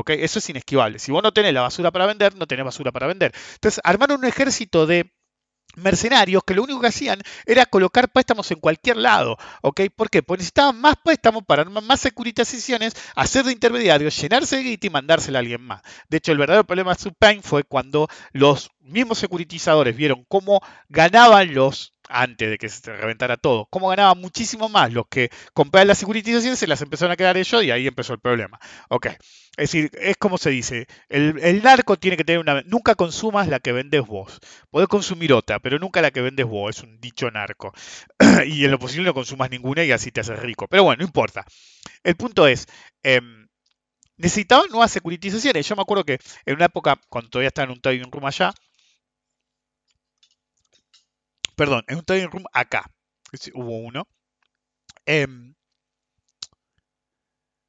Eso 0.07 0.39
es 0.39 0.51
inesquivable. 0.51 0.99
Si 0.99 1.13
vos 1.13 1.23
no 1.23 1.33
tenés 1.33 1.53
la 1.53 1.63
basura 1.63 1.91
para 1.91 2.07
vender, 2.07 2.35
no 2.37 2.47
tenés 2.47 2.65
basura 2.65 2.93
para 2.93 3.07
vender. 3.07 3.33
Entonces, 3.55 3.81
armaron 3.85 4.21
un 4.21 4.27
ejército 4.27 4.87
de 4.87 5.13
mercenarios 5.77 6.43
que 6.45 6.55
lo 6.55 6.63
único 6.63 6.81
que 6.81 6.89
hacían 6.89 7.21
era 7.47 7.67
colocar 7.67 8.11
préstamos 8.11 8.51
en 8.51 8.61
cualquier 8.61 8.97
lado, 8.97 9.37
¿ok? 9.63 9.83
¿Por 9.95 10.11
qué? 10.11 10.23
Porque 10.23 10.41
necesitaban 10.41 10.81
más 10.81 10.97
préstamos 11.03 11.45
para 11.45 11.63
armar 11.63 11.83
más 11.85 12.01
securitizaciones, 12.01 12.95
hacer 13.15 13.45
de 13.45 13.53
intermediarios, 13.53 14.21
llenarse 14.21 14.57
de 14.57 14.63
guita 14.63 14.87
y 14.87 14.91
mandársela 14.91 15.39
a 15.39 15.41
alguien 15.41 15.63
más. 15.63 15.83
De 16.09 16.19
hecho, 16.19 16.33
el 16.33 16.39
verdadero 16.39 16.65
problema 16.65 16.95
de 16.95 17.01
Subprime 17.01 17.43
fue 17.43 17.65
cuando 17.65 18.09
los 18.33 18.71
mismos 18.81 19.19
securitizadores 19.19 19.97
vieron 19.97 20.25
cómo 20.29 20.61
ganaban 20.89 21.55
los 21.55 21.95
antes 22.11 22.51
de 22.51 22.59
que 22.59 22.69
se 22.69 22.95
reventara 22.95 23.37
todo. 23.37 23.67
Cómo 23.71 23.89
ganaban 23.89 24.21
muchísimo 24.21 24.69
más 24.69 24.93
los 24.93 25.07
que 25.09 25.31
compraban 25.55 25.89
las 25.89 25.99
securitizaciones, 25.99 26.59
se 26.59 26.67
las 26.67 26.83
empezaron 26.83 27.13
a 27.13 27.17
quedar 27.17 27.37
ellos 27.37 27.63
y 27.65 27.71
ahí 27.71 27.87
empezó 27.87 28.13
el 28.13 28.21
problema. 28.21 28.59
Ok. 28.89 29.07
Es 29.57 29.73
decir, 29.73 29.91
es 30.01 30.17
como 30.17 30.39
se 30.39 30.51
dice, 30.51 30.87
el, 31.09 31.63
narco 31.63 31.97
tiene 31.99 32.17
que 32.17 32.25
tener 32.25 32.41
una... 32.41 32.63
Nunca 32.63 32.95
consumas 32.95 33.49
la 33.49 33.61
que 33.61 33.73
vendes 33.73 34.07
vos. 34.07 34.39
Podés 34.71 34.89
consumir 34.89 35.33
otra, 35.33 35.59
pero 35.59 35.79
nunca 35.79 36.01
la 36.01 36.11
que 36.11 36.23
vendes 36.23 36.47
vos. 36.47 36.77
Es 36.77 36.83
un 36.83 37.01
dicho 37.01 37.31
narco. 37.31 37.73
y 38.47 38.65
en 38.65 38.71
lo 38.71 38.79
posible 38.79 39.07
no 39.07 39.15
consumas 39.15 39.51
ninguna 39.51 39.85
y 39.85 39.93
así 39.93 40.13
te 40.13 40.21
haces 40.21 40.39
rico. 40.39 40.67
Pero 40.69 40.85
bueno, 40.85 41.01
no 41.01 41.05
importa. 41.05 41.45
El 42.03 42.17
punto 42.17 42.47
es... 42.47 42.67
Em, 43.03 43.49
necesitaban 44.17 44.69
nuevas 44.71 44.93
securitizaciones. 44.93 45.67
Yo 45.67 45.77
me 45.77 45.83
acuerdo 45.83 46.05
que 46.05 46.19
en 46.45 46.55
una 46.55 46.67
época, 46.67 47.01
cuando 47.09 47.31
todavía 47.31 47.49
estaba 47.49 47.65
en 47.65 47.73
un 47.73 47.81
trading 47.81 48.11
room 48.11 48.27
allá, 48.27 48.53
perdón, 51.61 51.85
en 51.89 51.99
un 51.99 52.05
trading 52.05 52.29
room 52.29 52.45
acá, 52.55 52.91
hubo 53.53 53.77
uno, 53.81 54.09
em, 55.07 55.55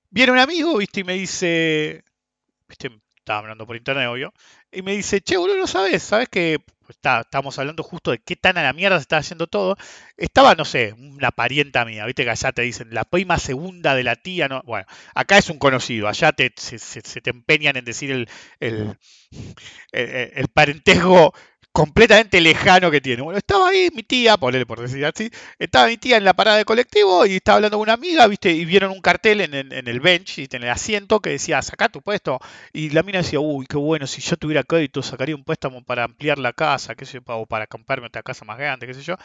viene 0.10 0.32
un 0.32 0.40
amigo, 0.40 0.78
viste, 0.78 1.02
y 1.02 1.04
me 1.04 1.14
dice, 1.14 2.04
viste, 2.70 2.92
estaba 3.18 3.40
hablando 3.42 3.68
por 3.68 3.78
internet, 3.78 4.08
obvio, 4.10 4.34
y 4.72 4.82
me 4.82 4.94
dice, 4.94 5.22
che, 5.22 5.38
boludo, 5.38 5.58
¿no 5.58 5.68
sabes? 5.68 6.04
¿Sabes 6.04 6.30
que 6.30 6.60
está, 6.90 7.22
estábamos 7.22 7.60
hablando 7.60 7.84
justo 7.84 8.12
de 8.12 8.20
qué 8.20 8.36
tan 8.36 8.58
a 8.58 8.64
la 8.64 8.74
mierda 8.74 8.98
se 8.98 9.04
está 9.04 9.18
haciendo 9.18 9.48
todo? 9.48 9.78
Estaba, 10.18 10.56
no 10.56 10.66
sé, 10.66 10.94
una 10.94 11.32
parienta 11.32 11.86
mía, 11.86 12.06
viste 12.06 12.24
que 12.26 12.32
allá 12.32 12.52
te 12.54 12.64
dicen 12.64 12.90
la 12.94 13.06
prima 13.06 13.40
segunda 13.40 13.96
de 13.96 14.04
la 14.04 14.16
tía, 14.18 14.48
no, 14.50 14.64
bueno, 14.66 14.88
acá 15.16 15.38
es 15.38 15.50
un 15.50 15.60
conocido, 15.60 16.08
allá 16.08 16.32
te, 16.34 16.54
se, 16.58 17.02
te 17.02 17.30
empeñan 17.32 17.78
en 17.78 17.86
decir 17.86 18.12
el, 18.12 18.30
el, 18.60 18.98
el, 19.92 20.32
el 20.36 20.48
parentesco 20.50 21.34
completamente 21.72 22.42
lejano 22.42 22.92
que 22.92 23.02
tiene. 23.02 23.22
Bueno, 23.22 23.38
estaba 23.38 23.70
ahí 23.70 23.90
mi 23.94 24.04
tía, 24.04 24.38
ponele 24.38 24.66
por 24.66 24.82
decir 24.82 25.06
así, 25.06 25.30
estaba 25.58 25.88
mi 25.88 25.98
tía 25.98 26.18
en 26.18 26.26
la 26.26 26.34
parada 26.34 26.58
de 26.58 26.66
colectivo 26.66 27.26
y 27.26 27.38
estaba 27.38 27.58
hablando 27.58 27.78
con 27.78 27.84
una 27.84 27.94
amiga, 27.94 28.28
¿viste? 28.28 28.52
Y 28.52 28.66
vieron 28.66 28.92
un 28.92 29.02
cartel 29.02 29.42
en, 29.42 29.54
el 29.54 30.00
bench 30.00 30.40
en 30.40 30.64
el 30.64 30.70
asiento 30.70 31.20
que 31.22 31.32
decía, 31.32 31.62
saca 31.62 31.90
tu 31.90 32.02
puesto. 32.02 32.40
Y 32.74 32.90
la 32.90 33.04
mina 33.04 33.20
decía, 33.20 33.40
uy, 33.40 33.66
qué 33.68 33.78
bueno, 33.78 34.08
si 34.08 34.22
yo 34.22 34.38
tuviera 34.38 34.64
crédito 34.64 35.02
sacaría 35.02 35.36
un 35.36 35.44
préstamo 35.44 35.84
para 35.84 36.04
ampliar 36.04 36.38
la 36.38 36.54
casa, 36.54 36.96
qué 36.96 37.06
sé 37.06 37.20
yo, 37.20 37.22
o 37.26 37.46
para 37.46 37.68
comprarme 37.68 38.08
otra 38.08 38.24
casa 38.24 38.44
más 38.46 38.58
grande, 38.58 38.88
qué 38.88 38.94
sé 38.94 39.02
yo. 39.02 39.16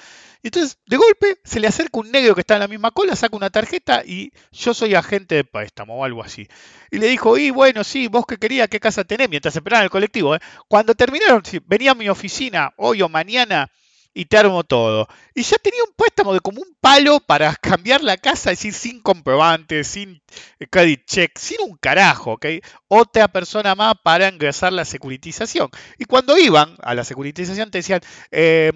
Y 0.43 0.49
entonces, 0.49 0.79
de 0.87 0.97
golpe, 0.97 1.39
se 1.45 1.61
le 1.61 1.67
acerca 1.67 1.99
un 1.99 2.11
negro 2.11 2.35
que 2.35 2.43
está 2.43 2.55
en 2.55 2.61
la 2.61 2.69
misma 2.69 2.93
cola, 2.93 3.17
saca 3.17 3.37
una 3.37 3.51
tarjeta 3.51 4.03
y 4.05 4.33
yo 4.53 4.75
soy 4.75 4.95
agente 4.95 5.35
de 5.35 5.45
préstamo 5.45 5.97
o 5.97 6.05
algo 6.05 6.23
así. 6.23 6.47
Y 6.91 6.99
le 6.99 7.09
dijo, 7.09 7.37
y 7.37 7.51
bueno, 7.51 7.83
sí, 7.85 8.07
vos 8.07 8.25
que 8.27 8.37
querías, 8.37 8.69
¿qué 8.69 8.79
casa 8.79 9.05
tenés? 9.05 9.29
Mientras 9.29 9.55
esperaban 9.57 9.85
el 9.85 9.91
colectivo. 9.91 10.35
¿eh? 10.35 10.41
Cuando 10.69 10.95
terminaron, 10.95 11.43
venía 11.67 11.93
a 11.93 11.95
mi 11.95 12.09
oficina, 12.09 12.36
hoy 12.77 13.03
o 13.03 13.09
mañana 13.09 13.71
y 14.15 14.25
te 14.25 14.39
armo 14.39 14.65
todo. 14.65 15.09
Y 15.35 15.43
ya 15.43 15.59
tenía 15.59 15.85
un 15.85 15.93
préstamo 15.95 16.33
de 16.33 16.41
como 16.41 16.63
un 16.63 16.75
palo 16.81 17.21
para 17.21 17.55
cambiar 17.61 18.03
la 18.03 18.17
casa, 18.17 18.51
es 18.51 18.59
decir, 18.59 18.73
sin 18.73 19.01
comprobantes, 19.03 19.89
sin 19.89 20.23
credit 20.71 21.05
check, 21.07 21.39
sin 21.39 21.59
un 21.61 21.77
carajo, 21.77 22.33
¿ok? 22.33 22.47
Otra 22.89 23.29
persona 23.29 23.75
más 23.75 23.95
para 24.03 24.29
ingresar 24.29 24.73
la 24.73 24.85
securitización. 24.85 25.69
Y 25.99 26.07
cuando 26.07 26.39
iban 26.39 26.77
a 26.83 26.95
la 26.95 27.05
securitización 27.05 27.71
te 27.71 27.79
decían, 27.79 28.01
eh, 28.31 28.73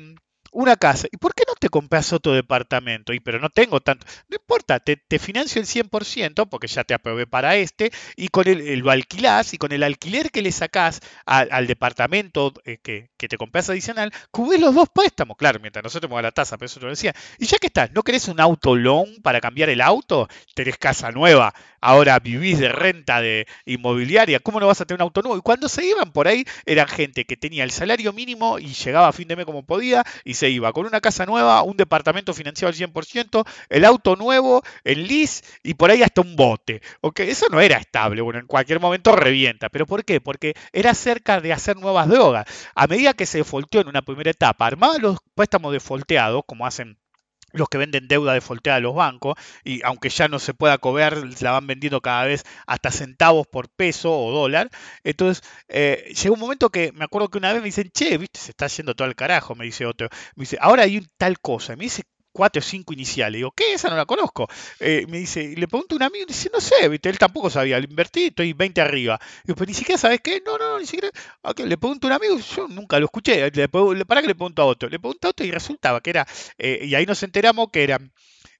una 0.53 0.77
casa. 0.77 1.09
¿Y 1.11 1.17
por 1.17 1.35
qué 1.35 1.45
no 1.47 1.55
te 1.55 1.69
compras 1.69 2.13
otro 2.13 2.33
departamento? 2.33 3.13
Y 3.13 3.21
pero 3.21 3.39
no 3.39 3.51
tengo 3.51 3.81
tanto. 3.81 4.07
No 4.29 4.37
importa, 4.37 4.81
te, 4.81 5.19
financio 5.19 5.61
el 5.61 5.67
100% 5.67 6.49
porque 6.49 6.67
ya 6.67 6.85
te 6.85 6.95
aprobé 6.95 7.27
para 7.27 7.57
este 7.57 7.93
y 8.17 8.29
con 8.29 8.49
el, 8.49 8.81
lo 8.81 8.91
alquilás 8.91 9.55
y 9.55 9.59
con 9.59 9.73
el 9.73 9.83
alquiler 9.83 10.31
que 10.31 10.43
le 10.43 10.53
sacás 10.53 11.01
al 11.25 11.67
departamento 11.67 12.53
eh, 12.65 12.79
que, 12.83 13.10
te 13.29 13.37
compras 13.37 13.69
adicional, 13.71 14.13
cubrís 14.31 14.61
los 14.61 14.75
dos 14.75 14.89
préstamos. 14.89 15.37
Claro, 15.37 15.61
mientras 15.61 15.83
no 15.83 15.91
se 15.91 16.01
te 16.01 16.09
la 16.09 16.33
tasa, 16.33 16.57
pero 16.57 16.67
eso 16.67 16.81
te 16.81 16.87
lo 16.87 16.91
decía. 16.91 17.15
Y 17.39 17.47
ya 17.47 17.59
que 17.59 17.69
estás, 17.69 17.93
¿no 17.93 18.03
querés 18.03 18.29
un 18.29 18.41
auto 18.41 18.77
loan 18.77 19.17
para 19.23 19.41
cambiar 19.41 19.71
el 19.71 19.81
auto? 19.81 20.29
Tenés 20.55 20.77
casa 20.77 21.11
nueva, 21.11 21.55
ahora 21.81 22.19
vivís 22.19 22.59
de 22.59 22.69
renta 22.69 23.21
de 23.21 23.47
inmobiliaria, 23.65 24.41
¿cómo 24.41 24.61
no 24.61 24.67
vas 24.67 24.81
a 24.81 24.85
tener 24.85 24.99
un 24.99 25.05
auto 25.07 25.23
nuevo? 25.23 25.39
Y 25.39 25.43
cuando 25.43 25.69
se 25.69 25.85
iban 25.85 26.13
por 26.13 26.29
ahí, 26.29 26.45
eran 26.67 26.89
gente 26.89 27.25
que 27.25 27.37
tenía 27.37 27.65
el 27.65 27.71
salario 27.71 28.13
mínimo 28.13 28.59
y 28.59 28.67
llegaba 28.67 29.09
a 29.09 29.13
fin 29.13 29.29
de 29.29 29.37
mes 29.37 29.47
como 29.47 29.65
podía 29.65 30.05
y 30.25 30.35
se 30.35 30.51
iba 30.51 30.73
con 30.73 30.87
una 30.87 31.01
casa 31.01 31.27
nueva, 31.27 31.63
un 31.63 31.77
departamento 31.77 32.35
financiado 32.35 32.69
al 32.71 32.75
100%, 32.75 33.45
el 33.69 33.85
auto 33.85 34.17
nuevo, 34.17 34.63
el 34.85 35.07
lease 35.07 35.43
y 35.63 35.75
por 35.75 35.91
ahí 35.91 36.03
hasta 36.03 36.21
un 36.21 36.37
bote. 36.37 36.83
¿ok? 37.01 37.21
Eso 37.21 37.47
no 37.51 37.61
era 37.61 37.79
estable, 37.79 38.21
bueno, 38.23 38.41
en 38.41 38.47
cualquier 38.47 38.81
momento 38.81 39.15
revienta. 39.15 39.69
¿Pero 39.69 39.87
por 39.87 40.05
qué? 40.05 40.21
Porque 40.21 40.55
era 40.73 40.95
cerca 40.95 41.41
de 41.41 41.53
hacer 41.53 41.77
nuevas 41.77 42.09
drogas. 42.09 42.47
A 42.75 42.87
medida 42.87 43.10
que 43.15 43.27
se 43.27 43.39
defolteó 43.39 43.81
en 43.81 43.89
una 43.89 44.03
primera 44.03 44.31
etapa, 44.31 44.67
armaba 44.67 44.99
los 44.99 45.19
préstamos 45.35 45.73
defolteados, 45.73 46.43
como 46.47 46.67
hacen 46.67 46.99
los 47.53 47.69
que 47.69 47.79
venden 47.79 48.09
deuda 48.09 48.35
defolteada 48.35 48.77
a 48.79 48.81
los 48.81 48.95
bancos, 48.95 49.35
y 49.65 49.83
aunque 49.85 50.09
ya 50.09 50.29
no 50.29 50.39
se 50.39 50.55
pueda 50.55 50.79
cobrar, 50.79 51.17
la 51.41 51.53
van 51.53 51.67
vendiendo 51.67 52.01
cada 52.01 52.25
vez 52.25 52.45
hasta 52.67 52.91
centavos 52.91 53.47
por 53.47 53.69
peso 53.69 54.17
o 54.17 54.33
dólar. 54.33 54.71
Entonces, 55.05 55.43
eh, 55.69 56.13
llegó 56.23 56.35
un 56.35 56.41
momento 56.41 56.71
que 56.71 56.93
me 56.93 57.05
acuerdo 57.05 57.29
que 57.29 57.39
una 57.39 57.53
vez 57.53 57.63
me 57.63 57.67
dicen, 57.67 57.91
che, 57.93 58.19
viste, 58.19 58.41
se 58.41 58.51
está 58.53 58.67
haciendo 58.67 58.95
todo 58.95 59.09
el 59.09 59.17
carajo, 59.17 59.55
me 59.55 59.65
dice 59.65 59.87
otro. 59.87 60.09
Me 60.37 60.43
dice, 60.43 60.59
ahora 60.61 60.85
hay 60.85 61.07
tal 61.19 61.41
cosa. 61.41 61.77
Me 61.77 61.85
dice, 61.85 62.05
cuatro 62.33 62.61
o 62.61 62.63
cinco 62.63 62.93
iniciales. 62.93 63.39
Digo, 63.39 63.53
¿qué? 63.53 63.75
Esa 63.75 63.89
no 63.91 63.97
la 63.97 64.07
conozco. 64.07 64.49
Eh, 64.79 65.07
me 65.09 65.19
dice, 65.19 65.55
le 65.57 65.69
pregunto 65.69 65.95
a 65.95 65.97
un 65.97 66.03
amigo, 66.03 66.25
y 66.25 66.27
dice, 66.27 66.51
no 66.53 66.61
sé, 66.61 66.75
él 66.85 67.19
tampoco 67.19 67.51
sabía, 67.51 67.79
le 67.79 67.87
invertí, 67.89 68.27
estoy 68.27 68.53
20 68.53 68.81
arriba. 68.81 69.21
Digo, 69.45 69.57
pero 69.57 69.69
ni 69.69 69.75
siquiera 69.75 69.99
sabes 69.99 70.21
qué, 70.23 70.43
no, 70.45 70.59
no, 70.59 70.79
ni 70.79 70.87
siquiera. 70.87 71.11
Le 71.57 71.79
pregunto 71.79 72.07
a 72.07 72.11
un 72.11 72.15
amigo, 72.15 72.39
yo 72.39 72.69
nunca 72.69 72.99
lo 72.99 73.07
escuché, 73.07 73.51
le, 73.51 73.69
para 73.69 74.21
que 74.23 74.29
le 74.29 74.35
pregunto 74.35 74.63
a 74.63 74.67
otro. 74.67 74.89
Le 74.89 74.99
pregunto 74.99 75.29
a 75.29 75.31
otro 75.31 75.47
y 75.47 75.51
resultaba 75.51 76.01
que 76.01 76.11
era, 76.11 76.27
eh, 76.59 76.81
y 76.85 76.95
ahí 76.95 77.07
nos 77.07 77.23
enteramos 77.23 77.69
que 77.73 77.83
eran 77.83 78.13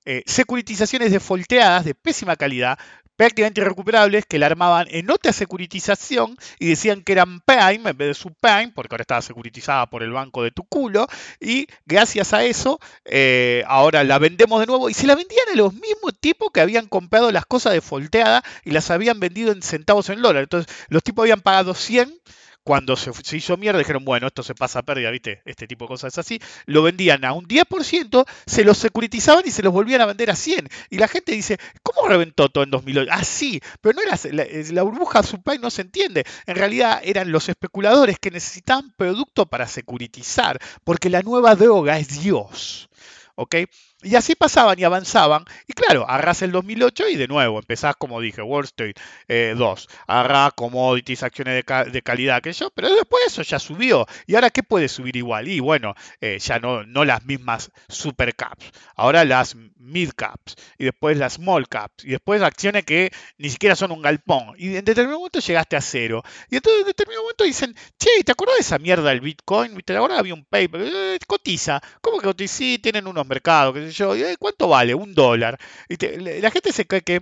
eh, 0.07 0.23
securitizaciones 0.27 1.13
defolteadas 1.13 1.85
de 1.85 1.95
pésima 1.95 2.37
calidad, 2.37 2.79
prácticamente 3.21 3.61
irrecuperables 3.61 4.25
que 4.25 4.39
la 4.39 4.47
armaban 4.47 4.87
en 4.91 5.11
otra 5.11 5.35
securitización 5.35 6.39
y 6.59 6.69
decían 6.69 7.03
que 7.03 7.13
eran 7.13 7.41
Prime 7.41 7.91
en 7.91 7.99
vez 7.99 8.09
de 8.09 8.15
subprime, 8.15 8.73
porque 8.75 8.95
ahora 8.95 9.03
estaba 9.03 9.21
securitizada 9.21 9.91
por 9.91 10.03
el 10.03 10.11
banco 10.11 10.43
de 10.43 10.53
tu 10.53 10.65
culo, 10.65 11.07
y 11.39 11.67
gracias 11.85 12.33
a 12.33 12.45
eso 12.45 12.81
eh, 13.05 13.63
ahora 13.67 14.05
la 14.05 14.19
vendemos 14.19 14.59
de 14.61 14.67
nuevo 14.67 14.89
y 14.89 14.95
se 14.95 15.07
la 15.07 15.17
vendían 15.17 15.51
a 15.53 15.57
los 15.57 15.75
mismos 15.75 16.19
tipos 16.19 16.49
que 16.51 16.63
habían 16.63 16.87
comprado 16.87 17.31
las 17.31 17.45
cosas 17.45 17.75
de 17.75 17.83
folteada 17.83 18.43
y 18.65 18.71
las 18.71 18.91
habían 18.91 19.21
vendido 19.21 19.53
en 19.53 19.61
centavos 19.61 20.09
en 20.09 20.23
dólar. 20.23 20.45
Entonces 20.45 20.75
los 20.89 21.03
tipos 21.03 21.25
habían 21.25 21.43
pagado 21.43 21.75
100 21.75 22.23
cuando 22.63 22.97
se, 22.97 23.11
hizo 23.37 23.57
mierda, 23.57 23.79
dijeron, 23.79 24.05
bueno, 24.05 24.27
esto 24.27 24.43
se 24.43 24.55
pasa 24.55 24.81
a 24.81 24.83
pérdida, 24.83 25.11
¿viste? 25.11 25.43
Este 25.45 25.67
tipo 25.67 25.85
de 25.85 25.89
cosas 25.89 26.17
así. 26.19 26.39
Lo 26.67 26.83
vendían 26.83 27.25
a 27.25 27.33
un 27.33 27.47
10%, 27.47 28.27
se 28.47 28.65
los 28.65 28.79
securitizaban 28.79 29.45
y 29.47 29.51
se 29.51 29.63
los 29.63 29.73
volvían 29.73 30.01
a 30.01 30.07
vender 30.07 30.31
a 30.31 30.37
100. 30.37 30.69
Y 30.91 30.99
la 30.99 31.09
gente 31.09 31.33
dice, 31.33 31.59
¿cómo 31.83 32.09
reventó 32.09 32.49
todo 32.49 32.65
en 32.65 32.71
2008? 32.71 33.11
Ah, 33.13 33.25
sí, 33.25 33.61
pero 33.81 33.95
no 33.95 34.03
era 34.03 34.19
la, 34.33 34.47
la 34.73 34.83
burbuja 34.83 35.23
supply 35.23 35.59
no 35.59 35.71
se 35.71 35.83
entiende. 35.83 36.25
En 36.47 36.57
realidad 36.57 37.01
eran 37.03 37.33
los 37.33 37.49
especuladores 37.49 38.19
que 38.19 38.31
necesitaban 38.31 38.93
producto 38.97 39.47
para 39.47 39.67
securitizar, 39.67 40.59
porque 40.85 41.11
la 41.11 41.23
nueva 41.23 41.55
droga 41.55 41.99
es 41.99 42.21
Dios. 42.23 42.89
¿Ok? 43.37 43.57
Y 44.03 44.15
así 44.15 44.35
pasaban 44.35 44.79
y 44.79 44.85
avanzaban. 44.85 45.45
Y 45.67 45.75
claro, 45.75 46.09
agarras 46.09 46.41
el 46.43 46.53
2008 46.53 47.09
y 47.09 47.17
de 47.17 47.29
nuevo 47.29 47.59
empezás, 47.59 47.97
como 47.97 48.21
dije, 48.21 48.41
Wall 48.41 48.65
Street 48.65 48.97
2. 49.29 49.89
Eh, 50.09 50.51
commodities, 50.55 51.23
acciones 51.23 51.55
de, 51.55 51.65
ca 51.65 51.85
de, 51.85 52.03
calidad, 52.03 52.41
que 52.41 52.53
yo. 52.53 52.71
Pero 52.71 52.95
después 52.95 53.23
eso 53.27 53.43
ya 53.43 53.59
subió. 53.59 54.07
¿Y 54.27 54.37
ahora 54.37 54.51
qué 54.51 54.63
puede 54.63 54.89
subir 54.89 55.17
igual? 55.17 55.49
Y 55.49 55.61
bueno, 55.61 55.95
eh, 56.21 56.39
ya 56.39 56.59
no, 56.59 56.85
no 56.85 57.05
las 57.05 57.25
mismas 57.27 57.71
super 57.89 58.35
caps. 58.35 58.71
Ahora 58.97 59.25
las 59.25 59.55
mid 59.77 60.11
caps. 60.17 60.57
Y 60.79 60.85
después 60.85 61.19
las 61.19 61.35
small 61.35 61.69
caps. 61.69 62.05
Y 62.05 62.11
después 62.11 62.41
acciones 62.41 62.85
que 62.85 63.13
ni 63.37 63.51
siquiera 63.51 63.77
son 63.77 63.93
un 63.93 64.01
galpón. 64.01 64.55
Y 64.57 64.77
en 64.77 64.85
determinado 64.85 65.19
momento 65.19 65.41
llegaste 65.41 65.77
a 65.77 65.81
cero. 65.83 66.23
Y 66.49 66.57
entonces 66.57 66.81
en 66.81 66.87
determinado 66.87 67.25
momento 67.25 67.45
dicen, 67.45 67.75
che, 67.99 68.25
¿te 68.25 68.33
acuerdas 68.33 68.57
de 68.57 68.63
esa 68.63 68.79
mierda 68.79 69.11
del 69.11 69.21
Bitcoin? 69.21 69.75
¿Viste? 69.75 69.95
Ahora 69.95 70.19
había 70.19 70.33
un 70.33 70.45
paper. 70.45 70.81
Eh, 70.83 71.19
cotiza. 71.27 71.83
¿Cómo 72.01 72.19
que 72.19 72.27
cotiza? 72.27 72.55
Sí, 72.55 72.79
tienen 72.79 73.07
unos 73.07 73.27
mercados. 73.27 73.90
Yo, 73.91 74.15
¿cuánto 74.39 74.69
vale? 74.69 74.95
Un 74.95 75.15
dólar. 75.15 75.59
Y 75.89 75.97
la 76.41 76.51
gente 76.51 76.73
se 76.73 76.87
cree 76.87 77.03
que 77.03 77.21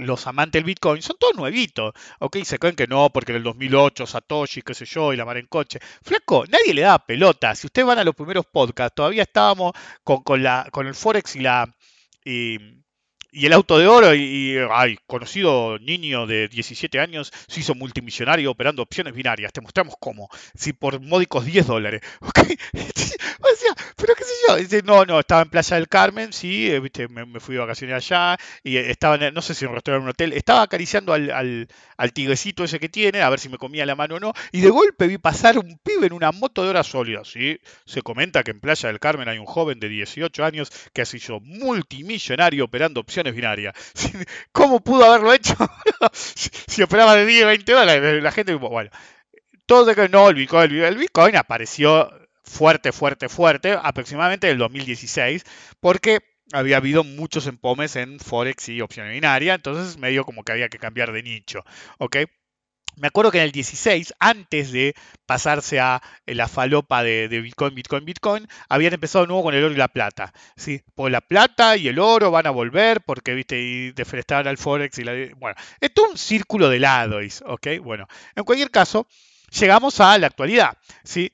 los 0.00 0.26
amantes 0.26 0.60
del 0.60 0.64
Bitcoin 0.64 1.02
son 1.02 1.16
todos 1.18 1.36
nuevitos, 1.36 1.92
¿ok? 2.18 2.38
Se 2.44 2.58
creen 2.58 2.76
que 2.76 2.86
no, 2.86 3.10
porque 3.10 3.32
en 3.32 3.36
el 3.36 3.44
2008 3.44 4.06
Satoshi, 4.06 4.62
qué 4.62 4.74
sé 4.74 4.84
yo, 4.84 5.12
y 5.12 5.16
la 5.16 5.24
mar 5.24 5.36
en 5.36 5.46
coche. 5.46 5.78
Flaco, 6.02 6.44
nadie 6.48 6.74
le 6.74 6.82
da 6.82 6.98
pelota. 6.98 7.54
Si 7.54 7.66
ustedes 7.66 7.86
van 7.86 7.98
a 7.98 8.04
los 8.04 8.14
primeros 8.14 8.46
podcasts, 8.46 8.94
todavía 8.94 9.22
estábamos 9.22 9.72
con, 10.04 10.22
con, 10.22 10.42
la, 10.42 10.68
con 10.72 10.86
el 10.86 10.94
Forex 10.94 11.36
y 11.36 11.40
la... 11.40 11.74
y 13.32 13.46
el 13.46 13.52
auto 13.52 13.78
de 13.78 13.86
oro 13.86 14.14
y, 14.14 14.20
y, 14.22 14.58
ay, 14.70 14.98
conocido 15.06 15.78
niño 15.78 16.26
de 16.26 16.48
17 16.48 17.00
años 17.00 17.32
se 17.46 17.60
hizo 17.60 17.74
multimillonario 17.74 18.50
operando 18.50 18.82
opciones 18.82 19.14
binarias. 19.14 19.52
Te 19.52 19.60
mostramos 19.60 19.94
cómo. 19.98 20.28
Si 20.54 20.72
por 20.72 21.00
módicos 21.00 21.44
10 21.44 21.66
dólares. 21.66 22.02
¿okay? 22.20 22.56
pero 23.96 24.14
qué 24.14 24.24
sé 24.24 24.32
yo. 24.48 24.56
Dice, 24.56 24.82
no, 24.82 25.04
no, 25.04 25.20
estaba 25.20 25.42
en 25.42 25.50
Playa 25.50 25.76
del 25.76 25.88
Carmen, 25.88 26.32
sí, 26.32 26.70
eh, 26.70 26.80
viste, 26.80 27.08
me, 27.08 27.40
fui 27.40 27.54
de 27.54 27.60
vacaciones 27.60 27.96
allá 27.96 28.38
y 28.62 28.76
estaba, 28.76 29.16
en, 29.16 29.34
no 29.34 29.42
sé 29.42 29.54
si 29.54 29.64
en 29.64 29.70
un 29.70 29.76
restaurante 29.76 30.02
o 30.02 30.04
un 30.04 30.10
hotel, 30.10 30.32
estaba 30.32 30.62
acariciando 30.62 31.12
al, 31.12 31.30
al, 31.30 31.68
al, 31.96 32.12
tigrecito 32.12 32.64
ese 32.64 32.80
que 32.80 32.88
tiene, 32.88 33.22
a 33.22 33.30
ver 33.30 33.38
si 33.38 33.48
me 33.48 33.58
comía 33.58 33.86
la 33.86 33.94
mano 33.94 34.16
o 34.16 34.20
no, 34.20 34.32
y 34.52 34.60
de 34.60 34.70
golpe 34.70 35.06
vi 35.06 35.18
pasar 35.18 35.58
un 35.58 35.78
pibe 35.82 36.06
en 36.06 36.12
una 36.12 36.32
moto 36.32 36.62
de 36.62 36.70
hora 36.70 36.82
sólida, 36.82 37.24
sí. 37.24 37.58
Se 37.84 38.02
comenta 38.02 38.42
que 38.42 38.50
en 38.50 38.60
Playa 38.60 38.88
del 38.88 39.00
Carmen 39.00 39.28
hay 39.28 39.38
un 39.38 39.46
joven 39.46 39.80
de 39.80 39.88
18 39.88 40.44
años 40.44 40.70
que 40.92 41.04
se 41.04 41.18
hizo 41.18 41.40
multimillonario 41.40 42.64
operando 42.64 43.00
opciones 43.00 43.19
binarias. 43.22 43.74
¿Cómo 44.52 44.80
pudo 44.80 45.04
haberlo 45.04 45.32
hecho? 45.32 45.56
si 46.12 46.82
operaba 46.82 47.14
de 47.16 47.26
10, 47.26 47.46
20 47.46 47.72
dólares, 47.72 48.22
la 48.22 48.32
gente, 48.32 48.54
bueno, 48.54 48.90
todo 49.66 49.94
que 49.94 50.08
no, 50.08 50.28
el 50.28 50.34
Bitcoin, 50.34 50.72
el 50.72 50.96
Bitcoin 50.96 51.36
apareció 51.36 52.10
fuerte, 52.42 52.90
fuerte, 52.92 53.28
fuerte, 53.28 53.78
aproximadamente 53.80 54.48
en 54.48 54.54
el 54.54 54.58
2016, 54.58 55.44
porque 55.78 56.18
había 56.52 56.78
habido 56.78 57.04
muchos 57.04 57.46
empomes 57.46 57.94
en 57.96 58.18
Forex 58.18 58.68
y 58.68 58.80
opciones 58.80 59.12
binarias, 59.12 59.56
entonces 59.56 59.96
medio 59.98 60.24
como 60.24 60.42
que 60.42 60.52
había 60.52 60.68
que 60.68 60.78
cambiar 60.78 61.12
de 61.12 61.22
nicho, 61.22 61.64
¿ok? 61.98 62.16
Me 62.96 63.06
acuerdo 63.06 63.30
que 63.30 63.38
en 63.38 63.44
el 63.44 63.52
16, 63.52 64.14
antes 64.18 64.72
de 64.72 64.94
pasarse 65.24 65.80
a 65.80 66.02
la 66.26 66.48
falopa 66.48 67.02
de, 67.02 67.28
Bitcoin, 67.28 67.74
Bitcoin, 67.74 68.04
Bitcoin, 68.04 68.48
habían 68.68 68.92
empezado 68.92 69.24
de 69.24 69.28
nuevo 69.28 69.44
con 69.44 69.54
el 69.54 69.64
oro 69.64 69.72
y 69.72 69.78
la 69.78 69.88
plata. 69.88 70.34
¿sí? 70.56 70.82
Pues 70.94 71.10
la 71.10 71.22
plata 71.22 71.76
y 71.76 71.88
el 71.88 71.98
oro 71.98 72.30
van 72.30 72.46
a 72.46 72.50
volver 72.50 73.00
porque, 73.00 73.34
viste, 73.34 73.58
y 73.58 73.92
defrestaron 73.92 74.48
al 74.48 74.58
Forex 74.58 74.98
y 74.98 75.04
la... 75.04 75.12
Bueno, 75.36 75.56
es 75.80 75.90
un 76.10 76.18
círculo 76.18 76.68
de 76.68 76.78
lados, 76.78 77.42
¿ok? 77.46 77.68
Bueno, 77.82 78.06
en 78.34 78.44
cualquier 78.44 78.70
caso, 78.70 79.06
llegamos 79.50 79.98
a 80.00 80.18
la 80.18 80.26
actualidad, 80.26 80.76
¿sí? 81.02 81.32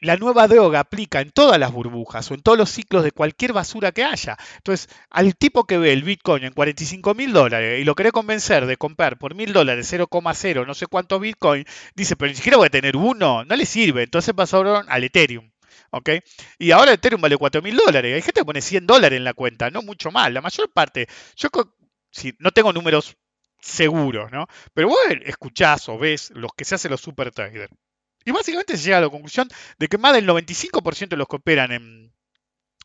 La 0.00 0.16
nueva 0.16 0.48
droga 0.48 0.80
aplica 0.80 1.20
en 1.20 1.30
todas 1.30 1.58
las 1.58 1.72
burbujas 1.72 2.30
o 2.30 2.34
en 2.34 2.42
todos 2.42 2.56
los 2.56 2.70
ciclos 2.70 3.04
de 3.04 3.12
cualquier 3.12 3.52
basura 3.52 3.92
que 3.92 4.04
haya. 4.04 4.36
Entonces, 4.56 4.88
al 5.10 5.36
tipo 5.36 5.64
que 5.64 5.78
ve 5.78 5.92
el 5.92 6.02
Bitcoin 6.02 6.44
en 6.44 6.52
45 6.52 7.14
mil 7.14 7.32
dólares 7.32 7.80
y 7.80 7.84
lo 7.84 7.94
quiere 7.94 8.12
convencer 8.12 8.66
de 8.66 8.76
comprar 8.76 9.18
por 9.18 9.34
mil 9.34 9.52
dólares 9.52 9.92
0,0 9.92 10.66
no 10.66 10.74
sé 10.74 10.86
cuántos 10.86 11.20
Bitcoin, 11.20 11.64
dice, 11.94 12.16
pero 12.16 12.30
ni 12.30 12.36
siquiera 12.36 12.56
voy 12.56 12.66
a 12.66 12.70
tener 12.70 12.96
uno, 12.96 13.44
no 13.44 13.56
le 13.56 13.66
sirve. 13.66 14.02
Entonces 14.02 14.34
pasaron 14.34 14.86
al 14.88 15.04
Ethereum. 15.04 15.50
¿ok? 15.90 16.10
Y 16.58 16.70
ahora 16.70 16.92
Ethereum 16.92 17.20
vale 17.20 17.36
4 17.36 17.62
mil 17.62 17.76
dólares. 17.76 18.14
Hay 18.14 18.22
gente 18.22 18.40
que 18.40 18.44
pone 18.44 18.62
100 18.62 18.86
dólares 18.86 19.16
en 19.16 19.24
la 19.24 19.34
cuenta, 19.34 19.70
no 19.70 19.82
mucho 19.82 20.10
más. 20.10 20.32
La 20.32 20.40
mayor 20.40 20.70
parte, 20.72 21.08
yo 21.36 21.48
no 22.38 22.50
tengo 22.52 22.72
números 22.72 23.16
seguros, 23.60 24.30
¿no? 24.32 24.46
Pero 24.74 24.88
vos 24.88 24.98
escuchás 25.24 25.88
o 25.88 25.98
ves 25.98 26.30
los 26.34 26.52
que 26.56 26.64
se 26.64 26.76
hacen 26.76 26.90
los 26.90 27.00
super 27.00 27.30
traders 27.32 27.72
y 28.24 28.30
básicamente 28.30 28.76
se 28.76 28.84
llega 28.84 28.98
a 28.98 29.02
la 29.02 29.08
conclusión 29.08 29.48
de 29.78 29.88
que 29.88 29.98
más 29.98 30.14
del 30.14 30.26
95% 30.26 31.10
de 31.10 31.16
los 31.16 31.28
que 31.28 31.36
operan 31.36 31.72
en, 31.72 32.12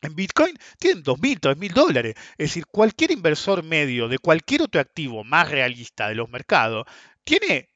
en 0.02 0.14
Bitcoin 0.14 0.56
tienen 0.78 1.02
2.000, 1.02 1.40
3.000 1.40 1.72
dólares. 1.72 2.14
Es 2.38 2.50
decir, 2.50 2.66
cualquier 2.66 3.10
inversor 3.10 3.62
medio 3.62 4.08
de 4.08 4.18
cualquier 4.18 4.62
otro 4.62 4.80
activo 4.80 5.24
más 5.24 5.50
realista 5.50 6.08
de 6.08 6.14
los 6.14 6.28
mercados 6.28 6.86
tiene 7.24 7.68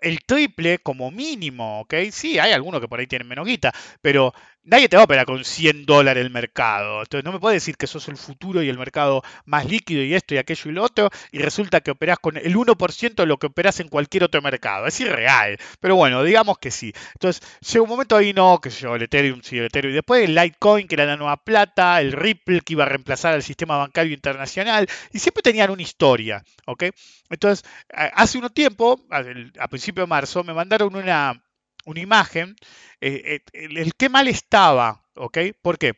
el 0.00 0.20
triple 0.24 0.78
como 0.78 1.10
mínimo, 1.10 1.80
¿ok? 1.80 1.94
Sí, 2.10 2.38
hay 2.38 2.52
algunos 2.52 2.80
que 2.80 2.88
por 2.88 3.00
ahí 3.00 3.06
tienen 3.06 3.28
menos 3.28 3.46
guita, 3.46 3.72
pero 4.02 4.34
nadie 4.64 4.88
te 4.88 4.96
va 4.96 5.02
a 5.02 5.04
operar 5.04 5.26
con 5.26 5.44
100 5.44 5.86
dólares 5.86 6.24
el 6.24 6.30
mercado. 6.30 7.00
Entonces 7.00 7.24
no 7.24 7.32
me 7.32 7.40
puedes 7.40 7.62
decir 7.62 7.76
que 7.76 7.86
sos 7.86 8.08
el 8.08 8.16
futuro 8.16 8.62
y 8.62 8.68
el 8.68 8.78
mercado 8.78 9.22
más 9.44 9.66
líquido 9.66 10.02
y 10.02 10.14
esto 10.14 10.34
y 10.34 10.38
aquello 10.38 10.70
y 10.70 10.74
lo 10.74 10.82
otro, 10.82 11.10
y 11.32 11.38
resulta 11.38 11.80
que 11.80 11.90
operás 11.90 12.18
con 12.18 12.36
el 12.36 12.56
1% 12.56 13.22
de 13.22 13.26
lo 13.26 13.38
que 13.38 13.46
operás 13.46 13.80
en 13.80 13.88
cualquier 13.88 14.24
otro 14.24 14.42
mercado. 14.42 14.86
Es 14.86 15.00
irreal, 15.00 15.58
pero 15.80 15.96
bueno, 15.96 16.22
digamos 16.22 16.58
que 16.58 16.70
sí. 16.70 16.92
Entonces 17.14 17.42
llega 17.60 17.82
un 17.82 17.88
momento 17.88 18.16
ahí, 18.16 18.32
no, 18.32 18.60
que 18.60 18.70
yo, 18.70 18.94
el 18.94 19.02
Ethereum, 19.02 19.40
sí, 19.42 19.58
el 19.58 19.66
Ethereum, 19.66 19.92
y 19.92 19.94
después 19.96 20.24
el 20.24 20.34
Litecoin, 20.34 20.88
que 20.88 20.94
era 20.94 21.06
la 21.06 21.16
nueva 21.16 21.36
plata, 21.36 22.00
el 22.00 22.12
Ripple, 22.12 22.60
que 22.62 22.72
iba 22.74 22.84
a 22.84 22.88
reemplazar 22.88 23.34
al 23.34 23.42
sistema 23.42 23.76
bancario 23.76 24.12
internacional, 24.14 24.88
y 25.12 25.18
siempre 25.18 25.42
tenían 25.42 25.70
una 25.70 25.82
historia, 25.82 26.42
¿ok? 26.66 26.84
Entonces, 27.30 27.64
hace 27.90 28.38
unos 28.38 28.52
tiempo, 28.54 29.00
a 29.10 29.68
principio 29.68 30.02
de 30.04 30.08
marzo, 30.08 30.44
me 30.44 30.54
mandaron 30.54 30.94
una, 30.94 31.42
una 31.84 32.00
imagen, 32.00 32.56
eh, 33.00 33.40
eh, 33.52 33.68
el, 33.76 33.94
qué 33.94 34.08
mal 34.08 34.28
estaba, 34.28 35.04
¿ok? 35.14 35.38
¿Por 35.62 35.78
qué? 35.78 35.94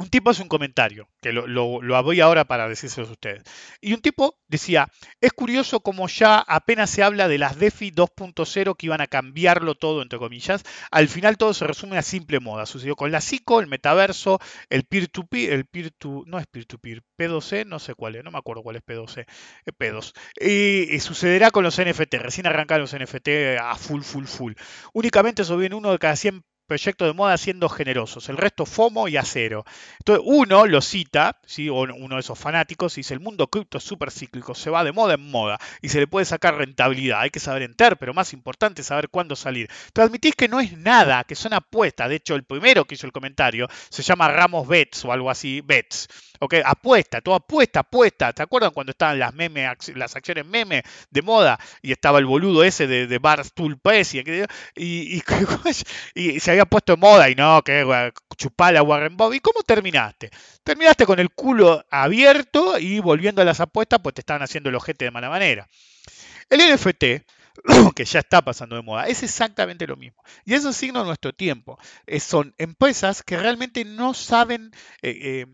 Un 0.00 0.10
tipo 0.10 0.30
hace 0.30 0.42
un 0.42 0.48
comentario, 0.48 1.08
que 1.20 1.32
lo, 1.32 1.48
lo, 1.48 2.02
voy 2.04 2.20
ahora 2.20 2.44
para 2.44 2.68
decírselos 2.68 3.08
a 3.08 3.12
ustedes. 3.12 3.42
Y 3.80 3.94
un 3.94 4.00
tipo 4.00 4.38
decía, 4.46 4.86
es 5.20 5.32
curioso 5.32 5.80
como 5.80 6.06
ya 6.06 6.38
apenas 6.38 6.88
se 6.88 7.02
habla 7.02 7.26
de 7.26 7.36
las 7.38 7.58
DeFi 7.58 7.90
2.0 7.90 8.76
que 8.76 8.86
iban 8.86 9.00
a 9.00 9.08
cambiarlo 9.08 9.74
todo, 9.74 10.02
entre 10.02 10.20
comillas. 10.20 10.62
Al 10.92 11.08
final 11.08 11.36
todo 11.36 11.52
se 11.52 11.66
resume 11.66 11.98
a 11.98 12.02
simple 12.02 12.38
moda. 12.38 12.64
Sucedió 12.64 12.94
con 12.94 13.10
la 13.10 13.20
SICO, 13.20 13.58
el 13.58 13.66
metaverso, 13.66 14.38
el 14.70 14.84
peer-to-peer, 14.84 15.52
el 15.52 15.66
peer-to, 15.66 16.22
no 16.26 16.38
es 16.38 16.46
peer-to-peer, 16.46 17.02
P2C, 17.18 17.66
no 17.66 17.80
sé 17.80 17.96
cuál 17.96 18.14
es, 18.14 18.22
no 18.22 18.30
me 18.30 18.38
acuerdo 18.38 18.62
cuál 18.62 18.76
es 18.76 18.82
P2C, 18.86 19.26
eh, 19.66 19.72
P2. 19.76 20.12
Y, 20.40 21.00
sucederá 21.00 21.50
con 21.50 21.64
los 21.64 21.76
NFT, 21.76 22.14
recién 22.14 22.46
arrancaron 22.46 22.82
los 22.82 22.94
NFT 22.94 23.58
a 23.60 23.74
full, 23.74 24.02
full, 24.02 24.26
full. 24.26 24.52
Únicamente 24.92 25.42
viene 25.56 25.74
uno 25.74 25.90
de 25.90 25.98
cada 25.98 26.14
100 26.14 26.44
proyecto 26.68 27.06
de 27.06 27.14
moda 27.14 27.36
siendo 27.38 27.68
generosos, 27.68 28.28
el 28.28 28.36
resto 28.36 28.66
FOMO 28.66 29.08
y 29.08 29.16
acero. 29.16 29.64
Entonces 29.98 30.24
uno 30.26 30.66
lo 30.66 30.80
cita, 30.82 31.40
¿sí? 31.46 31.68
uno 31.70 32.14
de 32.14 32.20
esos 32.20 32.38
fanáticos, 32.38 32.96
y 32.96 33.00
dice, 33.00 33.14
el 33.14 33.20
mundo 33.20 33.48
cripto 33.48 33.78
es 33.78 33.84
súper 33.84 34.10
cíclico, 34.10 34.54
se 34.54 34.70
va 34.70 34.84
de 34.84 34.92
moda 34.92 35.14
en 35.14 35.30
moda 35.30 35.58
y 35.80 35.88
se 35.88 35.98
le 35.98 36.06
puede 36.06 36.26
sacar 36.26 36.56
rentabilidad, 36.56 37.20
hay 37.20 37.30
que 37.30 37.40
saber 37.40 37.62
enter, 37.62 37.96
pero 37.96 38.14
más 38.14 38.32
importante 38.34 38.82
saber 38.82 39.08
cuándo 39.08 39.34
salir. 39.34 39.68
Transmitís 39.92 40.34
que 40.36 40.46
no 40.46 40.60
es 40.60 40.76
nada, 40.76 41.24
que 41.24 41.34
son 41.34 41.54
apuestas, 41.54 42.10
de 42.10 42.16
hecho 42.16 42.34
el 42.34 42.44
primero 42.44 42.84
que 42.84 42.94
hizo 42.94 43.06
el 43.06 43.12
comentario 43.12 43.66
se 43.88 44.02
llama 44.02 44.28
Ramos 44.28 44.68
Bets 44.68 45.06
o 45.06 45.12
algo 45.12 45.30
así, 45.30 45.62
Bets. 45.62 46.08
¿ok? 46.40 46.54
Apuesta, 46.64 47.20
todo 47.20 47.34
apuesta, 47.34 47.80
apuesta. 47.80 48.32
¿Te 48.32 48.42
acuerdan 48.42 48.70
cuando 48.72 48.90
estaban 48.90 49.18
las 49.18 49.34
memes, 49.34 49.68
las 49.94 50.14
acciones 50.16 50.46
meme 50.46 50.82
de 51.10 51.22
moda 51.22 51.58
y 51.82 51.92
estaba 51.92 52.18
el 52.18 52.26
boludo 52.26 52.64
ese 52.64 52.86
de, 52.86 53.06
de 53.06 53.18
Barstool 53.18 53.78
Press 53.78 54.14
y, 54.14 54.20
y, 54.20 54.44
y, 56.14 56.30
y, 56.30 56.40
se 56.40 56.50
había 56.58 56.70
puesto 56.70 56.94
en 56.94 57.00
moda 57.00 57.30
y 57.30 57.34
no, 57.34 57.62
que 57.62 58.12
chupala 58.36 58.82
Warren 58.82 59.16
Bob. 59.16 59.32
¿Y 59.32 59.40
cómo 59.40 59.62
terminaste? 59.62 60.30
Terminaste 60.64 61.06
con 61.06 61.18
el 61.18 61.30
culo 61.30 61.84
abierto 61.90 62.78
y 62.78 63.00
volviendo 63.00 63.42
a 63.42 63.44
las 63.44 63.60
apuestas, 63.60 64.00
pues 64.02 64.14
te 64.14 64.22
estaban 64.22 64.42
haciendo 64.42 64.68
el 64.68 64.74
ojete 64.74 65.04
de 65.06 65.10
mala 65.10 65.30
manera. 65.30 65.68
El 66.50 66.60
NFT, 66.74 67.04
que 67.94 68.04
ya 68.04 68.20
está 68.20 68.42
pasando 68.42 68.76
de 68.76 68.82
moda, 68.82 69.06
es 69.06 69.22
exactamente 69.22 69.86
lo 69.86 69.96
mismo. 69.96 70.22
Y 70.44 70.54
es 70.54 70.64
signo 70.76 71.00
de 71.00 71.06
nuestro 71.06 71.32
tiempo. 71.32 71.78
son 72.20 72.54
empresas 72.58 73.22
que 73.22 73.36
realmente 73.36 73.84
no 73.84 74.14
saben 74.14 74.70
eh, 75.02 75.18
eh, 75.22 75.46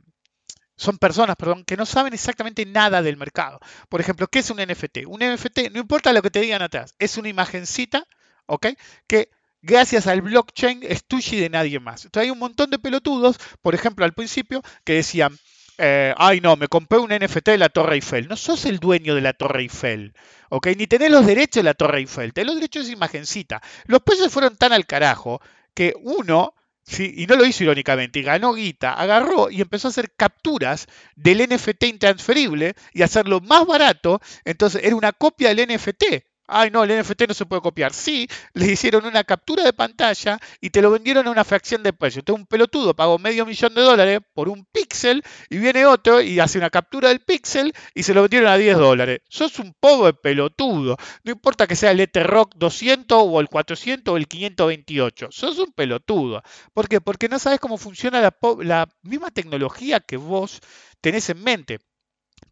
son 0.77 0.99
personas, 0.99 1.37
perdón, 1.37 1.65
que 1.65 1.77
no 1.77 1.87
saben 1.87 2.15
exactamente 2.15 2.67
nada 2.67 3.03
del 3.03 3.17
mercado. 3.17 3.61
Por 3.89 4.01
ejemplo, 4.01 4.27
¿qué 4.27 4.41
es 4.41 4.51
un 4.51 4.59
NFT? 4.59 5.07
Un 5.07 5.21
NFT, 5.21 5.71
no 5.73 5.81
importa 5.81 6.13
lo 6.13 6.23
que 6.23 6.31
te 6.31 6.41
digan 6.41 6.63
atrás, 6.63 6.95
es 6.99 7.17
una 7.17 7.29
imagencita, 7.29 8.05
¿ok? 8.47 8.69
Que 9.07 9.31
gracias 9.65 10.07
al 10.07 10.21
blockchain 10.21 10.81
es 10.83 11.05
de 11.09 11.51
nadie 11.51 11.81
más. 11.81 12.05
Entonces 12.05 12.27
hay 12.27 12.31
un 12.31 12.39
montón 12.39 12.71
de 12.71 12.79
pelotudos, 12.79 13.39
por 13.63 13.75
ejemplo, 13.75 14.05
al 14.05 14.13
principio, 14.13 14.63
que 14.85 14.95
decían, 14.95 15.37
eh, 15.79 16.15
ay 16.17 16.41
no, 16.41 16.57
me 16.57 16.69
compré 16.69 16.99
un 16.99 17.11
NFT 17.11 17.51
de 17.51 17.59
la 17.59 17.69
Torre 17.69 17.97
Eiffel. 17.97 18.29
No 18.29 18.37
sos 18.37 18.65
el 18.67 18.79
dueño 18.79 19.15
de 19.15 19.23
la 19.23 19.33
Torre 19.33 19.63
Eiffel, 19.63 20.15
¿ok? 20.51 20.69
Ni 20.77 20.87
tenés 20.87 21.11
los 21.11 21.27
derechos 21.27 21.63
de 21.63 21.65
la 21.65 21.75
Torre 21.75 21.99
Eiffel, 21.99 22.33
tenés 22.33 22.47
los 22.47 22.57
derechos 22.57 22.85
de 22.85 22.91
esa 22.91 22.97
imagencita. 22.97 23.63
Los 23.87 24.03
precios 24.03 24.33
fueron 24.33 24.57
tan 24.57 24.73
al 24.73 24.87
carajo 24.87 25.41
que 25.75 25.95
uno, 26.03 26.55
sí, 26.83 27.13
y 27.17 27.27
no 27.27 27.35
lo 27.37 27.45
hizo 27.45 27.65
irónicamente, 27.65 28.21
y 28.21 28.23
ganó 28.23 28.55
guita, 28.55 28.93
agarró 28.93 29.51
y 29.51 29.61
empezó 29.61 29.89
a 29.89 29.91
hacer 29.91 30.13
capturas 30.17 30.87
del 31.17 31.43
NFT 31.49 31.85
intransferible 31.85 32.75
y 32.93 33.03
hacerlo 33.03 33.41
más 33.41 33.67
barato, 33.67 34.21
entonces 34.45 34.85
era 34.85 34.95
una 34.95 35.13
copia 35.13 35.55
del 35.55 35.75
NFT. 35.75 36.34
Ay, 36.47 36.71
no, 36.71 36.85
el 36.85 37.01
NFT 37.01 37.29
no 37.29 37.35
se 37.35 37.47
puede 37.47 37.63
copiar. 37.63 37.95
Sí, 37.95 38.29
le 38.53 38.67
hicieron 38.67 39.07
una 39.07 39.25
captura 39.25 39.65
de 39.65 39.73
pantalla 39.73 40.39
y 40.61 40.71
te 40.71 40.83
lo 40.83 40.91
vendieron 40.91 41.27
a 41.27 41.31
una 41.31 41.45
fracción 41.45 41.83
de 41.83 41.95
precio. 41.95 42.21
Entonces 42.21 42.41
un 42.41 42.47
pelotudo 42.47 42.95
pagó 42.95 43.19
medio 43.19 43.47
millón 43.47 43.75
de 43.75 43.81
dólares 43.81 44.21
por 44.35 44.51
un 44.51 44.67
píxel 44.67 45.23
y 45.49 45.57
viene 45.59 45.87
otro 45.87 46.21
y 46.21 46.41
hace 46.41 46.59
una 46.59 46.69
captura 46.69 47.09
del 47.09 47.21
píxel 47.21 47.73
y 47.95 48.03
se 48.03 48.13
lo 48.13 48.23
vendieron 48.23 48.51
a 48.51 48.57
10 48.59 48.77
dólares. 48.77 49.21
Sos 49.29 49.59
un 49.59 49.75
pobre 49.81 50.13
pelotudo. 50.13 50.97
No 51.25 51.33
importa 51.33 51.67
que 51.67 51.77
sea 51.77 51.93
el 51.93 52.09
Rock 52.13 52.55
200 52.57 53.19
o 53.27 53.41
el 53.41 53.49
400 53.49 54.13
o 54.13 54.17
el 54.19 54.29
528. 54.29 55.29
Sos 55.31 55.59
un 55.59 55.73
pelotudo. 55.73 56.43
¿Por 56.75 56.89
qué? 56.89 57.01
Porque 57.01 57.29
no 57.29 57.39
sabes 57.39 57.59
cómo 57.59 57.79
funciona 57.79 58.21
la, 58.21 58.37
la 58.61 58.89
misma 59.03 59.31
tecnología 59.31 60.01
que 60.01 60.19
vos 60.19 60.61
tenés 61.01 61.31
en 61.31 61.43
mente. 61.43 61.79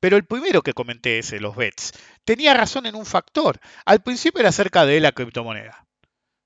Pero 0.03 0.17
el 0.17 0.25
primero 0.25 0.63
que 0.63 0.73
comenté 0.73 1.21
ese, 1.21 1.39
los 1.39 1.55
bets, 1.55 1.93
tenía 2.25 2.55
razón 2.55 2.87
en 2.87 2.97
un 2.97 3.07
factor. 3.07 3.61
Al 3.85 4.03
principio 4.03 4.41
era 4.41 4.49
acerca 4.49 4.85
de 4.85 4.99
la 4.99 5.13
criptomoneda. 5.13 5.87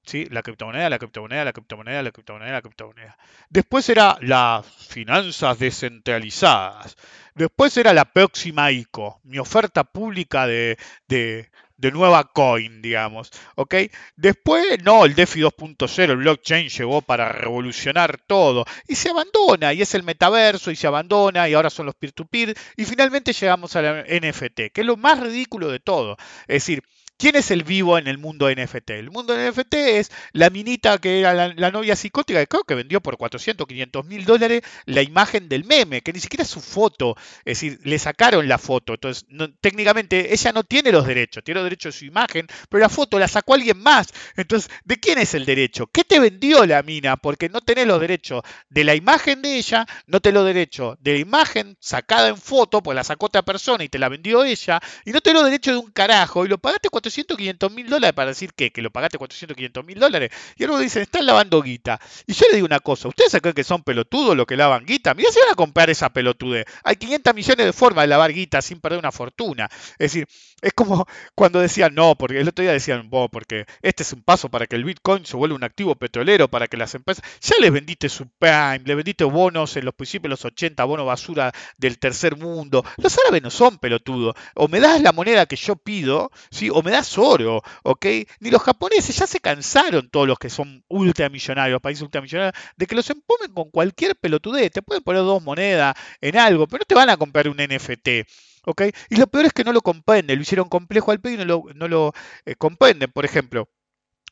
¿Sí? 0.04 0.26
La 0.26 0.42
criptomoneda, 0.42 0.90
la 0.90 0.98
criptomoneda, 0.98 1.42
la 1.42 1.54
criptomoneda, 1.54 2.02
la 2.02 2.10
criptomoneda, 2.12 2.52
la 2.52 2.60
criptomoneda. 2.60 3.16
Después 3.48 3.88
era 3.88 4.18
las 4.20 4.66
finanzas 4.66 5.58
descentralizadas. 5.58 6.96
Después 7.34 7.74
era 7.78 7.94
la 7.94 8.04
próxima 8.04 8.70
ICO, 8.70 9.22
mi 9.24 9.38
oferta 9.38 9.84
pública 9.84 10.46
de, 10.46 10.76
de, 11.08 11.50
de 11.76 11.92
nueva 11.92 12.24
coin, 12.32 12.82
digamos. 12.82 13.30
¿ok? 13.54 13.74
Después, 14.16 14.82
no, 14.82 15.04
el 15.04 15.14
DeFi 15.14 15.40
2.0, 15.40 16.02
el 16.10 16.16
blockchain 16.16 16.68
llegó 16.68 17.02
para 17.02 17.30
revolucionar 17.30 18.18
todo. 18.26 18.64
Y 18.88 18.94
se 18.94 19.10
abandona, 19.10 19.72
y 19.72 19.82
es 19.82 19.94
el 19.94 20.02
metaverso, 20.02 20.70
y 20.70 20.76
se 20.76 20.86
abandona, 20.86 21.48
y 21.48 21.54
ahora 21.54 21.70
son 21.70 21.86
los 21.86 21.94
peer-to-peer. 21.94 22.54
y 22.76 22.84
finalmente 22.84 23.32
llegamos 23.32 23.76
a 23.76 23.82
la 23.82 24.02
NFT, 24.02 24.72
que 24.72 24.80
es 24.80 24.86
lo 24.86 24.96
más 24.96 25.20
ridículo 25.20 25.70
de 25.70 25.80
todo. 25.80 26.16
Es 26.46 26.64
decir, 26.64 26.82
¿Quién 27.18 27.34
es 27.34 27.50
el 27.50 27.64
vivo 27.64 27.96
en 27.96 28.08
el 28.08 28.18
mundo 28.18 28.50
NFT? 28.50 28.90
El 28.90 29.10
mundo 29.10 29.34
NFT 29.34 29.74
es 29.74 30.12
la 30.32 30.50
minita 30.50 30.98
que 30.98 31.20
era 31.20 31.32
la, 31.32 31.70
novia 31.70 31.96
psicótica, 31.96 32.40
que 32.40 32.46
creo 32.46 32.64
que 32.64 32.74
vendió 32.74 33.00
por 33.00 33.16
400, 33.16 33.66
500 33.66 34.04
mil 34.04 34.26
dólares 34.26 34.60
la 34.84 35.00
imagen 35.00 35.48
del 35.48 35.64
meme, 35.64 36.02
que 36.02 36.12
ni 36.12 36.20
siquiera 36.20 36.42
es 36.42 36.50
su 36.50 36.60
foto, 36.60 37.16
es 37.38 37.58
decir, 37.58 37.80
le 37.84 37.98
sacaron 37.98 38.46
la 38.48 38.58
foto. 38.58 38.92
Entonces, 38.92 39.24
técnicamente 39.62 40.34
ella 40.34 40.52
no 40.52 40.62
tiene 40.64 40.92
los 40.92 41.06
derechos, 41.06 41.42
tiene 41.42 41.60
los 41.60 41.64
derechos 41.64 41.94
de 41.94 41.98
su 42.00 42.04
imagen, 42.04 42.46
pero 42.68 42.82
la 42.82 42.90
foto 42.90 43.18
la 43.18 43.28
sacó 43.28 43.54
alguien 43.54 43.78
más. 43.78 44.08
Entonces, 44.36 44.70
¿de 44.84 45.00
quién 45.00 45.18
es 45.18 45.32
el 45.32 45.46
derecho? 45.46 45.86
¿Qué 45.86 46.04
te 46.04 46.20
vendió 46.20 46.66
la 46.66 46.82
mina? 46.82 47.16
Porque 47.16 47.48
no 47.48 47.62
tenés 47.62 47.86
los 47.86 47.98
derechos 47.98 48.42
de 48.68 48.84
la 48.84 48.94
imagen 48.94 49.40
de 49.40 49.56
ella, 49.56 49.86
no 50.06 50.20
tenés 50.20 50.34
los 50.34 50.46
derechos 50.46 50.98
de 51.00 51.14
la 51.14 51.18
imagen 51.20 51.78
sacada 51.80 52.28
en 52.28 52.36
foto, 52.36 52.82
pues 52.82 52.94
la 52.94 53.04
sacó 53.04 53.24
otra 53.26 53.40
persona 53.40 53.84
y 53.84 53.88
te 53.88 53.98
la 53.98 54.10
vendió 54.10 54.44
ella, 54.44 54.80
y 55.06 55.12
no 55.12 55.22
tenés 55.22 55.40
los 55.40 55.50
derechos 55.50 55.72
de 55.72 55.78
un 55.78 55.90
carajo, 55.92 56.44
y 56.44 56.48
lo 56.48 56.58
pagaste 56.58 56.90
400, 56.90 57.05
500 57.10 57.72
mil 57.72 57.88
dólares 57.88 58.14
para 58.14 58.30
decir 58.30 58.52
que, 58.54 58.70
que 58.70 58.82
lo 58.82 58.90
pagaste 58.90 59.18
400, 59.18 59.56
500 59.56 59.84
mil 59.84 59.98
dólares, 59.98 60.30
y 60.56 60.64
luego 60.64 60.78
dicen, 60.78 61.02
están 61.02 61.26
lavando 61.26 61.62
guita. 61.62 62.00
Y 62.26 62.32
yo 62.32 62.46
le 62.48 62.56
digo 62.56 62.66
una 62.66 62.80
cosa, 62.80 63.08
¿ustedes 63.08 63.40
creen 63.40 63.54
que 63.54 63.64
son 63.64 63.82
pelotudos 63.82 64.36
los 64.36 64.46
que 64.46 64.56
lavan 64.56 64.84
guita? 64.84 65.14
Mira, 65.14 65.30
si 65.30 65.40
van 65.40 65.52
a 65.52 65.54
comprar 65.54 65.90
esa 65.90 66.10
pelotudez. 66.10 66.66
Hay 66.84 66.96
500 66.96 67.34
millones 67.34 67.66
de 67.66 67.72
formas 67.72 68.04
de 68.04 68.08
lavar 68.08 68.32
guita 68.32 68.62
sin 68.62 68.80
perder 68.80 68.98
una 68.98 69.12
fortuna. 69.12 69.68
Es 69.98 70.12
decir, 70.12 70.28
es 70.62 70.72
como 70.72 71.06
cuando 71.34 71.60
decían, 71.60 71.94
no, 71.94 72.14
porque 72.16 72.40
el 72.40 72.48
otro 72.48 72.62
día 72.62 72.72
decían, 72.72 73.10
vos, 73.10 73.28
porque 73.30 73.66
este 73.82 74.02
es 74.02 74.12
un 74.12 74.22
paso 74.22 74.48
para 74.48 74.66
que 74.66 74.76
el 74.76 74.84
Bitcoin 74.84 75.26
se 75.26 75.36
vuelva 75.36 75.56
un 75.56 75.64
activo 75.64 75.94
petrolero, 75.94 76.48
para 76.48 76.66
que 76.66 76.76
las 76.76 76.94
empresas, 76.94 77.24
ya 77.40 77.56
les 77.60 77.70
vendiste 77.70 78.08
su 78.08 78.26
Prime, 78.28 78.80
le 78.84 78.94
vendiste 78.94 79.24
bonos 79.24 79.76
en 79.76 79.84
los 79.84 79.94
principios 79.94 80.22
de 80.24 80.28
los 80.30 80.44
80, 80.44 80.82
bonos 80.84 81.06
basura 81.06 81.52
del 81.76 81.98
tercer 81.98 82.36
mundo. 82.36 82.84
Los 82.96 83.18
árabes 83.18 83.42
no 83.42 83.50
son 83.50 83.78
pelotudos. 83.78 84.34
O 84.54 84.68
me 84.68 84.80
das 84.80 85.00
la 85.02 85.12
moneda 85.12 85.46
que 85.46 85.56
yo 85.56 85.76
pido, 85.76 86.30
¿sí? 86.50 86.70
o 86.70 86.82
me 86.82 86.90
das 86.90 86.95
oro, 87.18 87.62
¿ok? 87.82 88.06
Ni 88.40 88.50
los 88.50 88.62
japoneses 88.62 89.16
ya 89.16 89.26
se 89.26 89.40
cansaron 89.40 90.08
todos 90.10 90.26
los 90.26 90.38
que 90.38 90.50
son 90.50 90.84
ultramillonarios, 90.88 91.80
países 91.80 92.02
ultramillonarios, 92.02 92.54
de 92.76 92.86
que 92.86 92.94
los 92.94 93.08
empomen 93.10 93.52
con 93.52 93.70
cualquier 93.70 94.16
pelotudez. 94.16 94.70
Te 94.72 94.82
pueden 94.82 95.02
poner 95.02 95.22
dos 95.22 95.42
monedas 95.42 95.96
en 96.20 96.36
algo, 96.38 96.66
pero 96.66 96.80
no 96.80 96.86
te 96.86 96.94
van 96.94 97.10
a 97.10 97.16
comprar 97.16 97.48
un 97.48 97.56
NFT. 97.56 98.08
¿ok? 98.66 98.82
Y 99.10 99.16
lo 99.16 99.26
peor 99.28 99.46
es 99.46 99.52
que 99.52 99.64
no 99.64 99.72
lo 99.72 99.80
comprenden, 99.80 100.36
lo 100.36 100.42
hicieron 100.42 100.68
complejo 100.68 101.12
al 101.12 101.20
pedo 101.20 101.34
y 101.34 101.36
no 101.38 101.44
lo, 101.44 101.64
no 101.74 101.88
lo 101.88 102.12
eh, 102.44 102.56
comprenden. 102.56 103.10
Por 103.12 103.24
ejemplo, 103.24 103.68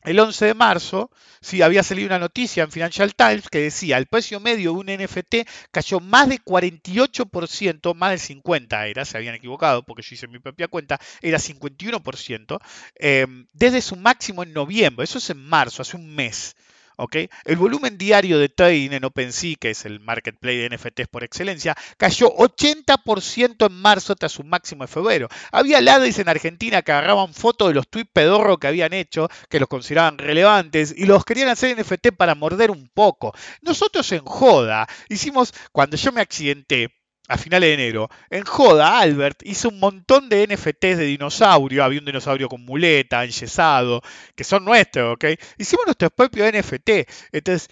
el 0.05 0.19
11 0.19 0.45
de 0.45 0.53
marzo, 0.53 1.11
sí, 1.41 1.61
había 1.61 1.83
salido 1.83 2.07
una 2.07 2.19
noticia 2.19 2.63
en 2.63 2.71
Financial 2.71 3.13
Times 3.15 3.49
que 3.49 3.59
decía 3.59 3.97
el 3.97 4.05
precio 4.05 4.39
medio 4.39 4.73
de 4.73 4.77
un 4.77 4.85
NFT 4.87 5.47
cayó 5.71 5.99
más 5.99 6.29
de 6.29 6.39
48%, 6.39 7.93
más 7.95 8.11
de 8.11 8.17
50 8.17 8.87
era, 8.87 9.05
se 9.05 9.17
habían 9.17 9.35
equivocado 9.35 9.83
porque 9.83 10.03
yo 10.03 10.13
hice 10.13 10.27
mi 10.27 10.39
propia 10.39 10.67
cuenta, 10.67 10.99
era 11.21 11.39
51%, 11.39 12.59
eh, 12.95 13.25
desde 13.53 13.81
su 13.81 13.95
máximo 13.95 14.43
en 14.43 14.53
noviembre, 14.53 15.03
eso 15.03 15.17
es 15.17 15.29
en 15.29 15.43
marzo, 15.45 15.81
hace 15.81 15.97
un 15.97 16.13
mes. 16.13 16.55
El 17.43 17.57
volumen 17.57 17.97
diario 17.97 18.39
de 18.39 18.49
trading 18.49 18.91
en 18.91 19.05
OpenSea, 19.05 19.55
que 19.59 19.71
es 19.71 19.85
el 19.85 19.99
marketplace 19.99 20.57
de 20.57 20.69
NFTs 20.69 21.07
por 21.09 21.23
excelencia, 21.23 21.75
cayó 21.97 22.31
80% 22.35 23.67
en 23.67 23.73
marzo 23.73 24.15
tras 24.15 24.31
su 24.31 24.43
máximo 24.43 24.83
de 24.83 24.87
febrero. 24.87 25.27
Había 25.51 25.81
ladris 25.81 26.19
en 26.19 26.29
Argentina 26.29 26.81
que 26.81 26.91
agarraban 26.91 27.33
fotos 27.33 27.69
de 27.69 27.73
los 27.73 27.87
tweets 27.87 28.09
pedorro 28.11 28.57
que 28.57 28.67
habían 28.67 28.93
hecho, 28.93 29.29
que 29.49 29.59
los 29.59 29.69
consideraban 29.69 30.17
relevantes, 30.17 30.93
y 30.95 31.05
los 31.05 31.25
querían 31.25 31.49
hacer 31.49 31.79
NFT 31.79 32.09
para 32.17 32.35
morder 32.35 32.71
un 32.71 32.89
poco. 32.93 33.33
Nosotros 33.61 34.11
en 34.11 34.23
Joda 34.23 34.87
hicimos, 35.09 35.53
cuando 35.71 35.97
yo 35.97 36.11
me 36.11 36.21
accidenté, 36.21 36.91
a 37.27 37.37
finales 37.37 37.69
de 37.69 37.73
enero, 37.73 38.09
en 38.29 38.43
Joda, 38.43 38.99
Albert 38.99 39.41
hizo 39.45 39.69
un 39.69 39.79
montón 39.79 40.29
de 40.29 40.47
NFTs 40.47 40.97
de 40.97 41.05
dinosaurio. 41.05 41.83
Había 41.83 41.99
un 41.99 42.05
dinosaurio 42.05 42.47
con 42.47 42.63
muleta, 42.63 43.23
enyesado, 43.23 44.01
que 44.35 44.43
son 44.43 44.63
nuestros, 44.63 45.15
¿ok? 45.15 45.25
Hicimos 45.57 45.85
nuestros 45.87 46.11
propios 46.11 46.51
NFT. 46.53 46.89
Entonces, 47.31 47.69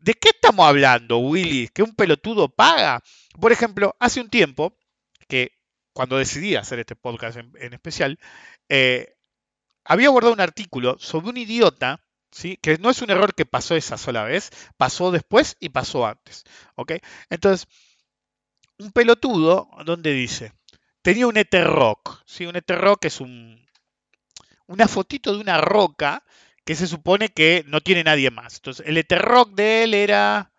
¿de 0.00 0.14
qué 0.14 0.30
estamos 0.30 0.66
hablando, 0.66 1.18
Willy? 1.18 1.68
¿Que 1.68 1.82
un 1.82 1.94
pelotudo 1.94 2.48
paga? 2.48 3.02
Por 3.40 3.52
ejemplo, 3.52 3.96
hace 4.00 4.20
un 4.20 4.30
tiempo, 4.30 4.76
que 5.28 5.52
cuando 5.92 6.18
decidí 6.18 6.56
hacer 6.56 6.80
este 6.80 6.96
podcast 6.96 7.38
en, 7.38 7.72
especial, 7.72 8.18
eh, 8.68 9.14
había 9.84 10.08
abordado 10.08 10.34
un 10.34 10.40
artículo 10.40 10.96
sobre 10.98 11.28
un 11.28 11.36
idiota, 11.36 12.04
¿sí? 12.32 12.58
que 12.60 12.78
no 12.78 12.90
es 12.90 13.00
un 13.00 13.10
error 13.10 13.34
que 13.34 13.46
pasó 13.46 13.76
esa 13.76 13.96
sola 13.96 14.24
vez, 14.24 14.50
pasó 14.76 15.12
después 15.12 15.56
y 15.60 15.68
pasó 15.68 16.06
antes. 16.06 16.44
¿ok? 16.74 16.94
Entonces, 17.30 17.68
un 18.78 18.92
pelotudo 18.92 19.68
donde 19.84 20.12
dice, 20.12 20.52
tenía 21.02 21.26
un 21.26 21.36
Rock, 21.64 22.22
¿sí? 22.26 22.46
un 22.46 22.54
Rock 22.68 23.06
es 23.06 23.20
un, 23.20 23.64
una 24.66 24.88
fotito 24.88 25.32
de 25.34 25.40
una 25.40 25.58
roca 25.60 26.22
que 26.64 26.74
se 26.74 26.86
supone 26.86 27.28
que 27.30 27.64
no 27.66 27.80
tiene 27.80 28.04
nadie 28.04 28.30
más. 28.30 28.56
Entonces, 28.56 28.86
el 28.86 29.04
Rock 29.18 29.50
de 29.54 29.84
él 29.84 29.94
era... 29.94 30.50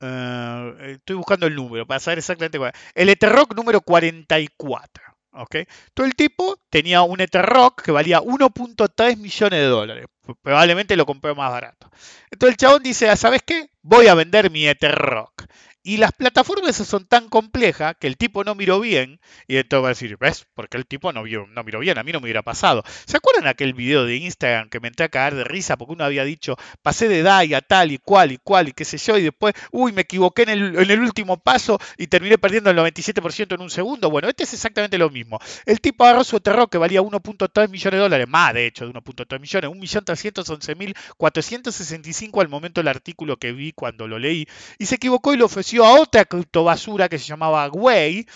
eh, 0.00 0.92
estoy 0.98 1.16
buscando 1.16 1.46
el 1.46 1.54
número 1.54 1.86
para 1.86 2.00
saber 2.00 2.18
exactamente 2.18 2.58
cuál. 2.58 2.72
El 2.94 3.14
Rock 3.20 3.54
número 3.54 3.80
44. 3.80 5.04
¿ok? 5.32 5.56
Todo 5.94 6.06
el 6.06 6.14
tipo 6.14 6.58
tenía 6.70 7.02
un 7.02 7.18
Rock 7.18 7.82
que 7.82 7.90
valía 7.92 8.20
1.3 8.20 9.16
millones 9.16 9.60
de 9.60 9.66
dólares. 9.66 10.06
Probablemente 10.42 10.96
lo 10.96 11.06
compró 11.06 11.34
más 11.34 11.50
barato. 11.50 11.90
Entonces 12.30 12.52
el 12.54 12.56
chabón 12.56 12.82
dice, 12.82 13.10
"Ah, 13.10 13.16
¿sabes 13.16 13.42
qué? 13.44 13.70
Voy 13.82 14.06
a 14.08 14.14
vender 14.14 14.50
mi 14.50 14.66
Rock. 14.72 15.44
Y 15.86 15.98
las 15.98 16.12
plataformas 16.12 16.76
son 16.76 17.04
tan 17.04 17.28
complejas 17.28 17.94
que 18.00 18.06
el 18.06 18.16
tipo 18.16 18.42
no 18.42 18.54
miró 18.54 18.80
bien 18.80 19.20
y 19.46 19.58
entonces 19.58 19.84
va 19.84 19.88
a 19.88 19.90
decir, 19.90 20.16
¿ves? 20.18 20.46
Porque 20.54 20.78
el 20.78 20.86
tipo 20.86 21.12
no, 21.12 21.22
vio, 21.22 21.46
no 21.48 21.62
miró 21.62 21.80
bien, 21.80 21.98
a 21.98 22.02
mí 22.02 22.10
no 22.10 22.20
me 22.20 22.24
hubiera 22.24 22.40
pasado. 22.40 22.82
¿Se 23.04 23.18
acuerdan 23.18 23.46
aquel 23.46 23.74
video 23.74 24.06
de 24.06 24.16
Instagram 24.16 24.70
que 24.70 24.80
me 24.80 24.88
entré 24.88 25.04
a 25.04 25.10
cagar 25.10 25.34
de 25.34 25.44
risa 25.44 25.76
porque 25.76 25.92
uno 25.92 26.04
había 26.04 26.24
dicho, 26.24 26.56
pasé 26.80 27.06
de 27.06 27.22
DAI 27.22 27.52
a 27.52 27.60
tal 27.60 27.92
y 27.92 27.98
cual 27.98 28.32
y 28.32 28.38
cual 28.38 28.68
y 28.68 28.72
qué 28.72 28.86
sé 28.86 28.96
yo, 28.96 29.18
y 29.18 29.24
después, 29.24 29.52
uy, 29.72 29.92
me 29.92 30.00
equivoqué 30.00 30.44
en 30.44 30.48
el, 30.48 30.78
en 30.78 30.90
el 30.90 31.00
último 31.00 31.36
paso 31.36 31.78
y 31.98 32.06
terminé 32.06 32.38
perdiendo 32.38 32.70
el 32.70 32.78
97% 32.78 33.54
en 33.54 33.60
un 33.60 33.68
segundo? 33.68 34.08
Bueno, 34.08 34.30
este 34.30 34.44
es 34.44 34.54
exactamente 34.54 34.96
lo 34.96 35.10
mismo. 35.10 35.38
El 35.66 35.82
tipo 35.82 36.04
agarró 36.04 36.24
su 36.24 36.40
terror 36.40 36.70
que 36.70 36.78
valía 36.78 37.02
1.3 37.02 37.68
millones 37.68 37.98
de 37.98 38.02
dólares, 38.02 38.26
más 38.26 38.54
de 38.54 38.68
hecho 38.68 38.86
de 38.86 38.92
1.3 38.94 39.38
millones, 39.38 39.70
1.311.465 39.70 42.40
al 42.40 42.48
momento 42.48 42.80
del 42.80 42.88
artículo 42.88 43.36
que 43.36 43.52
vi 43.52 43.72
cuando 43.72 44.08
lo 44.08 44.18
leí, 44.18 44.48
y 44.78 44.86
se 44.86 44.94
equivocó 44.94 45.34
y 45.34 45.36
lo 45.36 45.44
ofreció 45.44 45.73
a 45.82 45.98
otra 45.98 46.26
criptobasura 46.26 47.08
que 47.08 47.18
se 47.18 47.24
llamaba 47.24 47.68
Way, 47.68 48.26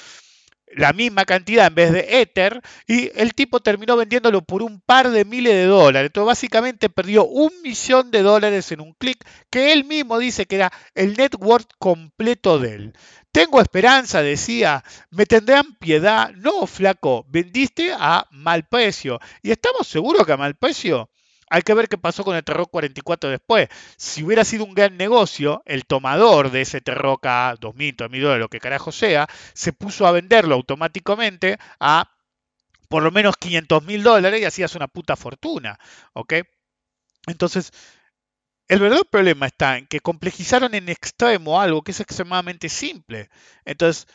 la 0.72 0.92
misma 0.92 1.24
cantidad 1.24 1.66
en 1.66 1.74
vez 1.74 1.92
de 1.92 2.20
Ether 2.20 2.60
y 2.86 3.10
el 3.14 3.34
tipo 3.34 3.60
terminó 3.60 3.96
vendiéndolo 3.96 4.42
por 4.42 4.62
un 4.62 4.80
par 4.80 5.10
de 5.10 5.24
miles 5.24 5.52
de 5.54 5.64
dólares. 5.66 6.08
Entonces 6.08 6.26
básicamente 6.26 6.88
perdió 6.88 7.26
un 7.26 7.50
millón 7.62 8.10
de 8.10 8.22
dólares 8.22 8.70
en 8.72 8.80
un 8.80 8.92
clic 8.94 9.24
que 9.50 9.72
él 9.72 9.84
mismo 9.84 10.18
dice 10.18 10.46
que 10.46 10.56
era 10.56 10.72
el 10.94 11.16
network 11.16 11.68
completo 11.78 12.58
de 12.58 12.74
él. 12.74 12.92
Tengo 13.32 13.60
esperanza, 13.60 14.22
decía, 14.22 14.82
me 15.10 15.26
tendrán 15.26 15.74
piedad. 15.76 16.30
No, 16.32 16.66
flaco, 16.66 17.24
vendiste 17.28 17.92
a 17.98 18.26
mal 18.30 18.66
precio. 18.66 19.20
¿Y 19.42 19.50
estamos 19.50 19.86
seguros 19.86 20.26
que 20.26 20.32
a 20.32 20.36
mal 20.36 20.54
precio? 20.56 21.10
Hay 21.50 21.62
que 21.62 21.74
ver 21.74 21.88
qué 21.88 21.98
pasó 21.98 22.24
con 22.24 22.36
el 22.36 22.44
Terroc 22.44 22.70
44 22.70 23.30
después. 23.30 23.68
Si 23.96 24.22
hubiera 24.22 24.44
sido 24.44 24.64
un 24.64 24.74
gran 24.74 24.96
negocio, 24.96 25.62
el 25.66 25.86
tomador 25.86 26.50
de 26.50 26.62
ese 26.62 26.80
Terroc 26.80 27.24
a 27.26 27.54
2.000, 27.58 27.96
3.000 27.96 28.22
dólares, 28.22 28.40
lo 28.40 28.48
que 28.48 28.60
carajo 28.60 28.92
sea, 28.92 29.28
se 29.54 29.72
puso 29.72 30.06
a 30.06 30.12
venderlo 30.12 30.54
automáticamente 30.54 31.58
a 31.80 32.10
por 32.88 33.02
lo 33.02 33.10
menos 33.10 33.36
500 33.36 33.84
mil 33.84 34.02
dólares 34.02 34.40
y 34.40 34.44
hacías 34.44 34.74
una 34.74 34.88
puta 34.88 35.16
fortuna. 35.16 35.78
¿Ok? 36.14 36.34
Entonces, 37.26 37.72
el 38.68 38.80
verdadero 38.80 39.04
problema 39.04 39.46
está 39.46 39.78
en 39.78 39.86
que 39.86 40.00
complejizaron 40.00 40.74
en 40.74 40.88
extremo 40.88 41.60
algo 41.60 41.82
que 41.82 41.92
es 41.92 42.00
extremadamente 42.00 42.68
simple. 42.68 43.30
Entonces, 43.64 44.06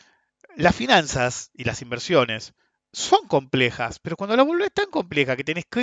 las 0.56 0.74
finanzas 0.74 1.50
y 1.54 1.64
las 1.64 1.82
inversiones 1.82 2.54
son 2.94 3.26
complejas, 3.26 3.98
pero 3.98 4.16
cuando 4.16 4.36
la 4.36 4.44
vuelves 4.44 4.72
tan 4.72 4.90
compleja 4.90 5.36
que 5.36 5.44
tenés 5.44 5.66
que... 5.66 5.82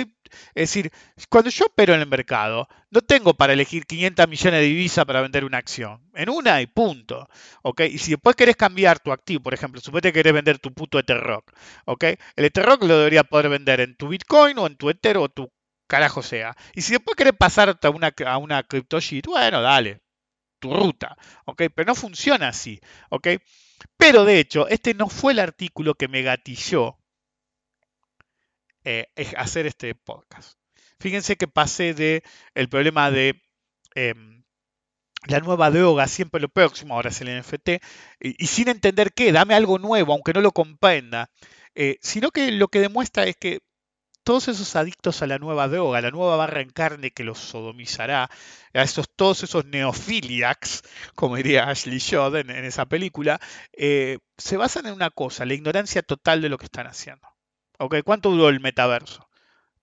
Es 0.54 0.70
decir, 0.70 0.90
cuando 1.28 1.50
yo 1.50 1.66
opero 1.66 1.94
en 1.94 2.00
el 2.00 2.06
mercado, 2.06 2.68
no 2.90 3.02
tengo 3.02 3.34
para 3.34 3.52
elegir 3.52 3.86
500 3.86 4.28
millones 4.28 4.60
de 4.60 4.66
divisas 4.66 5.04
para 5.04 5.20
vender 5.20 5.44
una 5.44 5.58
acción. 5.58 6.00
En 6.14 6.30
una 6.30 6.60
y 6.62 6.66
punto. 6.66 7.28
¿Ok? 7.62 7.82
Y 7.82 7.98
si 7.98 8.12
después 8.12 8.34
querés 8.34 8.56
cambiar 8.56 8.98
tu 9.00 9.12
activo, 9.12 9.42
por 9.42 9.54
ejemplo, 9.54 9.80
suponete 9.80 10.08
que 10.08 10.20
querés 10.20 10.32
vender 10.32 10.58
tu 10.58 10.72
puto 10.72 10.98
Etherrock. 10.98 11.52
¿Ok? 11.84 12.04
El 12.36 12.44
Etherrock 12.46 12.82
lo 12.84 12.98
debería 12.98 13.24
poder 13.24 13.50
vender 13.50 13.80
en 13.80 13.96
tu 13.96 14.08
Bitcoin 14.08 14.58
o 14.58 14.66
en 14.66 14.76
tu 14.76 14.88
Ether 14.88 15.18
o 15.18 15.28
tu 15.28 15.52
carajo 15.86 16.22
sea. 16.22 16.56
Y 16.74 16.80
si 16.80 16.92
después 16.92 17.16
querés 17.16 17.34
pasar 17.34 17.78
a 17.80 17.90
una, 17.90 18.12
a 18.26 18.38
una 18.38 18.62
CryptoSheet, 18.62 19.26
bueno, 19.26 19.60
dale. 19.60 20.00
Tu 20.60 20.72
ruta. 20.74 21.16
¿Ok? 21.44 21.64
Pero 21.74 21.86
no 21.86 21.94
funciona 21.94 22.48
así. 22.48 22.80
¿Ok? 23.10 23.28
Pero 23.98 24.24
de 24.24 24.38
hecho, 24.38 24.68
este 24.68 24.94
no 24.94 25.08
fue 25.08 25.32
el 25.32 25.40
artículo 25.40 25.94
que 25.94 26.08
me 26.08 26.22
gatilló 26.22 27.01
eh, 28.84 29.08
hacer 29.36 29.66
este 29.66 29.94
podcast. 29.94 30.58
Fíjense 31.00 31.36
que 31.36 31.48
pasé 31.48 31.94
de 31.94 32.22
el 32.54 32.68
problema 32.68 33.10
de 33.10 33.40
em, 33.94 34.44
la 35.26 35.40
nueva 35.40 35.70
droga, 35.70 36.06
siempre 36.08 36.40
lo 36.40 36.48
próximo, 36.48 36.94
ahora 36.94 37.10
es 37.10 37.20
el 37.20 37.40
NFT, 37.40 37.82
y, 38.20 38.46
sin 38.46 38.68
entender 38.68 39.12
qué, 39.12 39.32
dame 39.32 39.54
algo 39.54 39.78
nuevo, 39.78 40.12
aunque 40.12 40.32
no 40.32 40.40
lo 40.40 40.52
comprenda, 40.52 41.30
eh, 41.74 41.98
sino 42.02 42.30
que 42.30 42.50
lo 42.52 42.68
que 42.68 42.80
demuestra 42.80 43.24
es 43.24 43.36
que 43.36 43.60
todos 44.24 44.48
esos 44.48 44.76
adictos 44.76 45.22
a 45.22 45.26
la 45.26 45.38
nueva 45.38 45.68
droga, 45.68 46.00
la 46.00 46.10
nueva 46.10 46.36
barra 46.36 46.60
en 46.60 46.70
carne 46.70 47.10
que 47.10 47.24
los 47.24 47.38
sodomizará, 47.38 48.30
a 48.74 48.82
esos, 48.82 49.06
todos 49.14 49.42
esos 49.42 49.64
neofiliacs, 49.66 50.82
como 51.14 51.36
diría 51.36 51.68
Ashley 51.68 52.00
Judd 52.00 52.36
en, 52.36 52.50
esa 52.50 52.86
película, 52.86 53.40
eh, 53.72 54.18
se 54.38 54.56
basan 54.56 54.86
en 54.86 54.94
una 54.94 55.10
cosa, 55.10 55.44
la 55.44 55.54
ignorancia 55.54 56.02
total 56.02 56.42
de 56.42 56.48
lo 56.48 56.58
que 56.58 56.66
están 56.66 56.86
haciendo. 56.86 57.31
¿Cuánto 58.04 58.30
duró 58.30 58.48
el 58.48 58.60
metaverso? 58.60 59.28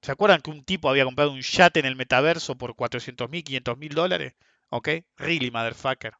¿Se 0.02 0.12
acuerdan 0.12 0.41
que 0.41 0.52
un 0.52 0.64
tipo 0.64 0.89
había 0.89 1.06
comprado 1.06 1.32
un 1.32 1.41
yate 1.41 1.80
en 1.80 1.86
el 1.86 1.95
metaverso 1.95 2.58
por 2.58 2.76
400 2.76 3.30
mil, 3.30 3.43
500 3.43 3.78
mil 3.78 3.93
dólares? 3.93 4.34
¿Ok? 4.70 4.89
Really, 5.18 5.52
motherfucker. 5.52 6.14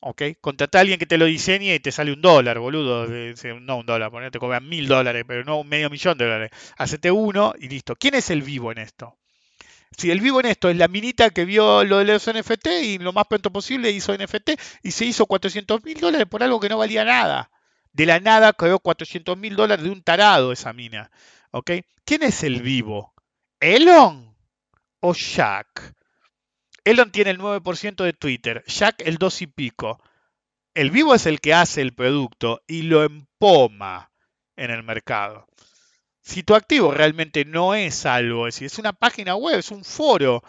¿Ok? 0.00 0.22
Contrata 0.40 0.78
a 0.78 0.80
alguien 0.80 0.98
que 0.98 1.06
te 1.06 1.18
lo 1.18 1.26
diseñe 1.26 1.74
y 1.74 1.80
te 1.80 1.92
sale 1.92 2.12
un 2.12 2.22
dólar, 2.22 2.58
boludo. 2.58 3.06
No 3.60 3.76
un 3.76 3.86
dólar, 3.86 4.10
te 4.30 4.38
cobran 4.38 4.66
mil 4.66 4.88
dólares, 4.88 5.24
pero 5.26 5.44
no 5.44 5.60
un 5.60 5.68
medio 5.68 5.90
millón 5.90 6.16
de 6.16 6.24
dólares. 6.24 6.50
Hacete 6.78 7.10
uno 7.10 7.52
y 7.58 7.68
listo. 7.68 7.96
¿Quién 7.96 8.14
es 8.14 8.30
el 8.30 8.42
vivo 8.42 8.72
en 8.72 8.78
esto? 8.78 9.18
Si 9.96 10.10
el 10.10 10.20
vivo 10.20 10.40
en 10.40 10.46
esto 10.46 10.70
es 10.70 10.76
la 10.76 10.88
minita 10.88 11.30
que 11.30 11.44
vio 11.44 11.84
lo 11.84 11.98
de 11.98 12.04
los 12.06 12.26
NFT 12.26 12.66
y 12.84 12.98
lo 12.98 13.12
más 13.12 13.26
pronto 13.26 13.50
posible 13.52 13.90
hizo 13.90 14.16
NFT 14.16 14.52
y 14.82 14.92
se 14.92 15.04
hizo 15.04 15.26
400 15.26 15.84
mil 15.84 16.00
dólares 16.00 16.28
por 16.28 16.42
algo 16.42 16.60
que 16.60 16.68
no 16.68 16.78
valía 16.78 17.04
nada. 17.04 17.50
De 17.92 18.06
la 18.06 18.20
nada 18.20 18.52
creó 18.52 18.78
400 18.78 19.36
mil 19.36 19.56
dólares 19.56 19.84
de 19.84 19.90
un 19.90 20.02
tarado 20.02 20.52
esa 20.52 20.72
mina. 20.72 21.10
¿Ok? 21.50 21.72
¿Quién 22.04 22.22
es 22.22 22.42
el 22.44 22.62
vivo? 22.62 23.14
¿Elon 23.60 24.36
o 25.00 25.14
Jack? 25.14 25.94
Elon 26.84 27.10
tiene 27.10 27.30
el 27.30 27.38
9% 27.38 28.04
de 28.04 28.12
Twitter, 28.12 28.64
Jack 28.66 29.02
el 29.04 29.16
2 29.18 29.42
y 29.42 29.46
pico. 29.48 30.00
El 30.74 30.90
vivo 30.90 31.14
es 31.14 31.26
el 31.26 31.40
que 31.40 31.52
hace 31.52 31.82
el 31.82 31.94
producto 31.94 32.62
y 32.66 32.82
lo 32.82 33.02
empoma 33.02 34.12
en 34.56 34.70
el 34.70 34.82
mercado. 34.82 35.46
Si 36.22 36.42
tu 36.42 36.54
activo 36.54 36.92
realmente 36.92 37.44
no 37.44 37.74
es 37.74 38.06
algo, 38.06 38.46
es 38.46 38.78
una 38.78 38.92
página 38.92 39.34
web, 39.34 39.58
es 39.58 39.70
un 39.70 39.84
foro, 39.84 40.42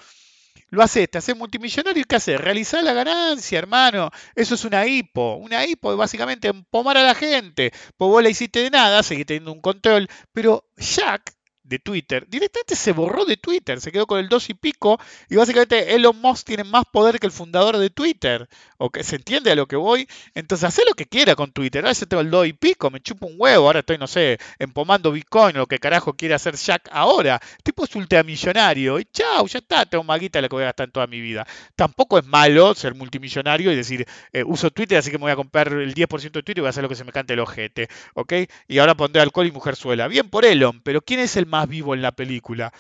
lo 0.70 0.82
haces, 0.84 1.10
te 1.10 1.18
haces 1.18 1.36
multimillonario 1.36 2.02
y 2.02 2.06
¿qué 2.06 2.16
haces? 2.16 2.40
Realizar 2.40 2.84
la 2.84 2.94
ganancia, 2.94 3.60
hermano. 3.60 4.10
Eso 4.36 4.56
es 4.56 4.66
una 4.66 4.86
hipo. 4.88 5.36
Una 5.36 5.66
hipo 5.66 5.92
es 5.92 5.98
básicamente 5.98 6.48
empomar 6.48 6.98
a 6.98 7.04
la 7.04 7.16
gente. 7.16 7.72
Pues 7.98 8.10
vos 8.10 8.24
la 8.24 8.30
hiciste 8.30 8.60
de 8.62 8.70
nada, 8.70 9.04
seguís 9.04 9.26
teniendo 9.26 9.52
un 9.52 9.62
control. 9.62 10.08
Pero 10.34 10.66
Jack 10.78 11.34
de 11.72 11.80
Twitter, 11.80 12.28
directamente 12.28 12.76
se 12.76 12.92
borró 12.92 13.24
de 13.24 13.38
Twitter, 13.38 13.80
se 13.80 13.92
quedó 13.92 14.06
con 14.06 14.20
el 14.20 14.28
2 14.28 14.50
y 14.50 14.54
pico 14.56 15.00
y 15.30 15.38
básicamente 15.38 15.96
Elon 15.96 16.20
Musk 16.20 16.46
tiene 16.46 16.66
más 16.66 16.84
poder 16.92 17.18
que 17.18 17.26
el 17.26 17.32
fundador 17.32 17.78
de 17.78 17.90
Twitter, 17.90 18.50
o 18.78 18.90
que 18.90 19.04
se 19.04 19.16
entiende 19.16 19.52
a 19.52 19.56
lo 19.56 19.68
que 19.68 19.78
voy, 19.78 20.08
entonces 20.36 20.66
hace 20.66 20.84
lo 20.86 20.94
que 20.94 21.06
quiera 21.06 21.36
con 21.36 21.52
Twitter, 21.52 21.84
ahora 21.84 21.94
yo 21.94 22.06
tengo 22.06 22.22
el 22.22 22.30
2 22.30 22.48
y 22.48 22.54
pico, 22.54 22.90
me 22.90 23.00
chupo 23.00 23.28
un 23.28 23.36
huevo, 23.38 23.68
ahora 23.68 23.80
estoy, 23.80 23.98
no 23.98 24.08
sé, 24.08 24.38
empomando 24.60 25.12
Bitcoin, 25.12 25.56
lo 25.56 25.66
que 25.66 25.80
carajo 25.80 26.14
quiere 26.14 26.36
hacer 26.36 26.56
Jack 26.56 26.90
ahora, 26.92 27.40
tipo 27.64 27.86
es 27.86 27.96
ultramillonario 27.96 29.00
y 29.00 29.06
chao, 29.06 29.48
ya 29.48 29.60
está, 29.60 29.86
tengo 29.86 30.04
maguita 30.04 30.42
la 30.42 30.50
que 30.50 30.56
voy 30.56 30.64
a 30.64 30.68
gastar 30.68 30.88
en 30.88 30.92
toda 30.92 31.08
mi 31.08 31.22
vida. 31.22 31.48
Tampoco 31.76 32.20
es 32.20 32.26
malo 32.26 32.76
ser 32.76 32.96
multimillonario 32.96 33.72
y 33.72 33.76
decir, 33.76 34.06
eh, 34.34 34.44
uso 34.44 34.70
Twitter, 34.72 34.98
así 34.98 35.10
que 35.10 35.18
me 35.18 35.24
voy 35.24 35.32
a 35.32 35.36
comprar 35.36 35.70
el 35.70 35.94
10% 35.94 36.40
de 36.40 36.44
Twitter 36.44 36.58
y 36.58 36.62
voy 36.62 36.68
a 36.68 36.72
hacer 36.72 36.84
lo 36.84 36.90
que 36.90 36.96
se 36.96 37.04
me 37.04 37.12
cante 37.12 37.34
el 37.34 37.40
ojete, 37.40 37.88
¿ok? 38.14 38.34
Y 38.68 38.80
ahora 38.80 38.96
pondré 38.96 39.22
alcohol 39.22 39.48
y 39.48 39.52
mujer 39.52 39.76
suela. 39.76 40.08
Bien 40.08 40.30
por 40.30 40.46
Elon, 40.46 40.82
pero 40.82 41.02
¿quién 41.02 41.20
es 41.20 41.38
el 41.38 41.46
más 41.46 41.61
vivo 41.68 41.94
en 41.94 42.02
la 42.02 42.12
película. 42.12 42.72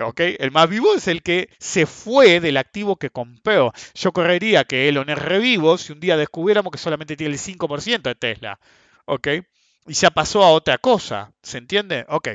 ¿ok? 0.00 0.20
El 0.38 0.50
más 0.50 0.68
vivo 0.68 0.94
es 0.94 1.08
el 1.08 1.22
que 1.22 1.50
se 1.58 1.86
fue 1.86 2.40
del 2.40 2.56
activo 2.56 2.96
que 2.96 3.10
compró. 3.10 3.72
Yo 3.94 4.12
correría 4.12 4.64
que 4.64 4.88
Elon 4.88 5.10
es 5.10 5.18
revivo 5.18 5.78
si 5.78 5.92
un 5.92 6.00
día 6.00 6.16
descubriéramos 6.16 6.72
que 6.72 6.78
solamente 6.78 7.16
tiene 7.16 7.34
el 7.34 7.40
5% 7.40 8.02
de 8.02 8.14
Tesla. 8.14 8.60
¿Ok? 9.06 9.28
Y 9.86 9.94
ya 9.94 10.10
pasó 10.10 10.42
a 10.44 10.50
otra 10.50 10.78
cosa. 10.78 11.32
¿Se 11.42 11.58
entiende? 11.58 12.04
Ok. 12.08 12.28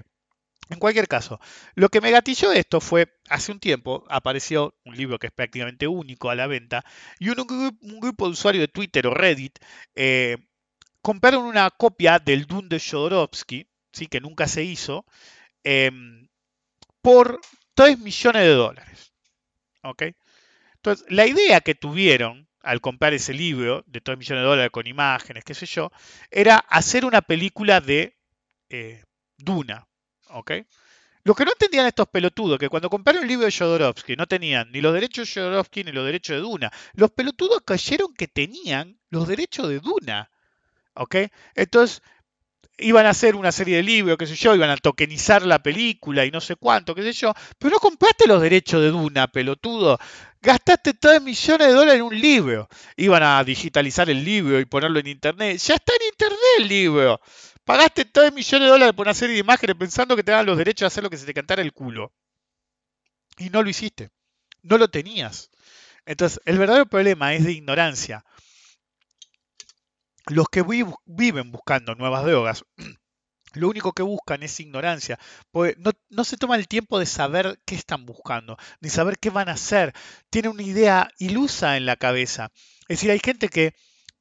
En 0.69 0.79
cualquier 0.79 1.07
caso, 1.07 1.39
lo 1.75 1.89
que 1.89 2.01
me 2.01 2.09
gatilló 2.09 2.51
esto 2.51 2.79
fue, 2.79 3.13
hace 3.29 3.51
un 3.51 3.59
tiempo 3.59 4.05
apareció 4.09 4.73
un 4.85 4.95
libro 4.95 5.19
que 5.19 5.27
es 5.27 5.33
prácticamente 5.33 5.87
único 5.87 6.29
a 6.29 6.35
la 6.35 6.47
venta 6.47 6.85
y 7.19 7.29
un, 7.29 7.35
grupo 7.99 8.25
de 8.25 8.31
usuarios 8.31 8.61
de 8.61 8.69
Twitter 8.69 9.05
o 9.05 9.13
Reddit 9.13 9.59
eh, 9.93 10.37
compraron 11.01 11.43
una 11.43 11.69
copia 11.69 12.17
del 12.17 12.45
Dune 12.45 12.69
de 12.69 12.79
Jodorowsky, 12.79 13.67
¿sí? 13.91 14.07
que 14.07 14.21
nunca 14.21 14.47
se 14.47 14.63
hizo, 14.63 15.05
Em, 15.63 16.27
por 17.01 17.39
3 17.75 17.99
millones 17.99 18.43
de 18.43 18.53
dólares. 18.53 19.13
¿Ok? 19.83 20.03
Entonces, 20.75 21.05
la 21.09 21.25
idea 21.25 21.61
que 21.61 21.75
tuvieron 21.75 22.47
al 22.61 22.81
comprar 22.81 23.13
ese 23.13 23.33
libro 23.33 23.83
de 23.87 24.01
3 24.01 24.17
millones 24.17 24.41
de 24.41 24.47
dólares 24.47 24.71
con 24.71 24.87
imágenes, 24.87 25.43
qué 25.43 25.53
sé 25.53 25.65
yo, 25.65 25.91
era 26.31 26.57
hacer 26.57 27.05
una 27.05 27.21
película 27.21 27.81
de 27.81 28.17
eh, 28.69 29.03
Duna. 29.37 29.87
¿Ok? 30.29 30.51
Lo 31.25 31.35
que 31.35 31.45
no 31.45 31.51
entendían 31.51 31.85
estos 31.85 32.07
pelotudos, 32.07 32.59
que 32.59 32.67
cuando 32.69 32.89
compraron 32.89 33.23
el 33.23 33.29
libro 33.29 33.45
de 33.45 33.51
Jodorowsky 33.51 34.15
no 34.17 34.27
tenían 34.27 34.71
ni 34.71 34.81
los 34.81 34.93
derechos 34.93 35.33
de 35.33 35.41
Jodorowsky 35.41 35.85
ni 35.85 35.91
los 35.91 36.05
derechos 36.05 36.35
de 36.35 36.41
Duna. 36.41 36.71
Los 36.93 37.11
pelotudos 37.11 37.61
cayeron 37.65 38.13
que 38.13 38.27
tenían 38.27 38.99
los 39.09 39.27
derechos 39.27 39.69
de 39.69 39.79
Duna. 39.79 40.29
¿Ok? 40.95 41.15
Entonces, 41.55 42.01
iban 42.77 43.05
a 43.05 43.09
hacer 43.09 43.35
una 43.35 43.51
serie 43.51 43.77
de 43.77 43.83
libros, 43.83 44.17
qué 44.17 44.27
sé 44.27 44.35
yo, 44.35 44.55
iban 44.55 44.69
a 44.69 44.77
tokenizar 44.77 45.45
la 45.45 45.61
película 45.61 46.25
y 46.25 46.31
no 46.31 46.41
sé 46.41 46.55
cuánto, 46.55 46.95
qué 46.95 47.03
sé 47.03 47.13
yo, 47.13 47.33
pero 47.59 47.71
no 47.71 47.79
compraste 47.79 48.27
los 48.27 48.41
derechos 48.41 48.81
de 48.81 48.89
Duna, 48.89 49.27
pelotudo. 49.27 49.99
Gastaste 50.41 50.93
3 50.95 51.21
millones 51.21 51.67
de 51.67 51.73
dólares 51.73 51.95
en 51.95 52.01
un 52.01 52.19
libro. 52.19 52.67
Iban 52.97 53.23
a 53.23 53.43
digitalizar 53.43 54.09
el 54.09 54.23
libro 54.25 54.59
y 54.59 54.65
ponerlo 54.65 54.99
en 54.99 55.07
internet. 55.07 55.57
Ya 55.57 55.75
está 55.75 55.93
en 55.93 56.07
internet 56.07 56.39
el 56.59 56.67
libro. 56.67 57.21
Pagaste 57.63 58.05
3 58.05 58.33
millones 58.33 58.65
de 58.65 58.71
dólares 58.71 58.93
por 58.93 59.07
una 59.07 59.13
serie 59.13 59.35
de 59.35 59.39
imágenes 59.39 59.77
pensando 59.77 60.17
que 60.17 60.23
te 60.23 60.31
daban 60.31 60.45
los 60.45 60.57
derechos 60.57 60.81
de 60.81 60.87
hacer 60.87 61.03
lo 61.03 61.09
que 61.09 61.17
se 61.17 61.25
te 61.25 61.33
cantara 61.33 61.61
el 61.61 61.71
culo. 61.71 62.11
Y 63.37 63.49
no 63.51 63.63
lo 63.63 63.69
hiciste. 63.69 64.09
No 64.63 64.77
lo 64.77 64.89
tenías. 64.89 65.49
Entonces, 66.05 66.41
el 66.43 66.57
verdadero 66.57 66.87
problema 66.87 67.33
es 67.33 67.45
de 67.45 67.53
ignorancia 67.53 68.25
los 70.27 70.47
que 70.49 70.63
viven 71.05 71.51
buscando 71.51 71.95
nuevas 71.95 72.25
drogas, 72.25 72.65
lo 73.53 73.69
único 73.69 73.93
que 73.93 74.03
buscan 74.03 74.43
es 74.43 74.59
ignorancia, 74.59 75.19
porque 75.51 75.75
no, 76.09 76.23
se 76.23 76.37
toma 76.37 76.55
el 76.55 76.67
tiempo 76.67 76.99
de 76.99 77.05
saber 77.05 77.59
qué 77.65 77.75
están 77.75 78.05
buscando, 78.05 78.57
ni 78.81 78.89
saber 78.89 79.17
qué 79.19 79.29
van 79.29 79.49
a 79.49 79.53
hacer. 79.53 79.93
Tienen 80.29 80.51
una 80.51 80.63
idea 80.63 81.09
ilusa 81.19 81.77
en 81.77 81.85
la 81.85 81.95
cabeza. 81.95 82.51
Es 82.87 82.99
decir, 82.99 83.11
hay 83.11 83.19
gente 83.19 83.49
que 83.49 83.73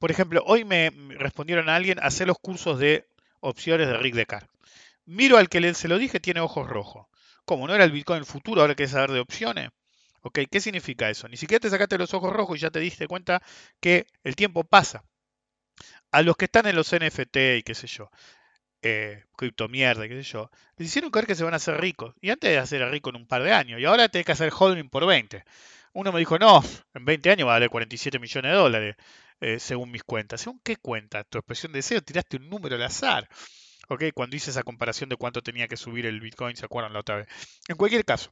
por 0.03 0.11
ejemplo, 0.11 0.43
hoy 0.45 0.65
me 0.65 0.91
respondieron 1.17 1.69
a 1.69 1.77
alguien 1.77 1.97
hacer 2.01 2.27
los 2.27 2.37
cursos 2.37 2.77
de 2.77 3.07
opciones 3.39 3.87
de 3.87 3.97
Rick 3.97 4.15
Decar. 4.15 4.49
Miro 5.05 5.37
al 5.37 5.47
que 5.47 5.73
se 5.73 5.87
lo 5.87 5.97
dije, 5.97 6.19
tiene 6.19 6.41
ojos 6.41 6.67
rojos. 6.67 7.07
Como 7.45 7.67
no 7.67 7.73
era 7.73 7.85
el 7.85 7.91
Bitcoin 7.93 8.19
el 8.19 8.25
futuro, 8.25 8.59
ahora 8.59 8.75
querés 8.75 8.91
saber 8.91 9.11
de 9.11 9.21
opciones. 9.21 9.69
Ok, 10.21 10.39
¿qué 10.51 10.59
significa 10.59 11.09
eso? 11.09 11.29
Ni 11.29 11.37
siquiera 11.37 11.61
te 11.61 11.69
sacaste 11.69 11.97
los 11.97 12.13
ojos 12.13 12.33
rojos 12.33 12.57
y 12.57 12.59
ya 12.59 12.69
te 12.69 12.81
diste 12.81 13.07
cuenta 13.07 13.41
que 13.79 14.05
el 14.25 14.35
tiempo 14.35 14.65
pasa. 14.65 15.05
A 16.13 16.21
los 16.21 16.37
que 16.37 16.45
están 16.45 16.67
en 16.67 16.75
los 16.75 16.93
NFT 16.93 17.37
y 17.57 17.63
qué 17.63 17.75
sé 17.75 17.87
yo, 17.87 18.09
eh, 18.83 19.23
y 19.41 19.51
qué 19.51 20.23
sé 20.23 20.23
yo, 20.23 20.51
les 20.77 20.87
hicieron 20.87 21.09
creer 21.09 21.25
que 21.25 21.35
se 21.35 21.43
van 21.43 21.53
a 21.53 21.57
hacer 21.57 21.79
ricos. 21.79 22.13
Y 22.21 22.29
antes 22.29 22.51
de 22.51 22.57
hacer 22.57 22.87
rico 22.89 23.09
en 23.09 23.15
un 23.15 23.27
par 23.27 23.43
de 23.43 23.51
años. 23.51 23.79
Y 23.79 23.85
ahora 23.85 24.09
tenés 24.09 24.25
que 24.25 24.33
hacer 24.33 24.51
holding 24.57 24.89
por 24.89 25.05
20. 25.05 25.43
Uno 25.93 26.11
me 26.11 26.19
dijo, 26.19 26.37
no, 26.39 26.61
en 26.93 27.05
20 27.05 27.31
años 27.31 27.47
va 27.47 27.53
a 27.53 27.55
valer 27.55 27.69
47 27.69 28.19
millones 28.19 28.51
de 28.51 28.57
dólares, 28.57 28.95
eh, 29.41 29.59
según 29.59 29.91
mis 29.91 30.03
cuentas. 30.03 30.41
¿Según 30.41 30.59
qué 30.63 30.75
cuenta? 30.77 31.23
Tu 31.23 31.37
expresión 31.39 31.71
de 31.71 31.79
deseo, 31.79 32.01
tiraste 32.01 32.37
un 32.37 32.49
número 32.49 32.75
al 32.75 32.83
azar. 32.83 33.27
Ok, 33.89 34.05
cuando 34.13 34.35
hice 34.35 34.51
esa 34.51 34.63
comparación 34.63 35.09
de 35.09 35.17
cuánto 35.17 35.41
tenía 35.41 35.67
que 35.67 35.77
subir 35.77 36.05
el 36.05 36.19
Bitcoin, 36.21 36.55
¿se 36.55 36.65
acuerdan 36.65 36.93
la 36.93 36.99
otra 36.99 37.17
vez? 37.17 37.27
En 37.67 37.75
cualquier 37.75 38.05
caso, 38.05 38.31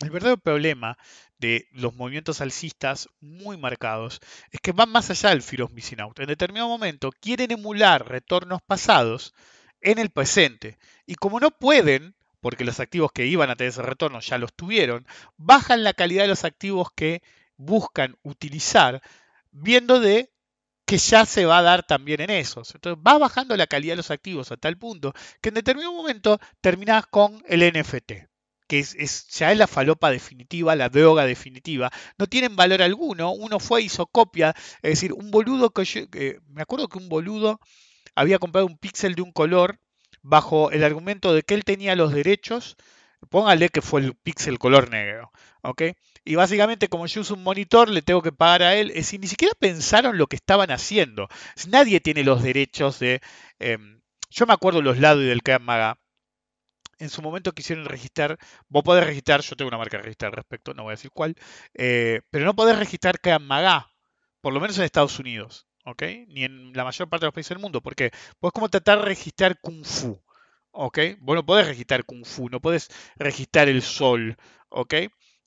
el 0.00 0.10
verdadero 0.10 0.38
problema 0.38 0.98
de 1.38 1.68
los 1.72 1.94
movimientos 1.94 2.40
alcistas 2.40 3.08
muy 3.20 3.56
marcados 3.56 4.20
es 4.50 4.60
que 4.60 4.72
van 4.72 4.90
más 4.90 5.10
allá 5.10 5.30
del 5.30 5.42
fear 5.42 5.62
of 5.62 5.72
missing. 5.72 5.98
En 6.00 6.26
determinado 6.26 6.68
momento 6.68 7.10
quieren 7.20 7.50
emular 7.50 8.06
retornos 8.08 8.60
pasados 8.62 9.34
en 9.80 9.98
el 9.98 10.10
presente. 10.10 10.78
Y 11.06 11.14
como 11.14 11.40
no 11.40 11.50
pueden, 11.50 12.14
porque 12.40 12.64
los 12.64 12.80
activos 12.80 13.12
que 13.12 13.26
iban 13.26 13.50
a 13.50 13.56
tener 13.56 13.70
ese 13.70 13.82
retorno 13.82 14.20
ya 14.20 14.38
los 14.38 14.54
tuvieron, 14.54 15.06
bajan 15.36 15.82
la 15.82 15.94
calidad 15.94 16.22
de 16.22 16.28
los 16.28 16.44
activos 16.44 16.88
que 16.94 17.22
buscan 17.56 18.16
utilizar, 18.22 19.02
viendo 19.50 20.00
de 20.00 20.30
que 20.84 20.98
ya 20.98 21.26
se 21.26 21.46
va 21.46 21.58
a 21.58 21.62
dar 21.62 21.86
también 21.86 22.20
en 22.20 22.30
esos. 22.30 22.74
Entonces 22.74 23.02
va 23.04 23.18
bajando 23.18 23.56
la 23.56 23.66
calidad 23.66 23.92
de 23.92 23.98
los 23.98 24.10
activos 24.10 24.52
a 24.52 24.56
tal 24.56 24.76
punto 24.76 25.14
que 25.40 25.48
en 25.48 25.54
determinado 25.56 25.92
momento 25.92 26.38
terminás 26.60 27.06
con 27.06 27.42
el 27.46 27.62
NFT 27.72 28.35
que 28.66 28.78
es, 28.80 29.28
ya 29.28 29.52
es 29.52 29.58
la 29.58 29.66
falopa 29.66 30.10
definitiva, 30.10 30.76
la 30.76 30.88
droga 30.88 31.24
definitiva, 31.26 31.90
no 32.18 32.26
tienen 32.26 32.56
valor 32.56 32.82
alguno, 32.82 33.32
uno 33.32 33.60
fue, 33.60 33.82
hizo 33.82 34.06
copia, 34.06 34.54
es 34.82 34.90
decir, 34.92 35.12
un 35.12 35.30
boludo 35.30 35.70
que 35.70 35.84
yo- 35.84 36.00
me 36.48 36.62
acuerdo 36.62 36.88
que 36.88 36.98
un 36.98 37.08
boludo 37.08 37.60
había 38.14 38.38
comprado 38.38 38.66
un 38.66 38.78
píxel 38.78 39.14
de 39.14 39.22
un 39.22 39.32
color 39.32 39.78
bajo 40.22 40.70
el 40.70 40.84
argumento 40.84 41.32
de 41.34 41.42
que 41.42 41.54
él 41.54 41.64
tenía 41.64 41.96
los 41.96 42.12
derechos, 42.12 42.76
póngale 43.30 43.68
que 43.68 43.82
fue 43.82 44.00
el 44.00 44.14
píxel 44.14 44.58
color 44.58 44.90
negro, 44.90 45.30
¿ok? 45.62 45.82
Y 46.24 46.34
básicamente 46.34 46.88
como 46.88 47.06
yo 47.06 47.20
uso 47.20 47.34
un 47.34 47.42
monitor, 47.42 47.88
le 47.90 48.02
tengo 48.02 48.22
que 48.22 48.32
pagar 48.32 48.62
a 48.62 48.74
él, 48.76 48.90
es 48.90 48.96
decir, 48.96 49.20
ni 49.20 49.26
siquiera 49.28 49.54
pensaron 49.58 50.18
lo 50.18 50.26
que 50.26 50.36
estaban 50.36 50.70
haciendo, 50.70 51.28
nadie 51.68 52.00
tiene 52.00 52.24
los 52.24 52.42
derechos 52.42 52.98
de... 52.98 53.20
em, 53.58 54.00
yo 54.30 54.46
me 54.46 54.52
acuerdo 54.54 54.82
los 54.82 54.98
lados 54.98 55.22
del 55.24 55.42
Krav 55.42 55.60
Maga, 55.60 55.98
en 56.98 57.08
su 57.10 57.22
momento 57.22 57.52
quisieron 57.52 57.84
registrar, 57.84 58.38
vos 58.68 58.82
podés 58.82 59.04
registrar, 59.06 59.40
yo 59.42 59.56
tengo 59.56 59.68
una 59.68 59.78
marca 59.78 59.98
registrada 59.98 60.30
al 60.30 60.36
respecto, 60.36 60.74
no 60.74 60.84
voy 60.84 60.90
a 60.90 60.96
decir 60.96 61.10
cuál, 61.12 61.34
eh, 61.74 62.22
pero 62.30 62.44
no 62.44 62.54
podés 62.54 62.78
registrar 62.78 63.18
Maga, 63.40 63.90
por 64.40 64.52
lo 64.52 64.60
menos 64.60 64.78
en 64.78 64.84
Estados 64.84 65.18
Unidos, 65.18 65.66
¿ok? 65.84 66.02
Ni 66.28 66.44
en 66.44 66.72
la 66.72 66.84
mayor 66.84 67.08
parte 67.08 67.24
de 67.24 67.28
los 67.28 67.34
países 67.34 67.50
del 67.50 67.58
mundo, 67.58 67.82
porque 67.82 68.10
vos 68.40 68.52
como 68.52 68.68
tratar 68.68 68.98
de 69.00 69.06
registrar 69.06 69.58
Kung 69.60 69.84
Fu, 69.84 70.22
¿ok? 70.72 70.98
Vos 71.20 71.36
no 71.36 71.46
podés 71.46 71.66
registrar 71.66 72.04
Kung 72.04 72.24
Fu, 72.24 72.48
no 72.48 72.60
podés 72.60 72.88
registrar 73.16 73.68
el 73.68 73.82
sol, 73.82 74.36
¿ok? 74.68 74.94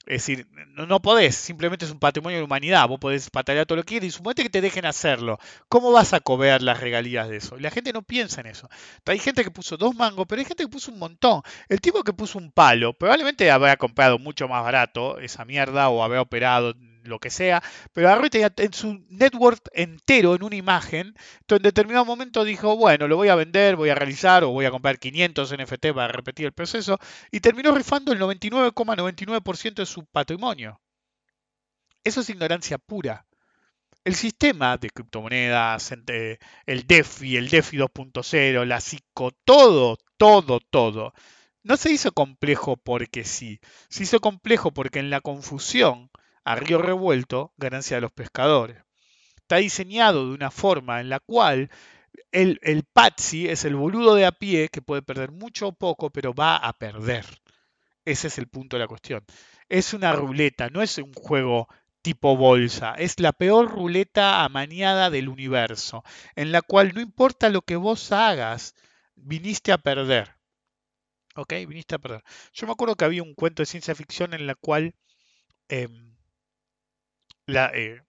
Es 0.05 0.25
decir, 0.25 0.47
no, 0.73 0.87
no 0.87 1.01
podés, 1.01 1.35
simplemente 1.35 1.85
es 1.85 1.91
un 1.91 1.99
patrimonio 1.99 2.37
de 2.37 2.41
la 2.41 2.45
humanidad, 2.45 2.87
vos 2.87 2.99
podés 2.99 3.29
patalear 3.29 3.65
todo 3.65 3.75
lo 3.75 3.83
que 3.83 3.89
quieras 3.89 4.07
y 4.07 4.11
suponete 4.11 4.43
que 4.43 4.49
te 4.49 4.61
dejen 4.61 4.85
hacerlo. 4.85 5.37
¿Cómo 5.67 5.91
vas 5.91 6.13
a 6.13 6.19
cobrar 6.19 6.63
las 6.63 6.79
regalías 6.79 7.29
de 7.29 7.37
eso? 7.37 7.57
Y 7.57 7.61
la 7.61 7.69
gente 7.69 7.93
no 7.93 8.01
piensa 8.01 8.41
en 8.41 8.47
eso. 8.47 8.69
Hay 9.05 9.19
gente 9.19 9.43
que 9.43 9.51
puso 9.51 9.77
dos 9.77 9.93
mangos, 9.95 10.25
pero 10.27 10.39
hay 10.39 10.45
gente 10.45 10.63
que 10.63 10.69
puso 10.69 10.91
un 10.91 10.99
montón. 10.99 11.41
El 11.67 11.79
tipo 11.79 12.03
que 12.03 12.13
puso 12.13 12.39
un 12.39 12.51
palo, 12.51 12.93
probablemente 12.93 13.51
habrá 13.51 13.77
comprado 13.77 14.17
mucho 14.17 14.47
más 14.47 14.63
barato 14.63 15.19
esa 15.19 15.45
mierda 15.45 15.89
o 15.89 16.03
habrá 16.03 16.21
operado 16.21 16.73
lo 17.09 17.19
que 17.19 17.29
sea, 17.29 17.61
pero 17.93 18.09
y 18.25 18.29
tenía 18.29 18.53
en 18.57 18.73
su 18.73 19.03
network 19.09 19.59
entero 19.73 20.35
en 20.35 20.43
una 20.43 20.55
imagen, 20.55 21.07
entonces 21.41 21.57
en 21.59 21.63
determinado 21.63 22.05
momento 22.05 22.43
dijo, 22.43 22.75
bueno, 22.77 23.07
lo 23.07 23.17
voy 23.17 23.29
a 23.29 23.35
vender, 23.35 23.75
voy 23.75 23.89
a 23.89 23.95
realizar 23.95 24.43
o 24.43 24.49
voy 24.51 24.65
a 24.65 24.71
comprar 24.71 24.99
500 24.99 25.51
NFT 25.51 25.93
para 25.93 26.07
repetir 26.13 26.45
el 26.45 26.53
proceso 26.53 26.97
y 27.31 27.39
terminó 27.41 27.73
rifando 27.73 28.11
el 28.13 28.19
99,99% 28.19 29.81
de 29.81 29.85
su 29.87 30.05
patrimonio. 30.05 30.79
Eso 32.03 32.21
es 32.21 32.29
ignorancia 32.29 32.77
pura. 32.77 33.25
El 34.05 34.15
sistema 34.15 34.77
de 34.77 34.89
criptomonedas, 34.91 35.91
ente- 35.93 36.39
el 36.65 36.87
DeFi, 36.87 37.37
el 37.37 37.49
DeFi 37.49 37.77
2.0, 37.77 38.65
la 38.65 38.81
psico, 38.81 39.31
todo, 39.45 39.97
todo, 40.17 40.59
todo, 40.61 41.13
no 41.63 41.77
se 41.77 41.91
hizo 41.91 42.11
complejo 42.13 42.77
porque 42.77 43.23
sí. 43.25 43.59
Se 43.89 44.03
hizo 44.03 44.21
complejo 44.21 44.71
porque 44.73 44.99
en 44.99 45.09
la 45.11 45.21
confusión, 45.21 46.08
a 46.43 46.55
río 46.55 46.81
revuelto, 46.81 47.53
ganancia 47.57 47.97
de 47.97 48.01
los 48.01 48.11
pescadores. 48.11 48.77
Está 49.37 49.57
diseñado 49.57 50.27
de 50.27 50.33
una 50.33 50.51
forma 50.51 51.01
en 51.01 51.09
la 51.09 51.19
cual 51.19 51.69
el, 52.31 52.59
el 52.61 52.83
patsy 52.83 53.47
es 53.47 53.65
el 53.65 53.75
boludo 53.75 54.15
de 54.15 54.25
a 54.25 54.31
pie 54.31 54.69
que 54.69 54.81
puede 54.81 55.01
perder 55.01 55.31
mucho 55.31 55.69
o 55.69 55.73
poco, 55.73 56.09
pero 56.09 56.33
va 56.33 56.57
a 56.57 56.73
perder. 56.73 57.25
Ese 58.05 58.27
es 58.27 58.37
el 58.37 58.47
punto 58.47 58.75
de 58.75 58.81
la 58.81 58.87
cuestión. 58.87 59.23
Es 59.67 59.93
una 59.93 60.13
ruleta, 60.13 60.69
no 60.69 60.81
es 60.81 60.97
un 60.97 61.13
juego 61.13 61.67
tipo 62.01 62.35
bolsa. 62.35 62.95
Es 62.97 63.19
la 63.19 63.33
peor 63.33 63.69
ruleta 63.69 64.43
amañada 64.43 65.09
del 65.09 65.29
universo, 65.29 66.03
en 66.35 66.51
la 66.51 66.61
cual 66.61 66.93
no 66.93 67.01
importa 67.01 67.49
lo 67.49 67.61
que 67.61 67.75
vos 67.75 68.11
hagas, 68.11 68.75
viniste 69.15 69.71
a 69.71 69.77
perder. 69.77 70.35
¿Ok? 71.35 71.53
Viniste 71.67 71.95
a 71.95 71.99
perder. 71.99 72.23
Yo 72.53 72.67
me 72.67 72.73
acuerdo 72.73 72.95
que 72.95 73.05
había 73.05 73.23
un 73.23 73.33
cuento 73.35 73.61
de 73.61 73.67
ciencia 73.67 73.95
ficción 73.95 74.33
en 74.33 74.47
la 74.47 74.55
cual 74.55 74.95
em, 75.69 76.08
la, 77.49 77.71
eh, 77.73 78.01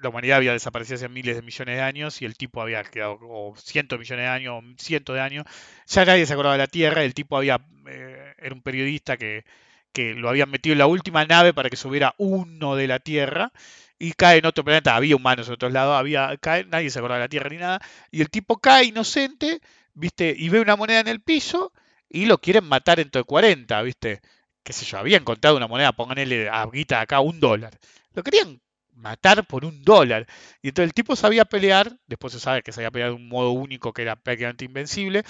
la 0.00 0.08
humanidad 0.10 0.38
había 0.38 0.52
desaparecido 0.52 0.96
hace 0.96 1.08
miles 1.08 1.36
de 1.36 1.42
millones 1.42 1.76
de 1.76 1.82
años 1.82 2.22
y 2.22 2.24
el 2.24 2.36
tipo 2.36 2.60
había 2.62 2.82
quedado, 2.84 3.18
o 3.22 3.54
cientos 3.56 3.98
de 3.98 4.00
millones 4.00 4.24
de 4.24 4.28
años, 4.28 4.62
o 4.62 4.82
cientos 4.82 5.14
de 5.14 5.20
años, 5.20 5.44
ya 5.86 6.04
nadie 6.04 6.26
se 6.26 6.32
acordaba 6.32 6.54
de 6.54 6.58
la 6.58 6.66
Tierra, 6.66 7.02
el 7.04 7.14
tipo 7.14 7.36
había, 7.36 7.60
eh, 7.88 8.34
era 8.38 8.54
un 8.54 8.62
periodista 8.62 9.16
que, 9.16 9.44
que 9.92 10.14
lo 10.14 10.28
habían 10.28 10.50
metido 10.50 10.72
en 10.72 10.78
la 10.78 10.86
última 10.86 11.24
nave 11.24 11.52
para 11.54 11.70
que 11.70 11.76
subiera 11.76 12.14
uno 12.18 12.76
de 12.76 12.86
la 12.86 12.98
Tierra 13.00 13.52
y 13.98 14.12
cae 14.12 14.38
en 14.38 14.46
otro 14.46 14.64
planeta, 14.64 14.94
había 14.94 15.16
humanos 15.16 15.48
en 15.48 15.54
otros 15.54 15.72
lados, 15.72 15.98
había, 15.98 16.36
cae, 16.38 16.64
nadie 16.64 16.90
se 16.90 16.98
acordaba 16.98 17.18
de 17.18 17.24
la 17.24 17.28
Tierra 17.28 17.50
ni 17.50 17.56
nada, 17.56 17.80
y 18.10 18.20
el 18.20 18.30
tipo 18.30 18.58
cae 18.58 18.84
inocente, 18.84 19.60
viste, 19.94 20.34
y 20.36 20.48
ve 20.48 20.60
una 20.60 20.76
moneda 20.76 21.00
en 21.00 21.08
el 21.08 21.20
piso 21.20 21.72
y 22.08 22.26
lo 22.26 22.38
quieren 22.38 22.64
matar 22.64 23.00
entre 23.00 23.24
40, 23.24 23.82
viste, 23.82 24.20
qué 24.62 24.72
sé 24.72 24.84
yo, 24.86 24.98
habían 24.98 25.22
encontrado 25.22 25.56
una 25.56 25.66
moneda, 25.66 25.92
pónganle 25.92 26.48
a 26.48 26.66
guita 26.66 27.00
acá 27.00 27.20
un 27.20 27.40
dólar, 27.40 27.78
lo 28.14 28.22
querían 28.22 28.60
matar 28.98 29.46
por 29.46 29.64
un 29.64 29.82
dólar. 29.84 30.26
Y 30.62 30.68
entonces 30.68 30.88
el 30.90 30.94
tipo 30.94 31.16
sabía 31.16 31.44
pelear, 31.46 31.98
después 32.06 32.32
se 32.32 32.40
sabe 32.40 32.62
que 32.62 32.72
sabía 32.72 32.90
pelear 32.90 33.10
de 33.10 33.16
un 33.16 33.28
modo 33.28 33.52
único 33.52 33.92
que 33.92 34.02
era 34.02 34.16
prácticamente 34.16 34.64
invencible, 34.64 35.24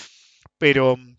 pero 0.58 0.96
mm, 0.96 1.16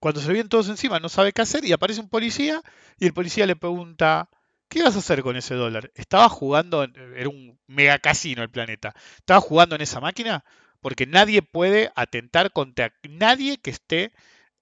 cuando 0.00 0.20
se 0.20 0.32
vienen 0.32 0.48
todos 0.48 0.68
encima 0.68 1.00
no 1.00 1.08
sabe 1.08 1.32
qué 1.32 1.42
hacer 1.42 1.64
y 1.64 1.72
aparece 1.72 2.00
un 2.00 2.08
policía 2.08 2.62
y 2.98 3.06
el 3.06 3.14
policía 3.14 3.46
le 3.46 3.56
pregunta, 3.56 4.28
¿qué 4.68 4.82
vas 4.82 4.96
a 4.96 4.98
hacer 5.00 5.22
con 5.22 5.36
ese 5.36 5.54
dólar? 5.54 5.90
Estaba 5.94 6.28
jugando, 6.28 6.84
en- 6.84 6.94
era 7.16 7.28
un 7.28 7.58
mega 7.66 7.98
casino 7.98 8.42
el 8.42 8.50
planeta, 8.50 8.94
estaba 9.16 9.40
jugando 9.40 9.74
en 9.76 9.82
esa 9.82 10.00
máquina 10.00 10.44
porque 10.80 11.06
nadie 11.06 11.42
puede 11.42 11.90
atentar 11.96 12.52
contra 12.52 12.92
nadie 13.08 13.58
que 13.58 13.70
esté 13.70 14.12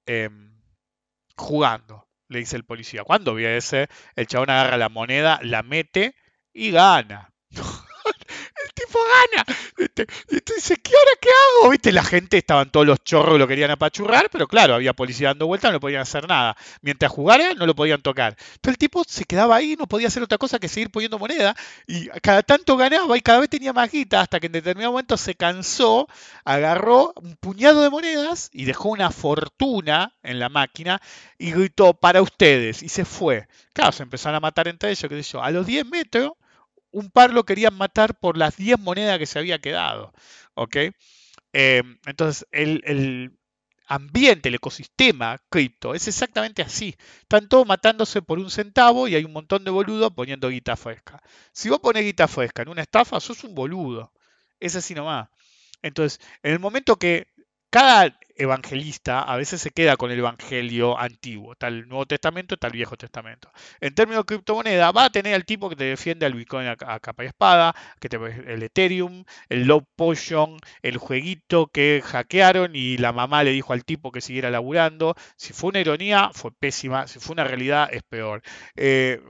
em, 0.07 0.55
jugando, 1.37 2.09
le 2.29 2.41
dice 2.41 2.57
el 2.57 2.65
policía. 2.65 3.05
Cuando 3.05 3.33
obedece, 3.33 3.89
el 4.17 4.27
chabón 4.27 4.51
agarra 4.51 4.77
la 4.79 4.89
moneda, 4.89 5.39
la 5.43 5.63
mete 5.63 6.15
y 6.55 6.71
gana. 6.71 7.31
El 7.55 8.73
tipo 8.75 8.99
gana. 8.99 9.45
¿viste? 9.77 10.07
Y 10.31 10.41
tú 10.41 10.53
dices, 10.55 10.79
¿qué 10.83 10.93
ahora 10.97 11.11
qué 11.21 11.29
hago? 11.29 11.71
¿Viste? 11.71 11.93
La 11.93 12.05
gente, 12.05 12.39
estaban 12.39 12.71
todos 12.71 12.87
los 12.87 13.03
chorros 13.03 13.39
lo 13.39 13.49
querían 13.49 13.71
apachurrar, 13.71 14.29
pero 14.31 14.47
claro, 14.47 14.75
había 14.75 14.93
policía 14.93 15.29
dando 15.29 15.47
vueltas, 15.47 15.73
no 15.73 15.81
podían 15.81 16.03
hacer 16.03 16.29
nada. 16.29 16.57
Mientras 16.83 17.11
jugara, 17.11 17.55
no 17.55 17.67
lo 17.67 17.75
podían 17.75 18.03
tocar. 18.03 18.37
Entonces 18.55 18.75
el 18.75 18.79
tipo 18.79 19.03
se 19.07 19.25
quedaba 19.25 19.57
ahí, 19.57 19.77
no 19.79 19.87
podía 19.87 20.09
hacer 20.09 20.23
otra 20.23 20.39
cosa 20.39 20.59
que 20.59 20.69
seguir 20.69 20.91
poniendo 20.91 21.19
moneda, 21.19 21.57
y 21.87 22.09
cada 22.23 22.43
tanto 22.43 22.77
ganaba 22.77 23.17
y 23.17 23.21
cada 23.21 23.41
vez 23.41 23.49
tenía 23.49 23.73
más 23.73 23.91
guita, 23.91 24.21
hasta 24.21 24.41
que 24.41 24.47
en 24.47 24.53
determinado 24.53 24.93
momento 24.93 25.17
se 25.17 25.35
cansó, 25.35 26.09
agarró 26.45 27.13
un 27.17 27.37
puñado 27.37 27.83
de 27.83 27.91
monedas 27.91 28.51
y 28.53 28.65
dejó 28.65 28.91
una 28.91 29.11
fortuna 29.11 30.15
en 30.23 30.39
la 30.39 30.49
máquina 30.49 31.01
y 31.39 31.53
gritó, 31.53 31.95
para 31.95 32.23
ustedes, 32.23 32.83
y 32.83 32.89
se 32.89 33.05
fue. 33.05 33.47
Claro, 33.73 33.93
se 33.93 34.03
empezaron 34.03 34.37
a 34.37 34.41
matar 34.41 34.69
entre 34.69 34.91
ellos, 34.91 35.09
qué 35.09 35.23
sé 35.23 35.33
yo. 35.33 35.43
A 35.43 35.51
los 35.51 35.67
10 35.67 35.87
metros 35.87 36.33
un 36.95 37.11
par 37.11 37.33
lo 37.33 37.45
querían 37.45 37.75
matar 37.75 38.19
por 38.19 38.37
las 38.37 38.57
10 38.57 38.79
monedas 38.81 39.19
que 39.19 39.27
se 39.27 39.39
había 39.39 39.61
quedado. 39.61 40.13
¿Ok? 40.55 40.77
Eh, 41.53 41.83
entonces, 42.07 42.47
el, 42.53 42.83
el 42.85 43.39
ambiente, 43.87 44.49
el 44.49 44.57
ecosistema 44.57 45.39
cripto 45.51 45.95
es 45.95 46.09
exactamente 46.09 46.63
así. 46.63 46.97
Están 47.23 47.49
todos 47.49 47.67
matándose 47.67 48.23
por 48.23 48.39
un 48.39 48.51
centavo 48.51 49.09
y 49.09 49.15
hay 49.15 49.25
un 49.25 49.33
montón 49.33 49.65
de 49.65 49.71
boludos 49.71 50.13
poniendo 50.13 50.49
guita 50.49 50.77
fresca. 50.77 51.23
Si 51.53 51.69
vos 51.69 51.81
pones 51.81 52.05
guita 52.05 52.29
fresca 52.29 52.63
en 52.63 52.69
una 52.71 52.83
estafa, 52.83 53.21
sos 53.21 53.45
un 53.45 53.55
boludo. 53.55 54.13
Es 54.61 54.77
así 54.77 54.95
nomás. 54.95 55.29
Entonces, 55.83 56.21
en 56.43 56.53
el 56.53 56.61
momento 56.61 56.97
que 56.99 57.29
cada 57.75 58.17
evangelista 58.37 59.23
a 59.23 59.37
veces 59.37 59.61
se 59.61 59.73
queda 59.73 59.97
con 59.97 60.13
el 60.13 60.21
evangelio 60.21 60.97
antiguo, 60.97 61.57
el 61.59 61.89
Nuevo 61.89 62.07
Testamento, 62.07 62.55
el 62.61 62.71
Viejo 62.71 62.97
Testamento. 62.97 63.51
En 63.81 63.97
términos 63.97 64.23
de 64.23 64.27
criptomoneda, 64.27 64.93
va 64.93 65.07
a 65.07 65.11
tener 65.11 65.35
al 65.35 65.45
tipo 65.45 65.69
que 65.69 65.75
te 65.75 65.83
defiende 65.83 66.25
al 66.25 66.35
Bitcoin 66.35 66.69
a, 66.69 66.77
a 66.87 67.01
capa 67.01 67.25
y 67.25 67.27
espada, 67.27 67.75
que 67.99 68.09
te, 68.09 68.17
el 68.17 68.63
Ethereum, 68.63 69.25
el 69.49 69.65
Low 69.65 69.85
Potion, 69.97 70.57
el 70.83 70.99
jueguito 70.99 71.67
que 71.67 72.01
hackearon 72.05 72.77
y 72.77 72.97
la 72.99 73.13
mamá 73.13 73.43
le 73.43 73.51
dijo 73.51 73.73
al 73.73 73.85
tipo 73.85 74.13
que 74.13 74.21
siguiera 74.21 74.51
laburando. 74.51 75.17
Si 75.37 75.53
fue 75.53 75.71
una 75.71 75.81
ironía, 75.81 76.31
fue 76.33 76.53
pésima. 76.53 77.09
Si 77.09 77.19
fue 77.19 77.33
una 77.33 77.43
realidad, 77.43 77.89
es 77.93 78.05
peor. 78.05 78.43
Eh, 78.77 79.21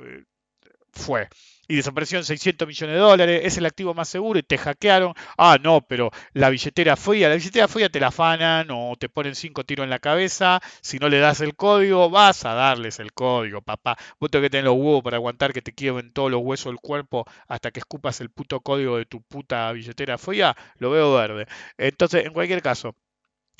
fue 0.95 1.29
y 1.69 1.77
desaparecieron 1.77 2.25
600 2.25 2.69
millones 2.69 2.95
de 2.95 3.01
dólares, 3.01 3.41
es 3.45 3.57
el 3.59 3.67
activo 3.67 3.95
más 3.95 4.09
seguro 4.09 4.39
y 4.39 4.43
te 4.43 4.59
hackearon. 4.59 5.15
Ah, 5.39 5.59
no, 5.63 5.81
pero 5.81 6.11
la 6.33 6.51
billetera 6.51 6.97
fría, 6.97 7.29
la 7.29 7.37
billetera 7.37 7.69
fría 7.69 7.89
te 7.89 8.01
la 8.01 8.09
afanan 8.09 8.69
o 8.71 8.95
te 8.99 9.09
ponen 9.09 9.35
cinco 9.35 9.65
tiros 9.65 9.85
en 9.85 9.91
la 9.91 9.99
cabeza. 9.99 10.61
Si 10.83 10.99
no 10.99 11.09
le 11.09 11.19
das 11.19 11.41
el 11.41 11.57
código, 11.57 12.11
vas 12.11 12.45
a 12.45 12.55
darles 12.55 12.99
el 13.01 13.13
código, 13.13 13.63
papá. 13.63 13.97
Vos 14.21 14.31
tenés 14.31 14.47
que 14.47 14.51
tener 14.51 14.65
los 14.65 14.75
huevos 14.75 15.03
para 15.03 15.17
aguantar 15.17 15.53
que 15.53 15.63
te 15.63 15.73
quiebren 15.73 16.13
todos 16.13 16.31
los 16.31 16.41
huesos 16.43 16.67
del 16.67 16.81
cuerpo 16.81 17.25
hasta 17.49 17.71
que 17.71 17.81
escupas 17.81 18.21
el 18.21 18.31
puto 18.31 18.61
código 18.61 18.99
de 18.99 19.07
tu 19.07 19.23
puta 19.23 19.73
billetera 19.73 20.19
fría. 20.19 20.57
Lo 20.79 20.91
veo 20.91 21.15
verde. 21.15 21.47
Entonces, 21.79 22.27
en 22.27 22.33
cualquier 22.33 22.63
caso, 22.63 22.95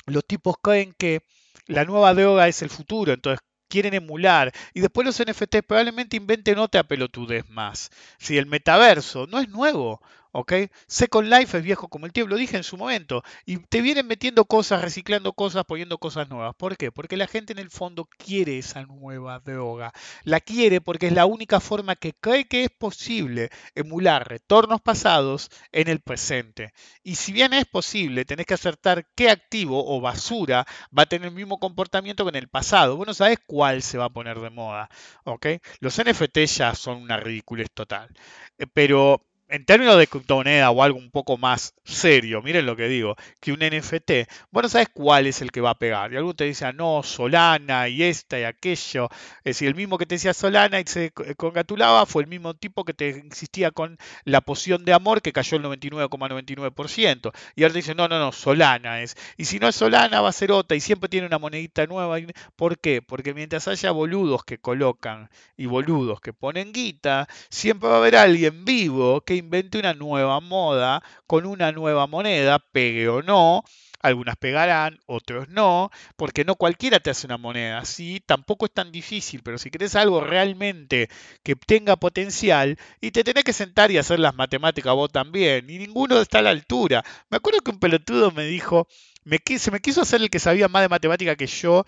los 0.05 0.25
tipos 0.25 0.55
creen 0.61 0.93
que 0.97 1.21
la 1.67 1.85
nueva 1.85 2.13
droga 2.13 2.47
es 2.47 2.61
el 2.61 2.69
futuro, 2.69 3.13
entonces 3.13 3.39
quieren 3.75 3.93
emular. 3.93 4.53
Y 4.73 4.79
después 4.79 5.05
los 5.05 5.19
NFT 5.19 5.57
probablemente 5.67 6.15
inventen 6.15 6.59
otra 6.59 6.83
pelotudez 6.83 7.49
más. 7.49 7.91
Si 8.17 8.37
el 8.37 8.45
metaverso 8.45 9.27
no 9.27 9.37
es 9.39 9.49
nuevo, 9.49 10.01
¿ok? 10.35 10.53
Second 10.87 11.29
Life 11.29 11.57
es 11.57 11.63
viejo 11.63 11.87
como 11.87 12.05
el 12.05 12.11
tiempo, 12.11 12.29
lo 12.31 12.35
dije 12.35 12.57
en 12.57 12.63
su 12.65 12.75
momento, 12.75 13.23
y 13.45 13.57
te 13.57 13.81
vienen 13.81 14.05
metiendo 14.05 14.43
cosas, 14.43 14.81
reciclando 14.81 15.31
cosas, 15.31 15.63
poniendo 15.63 15.97
cosas 15.97 16.29
nuevas. 16.29 16.53
¿Por 16.55 16.75
qué? 16.75 16.91
Porque 16.91 17.15
la 17.15 17.27
gente 17.27 17.53
en 17.53 17.59
el 17.59 17.69
fondo 17.69 18.09
quiere 18.17 18.57
esa 18.57 18.83
nueva 18.83 19.39
droga. 19.39 19.93
La 20.25 20.41
quiere 20.41 20.81
porque 20.81 21.07
es 21.07 21.13
la 21.13 21.25
única 21.25 21.61
forma 21.61 21.95
que 21.95 22.11
cree 22.13 22.47
que 22.49 22.65
es 22.65 22.69
posible 22.69 23.49
emular 23.75 24.27
retornos 24.27 24.81
pasados 24.81 25.49
en 25.71 25.87
el 25.87 26.01
presente. 26.01 26.73
Y 27.01 27.15
si 27.15 27.31
bien 27.31 27.53
es 27.53 27.65
posible, 27.65 28.25
tenés 28.25 28.45
que 28.45 28.55
acertar 28.55 29.07
qué 29.15 29.29
activo 29.29 29.85
o 29.87 30.01
basura 30.01 30.65
va 30.97 31.03
a 31.03 31.05
tener 31.05 31.29
el 31.29 31.33
mismo 31.35 31.59
comportamiento 31.59 32.25
que 32.25 32.29
en 32.29 32.35
el 32.35 32.49
pasado. 32.49 32.97
Vos 32.97 33.07
no 33.07 33.13
sabés 33.13 33.39
cuál 33.47 33.81
se 33.81 33.97
va 33.97 34.05
a 34.05 34.09
poner 34.09 34.39
de 34.41 34.49
moda, 34.49 34.89
¿ok? 35.23 35.47
Los 35.79 35.97
NFT 35.97 36.39
ya 36.45 36.75
son 36.75 37.01
una 37.01 37.15
ridiculez 37.17 37.71
total. 37.73 38.09
Eh, 38.57 38.67
Pero 38.73 39.21
en 39.47 39.65
términos 39.65 39.97
de 39.97 40.07
criptomoneda 40.07 40.71
o 40.71 40.81
algo 40.81 40.97
un 40.97 41.11
poco 41.11 41.37
más 41.37 41.75
serio, 41.83 42.41
miren 42.41 42.65
lo 42.65 42.75
que 42.75 42.87
digo, 42.87 43.15
que 43.39 43.51
un 43.51 43.59
NFT, 43.59 44.27
vos 44.51 44.63
no 44.63 44.69
sabes 44.69 44.89
cuál 44.91 45.27
es 45.27 45.41
el 45.41 45.51
que 45.51 45.61
va 45.61 45.71
a 45.71 45.79
pegar. 45.79 46.11
Y 46.11 46.17
alguno 46.17 46.33
te 46.35 46.45
dice, 46.45 46.65
ah, 46.65 46.73
no, 46.73 47.03
Solana 47.03 47.87
y 47.87 48.03
esta 48.03 48.39
y 48.39 48.43
aquello. 48.43 49.09
Es 49.39 49.55
decir, 49.55 49.67
el 49.67 49.75
mismo 49.75 49.97
que 49.97 50.05
te 50.05 50.15
decía 50.15 50.33
Solana 50.33 50.79
y 50.79 50.83
se 50.87 51.11
congratulaba 51.37 52.05
fue 52.05 52.23
el 52.23 52.27
mismo 52.27 52.55
tipo 52.55 52.83
que 52.83 52.93
te 52.93 53.09
insistía 53.09 53.71
con 53.71 53.97
la 54.23 54.41
poción 54.41 54.83
de 54.83 54.93
amor 54.93 55.21
que 55.21 55.33
cayó 55.33 55.57
el 55.57 55.63
99,99%. 55.63 57.31
Y 57.55 57.63
ahora 57.63 57.73
te 57.73 57.79
dice, 57.79 57.95
no, 57.95 58.07
no, 58.07 58.19
no, 58.19 58.31
Solana 58.31 59.01
es. 59.01 59.15
Y 59.37 59.45
si 59.45 59.59
no 59.59 59.67
es 59.67 59.75
Solana, 59.75 60.21
va 60.21 60.29
a 60.29 60.33
ser 60.33 60.51
otra 60.51 60.75
y 60.75 60.81
siempre 60.81 61.09
tiene 61.09 61.27
una 61.27 61.37
monedita 61.39 61.85
nueva. 61.85 62.17
¿Por 62.55 62.79
qué? 62.79 63.01
Porque 63.01 63.33
mientras 63.33 63.67
haya 63.67 63.91
boludos 63.91 64.43
que 64.43 64.57
colocan 64.57 65.29
y 65.55 65.67
boludos 65.67 66.19
que 66.19 66.33
ponen 66.33 66.73
guita, 66.73 67.27
siempre 67.49 67.89
va 67.89 67.95
a 67.95 67.97
haber 67.99 68.15
alguien 68.15 68.65
vivo 68.65 69.21
que 69.21 69.34
invente 69.35 69.79
una 69.79 69.93
nueva 69.93 70.39
moda 70.39 71.01
con 71.27 71.45
una 71.45 71.71
nueva 71.71 72.07
moneda, 72.07 72.59
pegue 72.59 73.07
o 73.07 73.21
no. 73.21 73.63
Algunas 74.01 74.35
pegarán, 74.37 74.99
otros 75.07 75.49
no, 75.49 75.89
porque 76.15 76.45
no 76.45 76.55
cualquiera 76.55 76.99
te 76.99 77.09
hace 77.09 77.25
una 77.25 77.37
moneda. 77.37 77.83
Sí, 77.85 78.21
tampoco 78.23 78.65
es 78.65 78.71
tan 78.71 78.91
difícil, 78.91 79.41
pero 79.43 79.57
si 79.57 79.71
querés 79.71 79.95
algo 79.95 80.21
realmente 80.21 81.09
que 81.43 81.55
tenga 81.55 81.95
potencial, 81.95 82.77
y 83.01 83.11
te 83.11 83.23
tenés 83.23 83.43
que 83.43 83.53
sentar 83.53 83.89
y 83.91 83.97
hacer 83.97 84.19
las 84.19 84.35
matemáticas 84.35 84.93
vos 84.93 85.11
también, 85.11 85.67
y 85.69 85.79
ninguno 85.79 86.21
está 86.21 86.39
a 86.39 86.41
la 86.43 86.51
altura. 86.51 87.03
Me 87.29 87.37
acuerdo 87.37 87.61
que 87.61 87.71
un 87.71 87.79
pelotudo 87.79 88.29
me 88.31 88.45
dijo, 88.45 88.87
me, 89.23 89.39
se 89.57 89.71
me 89.71 89.79
quiso 89.81 90.01
hacer 90.01 90.21
el 90.21 90.29
que 90.29 90.39
sabía 90.39 90.67
más 90.67 90.83
de 90.83 90.89
matemática 90.89 91.35
que 91.35 91.47
yo, 91.47 91.83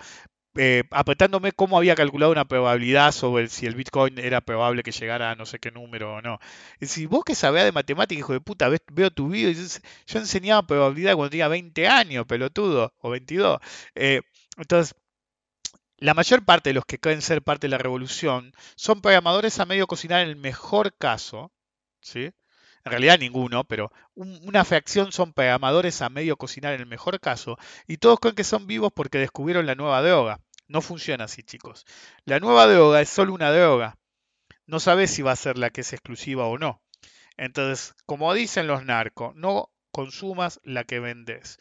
eh, 0.58 0.84
apretándome 0.92 1.52
cómo 1.54 1.78
había 1.78 1.96
calculado 1.96 2.32
una 2.32 2.46
probabilidad 2.48 3.12
sobre 3.12 3.48
si 3.48 3.66
el 3.68 3.76
Bitcoin 3.76 4.18
era 4.20 4.42
probable 4.42 4.84
que 4.84 4.92
llegara 4.92 5.32
a 5.32 5.36
no 5.36 5.46
sé 5.46 5.60
qué 5.60 5.72
número 5.72 6.16
o 6.16 6.22
no. 6.22 6.40
Y 6.80 6.88
si 6.88 7.06
vos 7.06 7.24
que 7.24 7.36
sabés 7.36 7.64
de 7.66 7.72
matemática, 7.72 8.20
hijo 8.20 8.34
de 8.34 8.42
puta, 8.42 8.70
ves- 8.70 8.82
veo 8.92 9.12
tu 9.12 9.30
video, 9.30 9.50
y 9.52 9.54
dices, 9.54 9.82
yo 10.08 10.20
enseñaba 10.20 10.66
probabilidad 10.68 11.16
cuando 11.16 11.30
tenía 11.32 11.48
20 11.48 11.88
años, 11.88 12.26
pelotudo, 12.26 12.94
o 13.00 13.10
22. 13.12 13.60
Eh, 13.96 14.22
entonces, 14.58 14.96
la 15.98 16.14
mayor 16.16 16.44
parte 16.46 16.70
de 16.70 16.74
los 16.76 16.86
que 16.86 17.00
creen 17.00 17.22
ser 17.22 17.42
parte 17.44 17.68
de 17.68 17.72
la 17.72 17.78
revolución 17.78 18.52
son 18.76 19.02
programadores 19.02 19.60
a 19.60 19.66
medio 19.66 19.88
cocinar 19.88 20.22
en 20.24 20.30
el 20.30 20.36
mejor 20.36 20.96
caso, 20.98 21.52
¿sí? 22.02 22.32
En 22.86 22.92
realidad 22.92 23.20
ninguno, 23.20 23.64
pero 23.66 23.92
un- 24.16 24.40
una 24.44 24.64
fracción 24.66 25.12
son 25.12 25.34
programadores 25.34 26.02
a 26.02 26.10
medio 26.10 26.38
cocinar 26.38 26.74
en 26.74 26.82
el 26.82 26.88
mejor 26.88 27.20
caso, 27.20 27.58
y 27.88 27.98
todos 27.98 28.20
creen 28.20 28.36
que 28.36 28.44
son 28.44 28.68
vivos 28.68 28.92
porque 28.96 29.18
descubrieron 29.20 29.66
la 29.66 29.76
nueva 29.76 30.02
droga. 30.02 30.40
No 30.68 30.82
funciona 30.82 31.26
así, 31.26 31.44
chicos. 31.44 31.86
La 32.26 32.40
nueva 32.40 32.68
droga 32.68 33.02
es 33.02 33.10
solo 33.10 33.34
una 33.34 33.52
droga. 33.52 33.98
No 34.66 34.80
sabes 34.80 35.12
si 35.12 35.22
va 35.22 35.32
a 35.32 35.36
ser 35.38 35.58
la 35.58 35.70
que 35.70 35.82
es 35.82 35.94
exclusiva 35.94 36.46
o 36.46 36.58
no. 36.58 36.82
Entonces, 37.38 37.94
como 38.06 38.34
dicen 38.34 38.68
los 38.68 38.84
narcos, 38.84 39.36
no 39.36 39.72
consumas 39.92 40.60
la 40.64 40.84
que 40.84 41.00
vendes. 41.00 41.58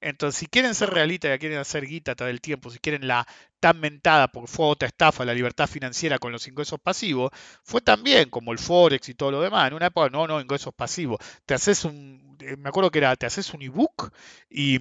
Entonces, 0.00 0.38
si 0.38 0.46
quieren 0.46 0.74
ser 0.74 0.90
realistas 0.90 1.38
quieren 1.38 1.58
hacer 1.58 1.86
guita 1.86 2.14
todo 2.14 2.28
el 2.28 2.40
tiempo, 2.40 2.70
si 2.70 2.78
quieren 2.78 3.06
la 3.06 3.26
tan 3.60 3.78
mentada, 3.80 4.28
porque 4.28 4.50
fue 4.50 4.66
otra 4.66 4.88
estafa, 4.88 5.26
la 5.26 5.34
libertad 5.34 5.66
financiera 5.66 6.18
con 6.18 6.32
los 6.32 6.48
ingresos 6.48 6.80
pasivos, 6.80 7.30
fue 7.62 7.82
también 7.82 8.30
como 8.30 8.52
el 8.52 8.58
Forex 8.58 9.10
y 9.10 9.14
todo 9.14 9.30
lo 9.30 9.42
demás. 9.42 9.68
En 9.68 9.74
una 9.74 9.86
época, 9.86 10.08
no, 10.08 10.26
no, 10.26 10.40
ingresos 10.40 10.72
pasivos. 10.74 11.18
Te 11.44 11.52
haces 11.54 11.84
un, 11.84 12.38
eh, 12.40 12.56
me 12.56 12.70
acuerdo 12.70 12.90
que 12.90 12.98
era, 12.98 13.14
te 13.16 13.26
haces 13.26 13.52
un 13.52 13.60
ebook 13.62 14.12
y, 14.48 14.78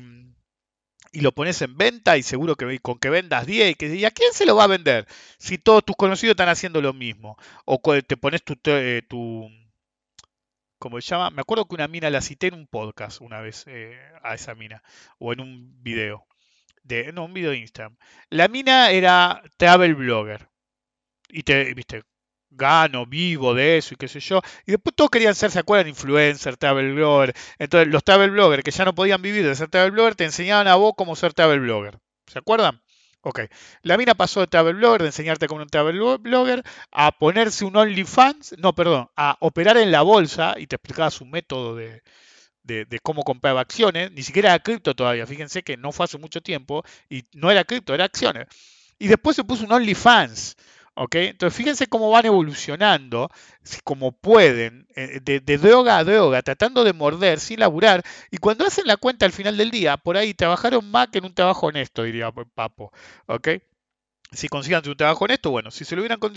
y 1.11 1.21
lo 1.21 1.31
pones 1.33 1.61
en 1.61 1.77
venta 1.77 2.17
y 2.17 2.23
seguro 2.23 2.55
que 2.55 2.79
con 2.79 2.99
que 2.99 3.09
vendas 3.09 3.45
10, 3.45 3.71
y, 3.71 3.75
que, 3.75 3.95
¿y 3.95 4.05
a 4.05 4.11
quién 4.11 4.33
se 4.33 4.45
lo 4.45 4.55
va 4.55 4.65
a 4.65 4.67
vender? 4.67 5.07
Si 5.37 5.57
todos 5.57 5.83
tus 5.85 5.95
conocidos 5.95 6.33
están 6.33 6.49
haciendo 6.49 6.81
lo 6.81 6.93
mismo. 6.93 7.37
O 7.65 7.79
te 7.79 8.17
pones 8.17 8.43
tu, 8.43 8.55
eh, 8.65 9.01
tu 9.07 9.49
¿cómo 10.79 10.99
se 11.01 11.09
llama? 11.09 11.29
Me 11.29 11.41
acuerdo 11.41 11.67
que 11.67 11.75
una 11.75 11.87
mina 11.87 12.09
la 12.09 12.21
cité 12.21 12.47
en 12.47 12.55
un 12.55 12.67
podcast 12.67 13.21
una 13.21 13.41
vez 13.41 13.65
eh, 13.67 13.99
a 14.23 14.33
esa 14.35 14.55
mina, 14.55 14.81
o 15.19 15.33
en 15.33 15.41
un 15.41 15.83
video, 15.83 16.25
de, 16.83 17.11
no, 17.13 17.25
un 17.25 17.33
video 17.33 17.51
de 17.51 17.57
Instagram. 17.57 17.97
La 18.29 18.47
mina 18.47 18.91
era 18.91 19.43
travel 19.57 19.95
blogger, 19.95 20.49
y 21.29 21.43
te, 21.43 21.73
viste, 21.73 22.03
gano, 22.51 23.05
vivo 23.05 23.53
de 23.53 23.77
eso 23.77 23.93
y 23.93 23.97
qué 23.97 24.07
sé 24.07 24.19
yo. 24.19 24.41
Y 24.65 24.71
después 24.71 24.95
todos 24.95 25.09
querían 25.09 25.35
ser, 25.35 25.51
¿se 25.51 25.59
acuerdan? 25.59 25.87
Influencer, 25.87 26.57
travel 26.57 26.93
blogger. 26.93 27.33
Entonces 27.57 27.91
los 27.91 28.03
travel 28.03 28.31
bloggers 28.31 28.63
que 28.63 28.71
ya 28.71 28.85
no 28.85 28.95
podían 28.95 29.21
vivir 29.21 29.45
de 29.45 29.55
ser 29.55 29.69
travel 29.69 29.91
blogger 29.91 30.15
te 30.15 30.25
enseñaban 30.25 30.67
a 30.67 30.75
vos 30.75 30.93
cómo 30.97 31.15
ser 31.15 31.33
travel 31.33 31.59
blogger. 31.61 31.99
¿Se 32.27 32.39
acuerdan? 32.39 32.81
Ok. 33.21 33.41
La 33.81 33.97
mina 33.97 34.15
pasó 34.15 34.39
de 34.39 34.47
travel 34.47 34.75
blogger, 34.75 35.01
de 35.01 35.07
enseñarte 35.07 35.47
como 35.47 35.61
un 35.61 35.67
travel 35.69 35.99
blogger, 36.19 36.63
a 36.91 37.11
ponerse 37.11 37.65
un 37.65 37.75
OnlyFans, 37.75 38.55
no, 38.57 38.73
perdón, 38.73 39.09
a 39.15 39.37
operar 39.41 39.77
en 39.77 39.91
la 39.91 40.01
bolsa 40.01 40.55
y 40.57 40.67
te 40.67 40.75
explicaba 40.77 41.11
su 41.11 41.25
método 41.25 41.75
de, 41.75 42.01
de, 42.63 42.85
de 42.85 42.99
cómo 42.99 43.23
compraba 43.23 43.61
acciones. 43.61 44.11
Ni 44.11 44.23
siquiera 44.23 44.49
era 44.49 44.63
cripto 44.63 44.95
todavía. 44.95 45.27
Fíjense 45.27 45.63
que 45.63 45.77
no 45.77 45.91
fue 45.91 46.05
hace 46.05 46.17
mucho 46.17 46.41
tiempo 46.41 46.83
y 47.09 47.23
no 47.33 47.51
era 47.51 47.63
cripto, 47.63 47.93
era 47.93 48.05
acciones. 48.05 48.47
Y 48.99 49.07
después 49.07 49.35
se 49.35 49.43
puso 49.43 49.65
un 49.65 49.71
OnlyFans. 49.71 50.55
¿Ok? 50.99 51.15
Entonces 51.15 51.55
fíjense 51.57 51.87
cómo 51.87 52.09
van 52.11 52.25
evolucionando, 52.25 53.29
como 53.83 54.11
pueden, 54.11 54.87
eh, 54.95 55.19
de, 55.23 55.39
de 55.39 55.57
droga 55.57 55.97
a 55.97 56.03
droga, 56.03 56.41
tratando 56.41 56.83
de 56.83 56.93
morder 56.93 57.39
sin 57.39 57.59
laburar, 57.59 58.03
y 58.31 58.37
cuando 58.37 58.65
hacen 58.65 58.87
la 58.87 58.97
cuenta 58.97 59.25
al 59.25 59.31
final 59.33 59.57
del 59.57 59.71
día, 59.71 59.97
por 59.97 60.17
ahí 60.17 60.33
trabajaron 60.33 60.89
más 60.91 61.07
que 61.09 61.19
en 61.19 61.25
un 61.25 61.33
trabajo 61.33 61.67
honesto, 61.67 62.03
diría 62.03 62.31
Papo, 62.31 62.91
¿ok? 63.27 63.47
Si 64.31 64.47
consigan 64.47 64.83
un 64.87 64.95
trabajo 64.97 65.25
honesto, 65.25 65.49
bueno, 65.51 65.71
si 65.71 65.85
se 65.85 65.95
lo 65.95 66.01
hubieran 66.03 66.19
con- 66.19 66.33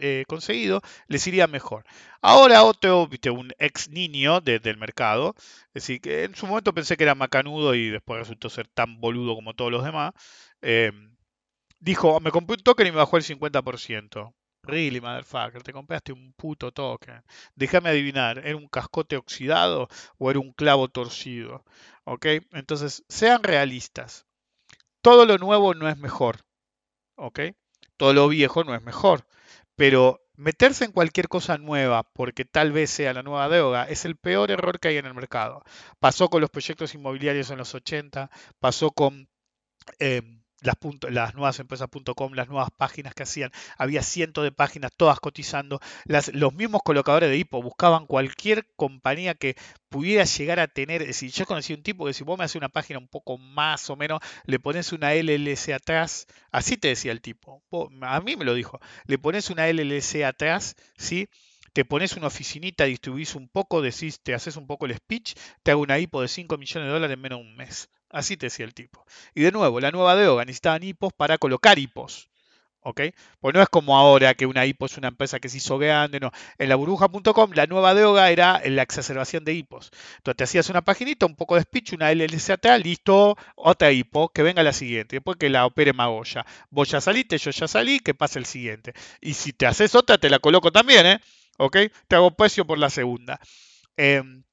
eh, 0.00 0.24
conseguido, 0.26 0.80
les 1.08 1.26
iría 1.26 1.46
mejor. 1.46 1.84
Ahora 2.22 2.62
otro, 2.64 3.06
viste, 3.08 3.28
un 3.30 3.52
ex 3.58 3.90
niño 3.90 4.40
de- 4.40 4.58
del 4.58 4.78
mercado, 4.78 5.34
es 5.74 5.82
decir, 5.82 6.00
que 6.00 6.24
en 6.24 6.34
su 6.34 6.46
momento 6.46 6.72
pensé 6.74 6.96
que 6.96 7.04
era 7.04 7.14
macanudo 7.14 7.74
y 7.74 7.90
después 7.90 8.20
resultó 8.20 8.48
ser 8.50 8.68
tan 8.68 9.00
boludo 9.00 9.34
como 9.34 9.52
todos 9.54 9.70
los 9.70 9.84
demás, 9.84 10.12
eh, 10.62 10.92
dijo, 11.86 12.18
me 12.20 12.32
compré 12.32 12.54
un 12.56 12.62
token 12.64 12.88
y 12.88 12.90
me 12.90 12.98
bajó 12.98 13.16
el 13.16 13.22
50%. 13.22 14.34
Really, 14.64 15.00
motherfucker, 15.00 15.62
te 15.62 15.72
compraste 15.72 16.12
un 16.12 16.32
puto 16.32 16.72
token. 16.72 17.22
Déjame 17.54 17.90
adivinar, 17.90 18.38
¿era 18.38 18.56
un 18.56 18.66
cascote 18.66 19.16
oxidado 19.16 19.88
o 20.18 20.28
era 20.28 20.40
un 20.40 20.52
clavo 20.52 20.88
torcido? 20.88 21.64
¿Ok? 22.04 22.26
Entonces, 22.52 23.04
sean 23.08 23.44
realistas. 23.44 24.26
Todo 25.00 25.26
lo 25.26 25.38
nuevo 25.38 25.74
no 25.74 25.88
es 25.88 25.96
mejor. 25.96 26.40
¿Ok? 27.14 27.40
Todo 27.96 28.12
lo 28.12 28.28
viejo 28.28 28.64
no 28.64 28.74
es 28.74 28.82
mejor. 28.82 29.24
Pero 29.76 30.20
meterse 30.34 30.84
en 30.84 30.92
cualquier 30.92 31.28
cosa 31.28 31.56
nueva 31.56 32.02
porque 32.02 32.44
tal 32.44 32.72
vez 32.72 32.90
sea 32.90 33.14
la 33.14 33.22
nueva 33.22 33.48
droga 33.48 33.84
es 33.84 34.04
el 34.04 34.16
peor 34.16 34.50
error 34.50 34.80
que 34.80 34.88
hay 34.88 34.96
en 34.96 35.06
el 35.06 35.14
mercado. 35.14 35.62
Pasó 36.00 36.28
con 36.30 36.40
los 36.40 36.50
proyectos 36.50 36.94
inmobiliarios 36.94 37.50
en 37.50 37.58
los 37.58 37.74
80, 37.74 38.28
pasó 38.58 38.90
con 38.90 39.28
eh, 40.00 40.22
las, 40.60 40.76
punto- 40.76 41.10
las 41.10 41.34
nuevas 41.34 41.58
empresas.com, 41.60 42.32
las 42.34 42.48
nuevas 42.48 42.70
páginas 42.76 43.14
que 43.14 43.22
hacían. 43.24 43.50
Había 43.78 44.02
cientos 44.02 44.44
de 44.44 44.52
páginas, 44.52 44.92
todas 44.96 45.20
cotizando. 45.20 45.80
Las- 46.04 46.32
los 46.34 46.54
mismos 46.54 46.82
colocadores 46.84 47.30
de 47.30 47.36
hipo 47.38 47.62
buscaban 47.62 48.06
cualquier 48.06 48.66
compañía 48.76 49.34
que 49.34 49.56
pudiera 49.88 50.24
llegar 50.24 50.60
a 50.60 50.68
tener. 50.68 51.02
Es 51.02 51.08
decir, 51.08 51.30
yo 51.32 51.46
conocí 51.46 51.72
un 51.74 51.82
tipo 51.82 52.06
que 52.06 52.12
si 52.14 52.24
vos 52.24 52.38
me 52.38 52.44
haces 52.44 52.56
una 52.56 52.68
página 52.68 52.98
un 52.98 53.08
poco 53.08 53.38
más 53.38 53.88
o 53.90 53.96
menos, 53.96 54.20
le 54.44 54.58
pones 54.58 54.92
una 54.92 55.14
LLC 55.14 55.74
atrás. 55.74 56.26
Así 56.50 56.76
te 56.76 56.88
decía 56.88 57.12
el 57.12 57.20
tipo. 57.20 57.62
A 58.02 58.20
mí 58.20 58.36
me 58.36 58.44
lo 58.44 58.54
dijo. 58.54 58.80
Le 59.06 59.18
pones 59.18 59.50
una 59.50 59.68
LLC 59.68 60.24
atrás, 60.24 60.76
¿sí? 60.96 61.28
Te 61.72 61.84
pones 61.84 62.16
una 62.16 62.28
oficinita, 62.28 62.84
distribuís 62.84 63.34
un 63.34 63.48
poco, 63.48 63.82
decís, 63.82 64.20
te 64.22 64.34
haces 64.34 64.56
un 64.56 64.66
poco 64.66 64.86
el 64.86 64.94
speech, 64.96 65.34
te 65.62 65.70
hago 65.70 65.82
una 65.82 65.98
hipo 65.98 66.22
de 66.22 66.28
5 66.28 66.56
millones 66.56 66.86
de 66.88 66.92
dólares 66.92 67.14
en 67.14 67.20
menos 67.20 67.38
de 67.40 67.44
un 67.44 67.56
mes. 67.56 67.90
Así 68.10 68.36
te 68.36 68.46
decía 68.46 68.64
el 68.64 68.74
tipo. 68.74 69.04
Y 69.34 69.42
de 69.42 69.52
nuevo, 69.52 69.80
la 69.80 69.90
nueva 69.90 70.14
droga 70.16 70.44
necesitaban 70.44 70.82
hipos 70.82 71.12
para 71.12 71.38
colocar 71.38 71.78
hipos. 71.78 72.28
¿Ok? 72.88 73.00
Pues 73.40 73.52
no 73.52 73.60
es 73.60 73.68
como 73.68 73.96
ahora 73.98 74.34
que 74.34 74.46
una 74.46 74.64
hipo 74.64 74.86
es 74.86 74.96
una 74.96 75.08
empresa 75.08 75.40
que 75.40 75.48
se 75.48 75.56
hizo 75.56 75.76
grande, 75.76 76.20
no. 76.20 76.30
En 76.56 76.68
la 76.68 76.76
burbuja.com 76.76 77.50
la 77.52 77.66
nueva 77.66 77.94
droga 77.94 78.30
era 78.30 78.62
la 78.64 78.82
exacerbación 78.82 79.44
de 79.44 79.54
hipos. 79.54 79.90
Entonces 80.18 80.36
te 80.36 80.44
hacías 80.44 80.70
una 80.70 80.82
paginita, 80.82 81.26
un 81.26 81.34
poco 81.34 81.56
de 81.56 81.62
speech, 81.62 81.94
una 81.94 82.12
LLC 82.12 82.50
atrás, 82.50 82.80
listo, 82.80 83.36
otra 83.56 83.90
hipo, 83.90 84.28
que 84.28 84.44
venga 84.44 84.62
la 84.62 84.72
siguiente, 84.72 85.16
después 85.16 85.36
que 85.36 85.50
la 85.50 85.66
opere 85.66 85.92
Magoya. 85.94 86.46
Vos 86.70 86.88
ya 86.88 87.00
saliste, 87.00 87.38
yo 87.38 87.50
ya 87.50 87.66
salí, 87.66 87.98
que 87.98 88.14
pase 88.14 88.38
el 88.38 88.46
siguiente. 88.46 88.94
Y 89.20 89.34
si 89.34 89.52
te 89.52 89.66
haces 89.66 89.96
otra, 89.96 90.16
te 90.18 90.30
la 90.30 90.38
coloco 90.38 90.70
también, 90.70 91.06
¿eh? 91.06 91.20
¿Ok? 91.58 91.76
Te 92.06 92.14
hago 92.14 92.36
precio 92.36 92.66
por 92.68 92.78
la 92.78 92.88
segunda. 92.88 93.40
Em, 93.96 94.44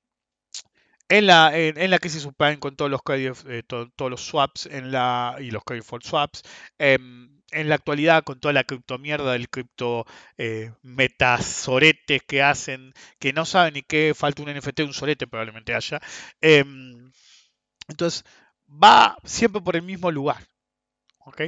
en 1.17 1.27
la, 1.27 1.57
en, 1.57 1.77
en 1.79 1.91
la 1.91 1.99
crisis 1.99 2.21
subprime 2.23 2.59
con 2.59 2.75
todos 2.75 2.89
los 2.91 3.01
eh, 3.47 3.63
to- 3.67 3.89
todos 3.95 4.11
los 4.11 4.21
swaps 4.25 4.65
en 4.67 4.91
la, 4.91 5.35
y 5.39 5.51
los 5.51 5.63
credit 5.63 5.83
default 5.83 6.03
swaps, 6.05 6.41
em, 6.77 7.41
en 7.51 7.69
la 7.69 7.75
actualidad 7.75 8.23
con 8.23 8.39
toda 8.39 8.53
la 8.53 8.63
criptomierda 8.63 9.33
del 9.33 9.49
cripto 9.49 10.05
eh, 10.37 10.71
metasoretes 10.81 12.23
que 12.23 12.41
hacen, 12.41 12.93
que 13.19 13.33
no 13.33 13.45
saben 13.45 13.75
ni 13.75 13.83
qué, 13.83 14.13
falta 14.15 14.41
un 14.43 14.49
NFT, 14.49 14.83
un 14.83 14.93
sorete 14.93 15.27
probablemente 15.27 15.73
haya. 15.75 15.99
em, 16.41 17.11
entonces, 17.87 18.23
va 18.67 19.17
siempre 19.23 19.61
por 19.61 19.75
el 19.75 19.83
mismo 19.83 20.11
lugar. 20.11 20.43
¿ok? 21.19 21.41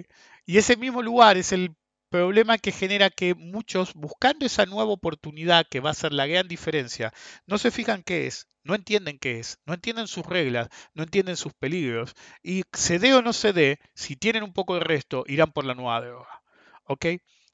Y 0.45 0.57
ese 0.57 0.77
mismo 0.77 1.01
lugar 1.01 1.37
es 1.37 1.51
el 1.51 1.75
problema 2.15 2.57
que 2.57 2.71
genera 2.71 3.09
que 3.09 3.35
muchos, 3.35 3.93
buscando 3.93 4.45
esa 4.45 4.65
nueva 4.65 4.91
oportunidad 4.91 5.65
que 5.69 5.79
va 5.79 5.91
a 5.91 5.93
ser 5.93 6.13
la 6.13 6.27
gran 6.27 6.47
diferencia, 6.47 7.13
no 7.45 7.57
se 7.57 7.71
fijan 7.71 8.03
qué 8.03 8.27
es, 8.27 8.47
no 8.63 8.75
entienden 8.75 9.19
qué 9.19 9.39
es, 9.39 9.59
no 9.65 9.73
entienden 9.73 10.07
sus 10.07 10.25
reglas, 10.25 10.69
no 10.93 11.03
entienden 11.03 11.37
sus 11.37 11.53
peligros, 11.53 12.13
y 12.43 12.63
se 12.73 12.99
dé 12.99 13.13
o 13.13 13.21
no 13.21 13.33
se 13.33 13.53
dé, 13.53 13.79
si 13.93 14.15
tienen 14.15 14.43
un 14.43 14.53
poco 14.53 14.75
de 14.75 14.81
resto, 14.81 15.23
irán 15.27 15.51
por 15.51 15.65
la 15.65 15.75
nueva 15.75 16.01
droga. 16.01 16.41
¿ok? 16.85 17.05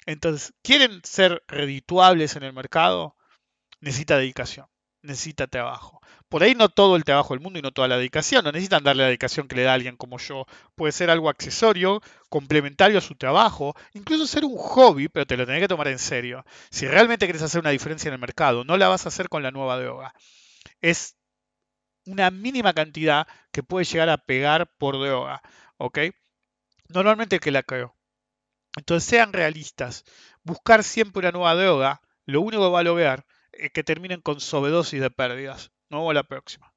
Entonces, 0.06 0.54
¿quieren 0.62 1.02
ser 1.04 1.44
redituables 1.48 2.36
en 2.36 2.44
el 2.44 2.54
mercado? 2.54 3.16
Necesita 3.80 4.18
dedicación, 4.18 4.68
necesita 5.02 5.48
trabajo. 5.48 6.02
Por 6.32 6.44
ahí 6.44 6.56
no 6.56 6.70
todo 6.70 6.96
el 6.96 7.04
trabajo 7.04 7.34
del 7.34 7.44
mundo 7.44 7.60
y 7.60 7.62
no 7.62 7.74
toda 7.74 7.90
la 7.90 7.98
dedicación. 7.98 8.46
No 8.46 8.54
necesitan 8.54 8.86
darle 8.86 9.04
la 9.04 9.08
dedicación 9.08 9.50
que 9.50 9.58
le 9.58 9.64
da 9.64 9.74
alguien 9.74 9.98
como 9.98 10.18
yo. 10.18 10.46
Puede 10.76 10.94
ser 10.94 11.10
algo 11.10 11.28
accesorio, 11.28 12.02
complementario 12.30 13.00
a 13.00 13.02
su 13.02 13.16
trabajo, 13.16 13.76
incluso 13.92 14.26
ser 14.26 14.46
un 14.46 14.56
hobby, 14.56 15.10
pero 15.10 15.26
te 15.28 15.36
lo 15.36 15.46
tenés 15.46 15.60
que 15.60 15.68
tomar 15.68 15.90
en 15.90 16.00
serio. 16.00 16.46
Si 16.70 16.88
realmente 16.88 17.28
querés 17.28 17.42
hacer 17.42 17.60
una 17.60 17.72
diferencia 17.72 18.08
en 18.08 18.14
el 18.14 18.22
mercado, 18.22 18.64
no 18.64 18.78
la 18.78 18.88
vas 18.88 19.06
a 19.06 19.10
hacer 19.10 19.28
con 19.28 19.44
la 19.44 19.52
nueva 19.52 19.78
droga. 19.78 20.14
Es 20.80 21.18
una 22.06 22.32
mínima 22.32 22.72
cantidad 22.72 23.28
que 23.52 23.62
puede 23.62 23.84
llegar 23.84 24.08
a 24.08 24.18
pegar 24.18 24.72
por 24.78 25.02
droga. 25.02 25.42
¿Ok? 25.76 26.00
Normalmente 26.88 27.42
que 27.42 27.52
la 27.52 27.64
creo. 27.64 27.98
Entonces 28.78 29.10
sean 29.10 29.34
realistas. 29.34 30.06
Buscar 30.44 30.86
siempre 30.86 31.20
una 31.20 31.32
nueva 31.32 31.56
droga, 31.56 32.02
lo 32.26 32.40
único 32.40 32.64
que 32.64 32.72
va 32.72 32.80
a 32.80 32.84
lograr 32.84 33.26
es 33.52 33.72
que 33.74 33.84
terminen 33.84 34.22
con 34.22 34.40
sobredosis 34.40 35.02
de 35.02 35.12
pérdidas. 35.12 35.72
Nos 35.92 36.00
vemos 36.00 36.14
la 36.14 36.24
próxima. 36.24 36.71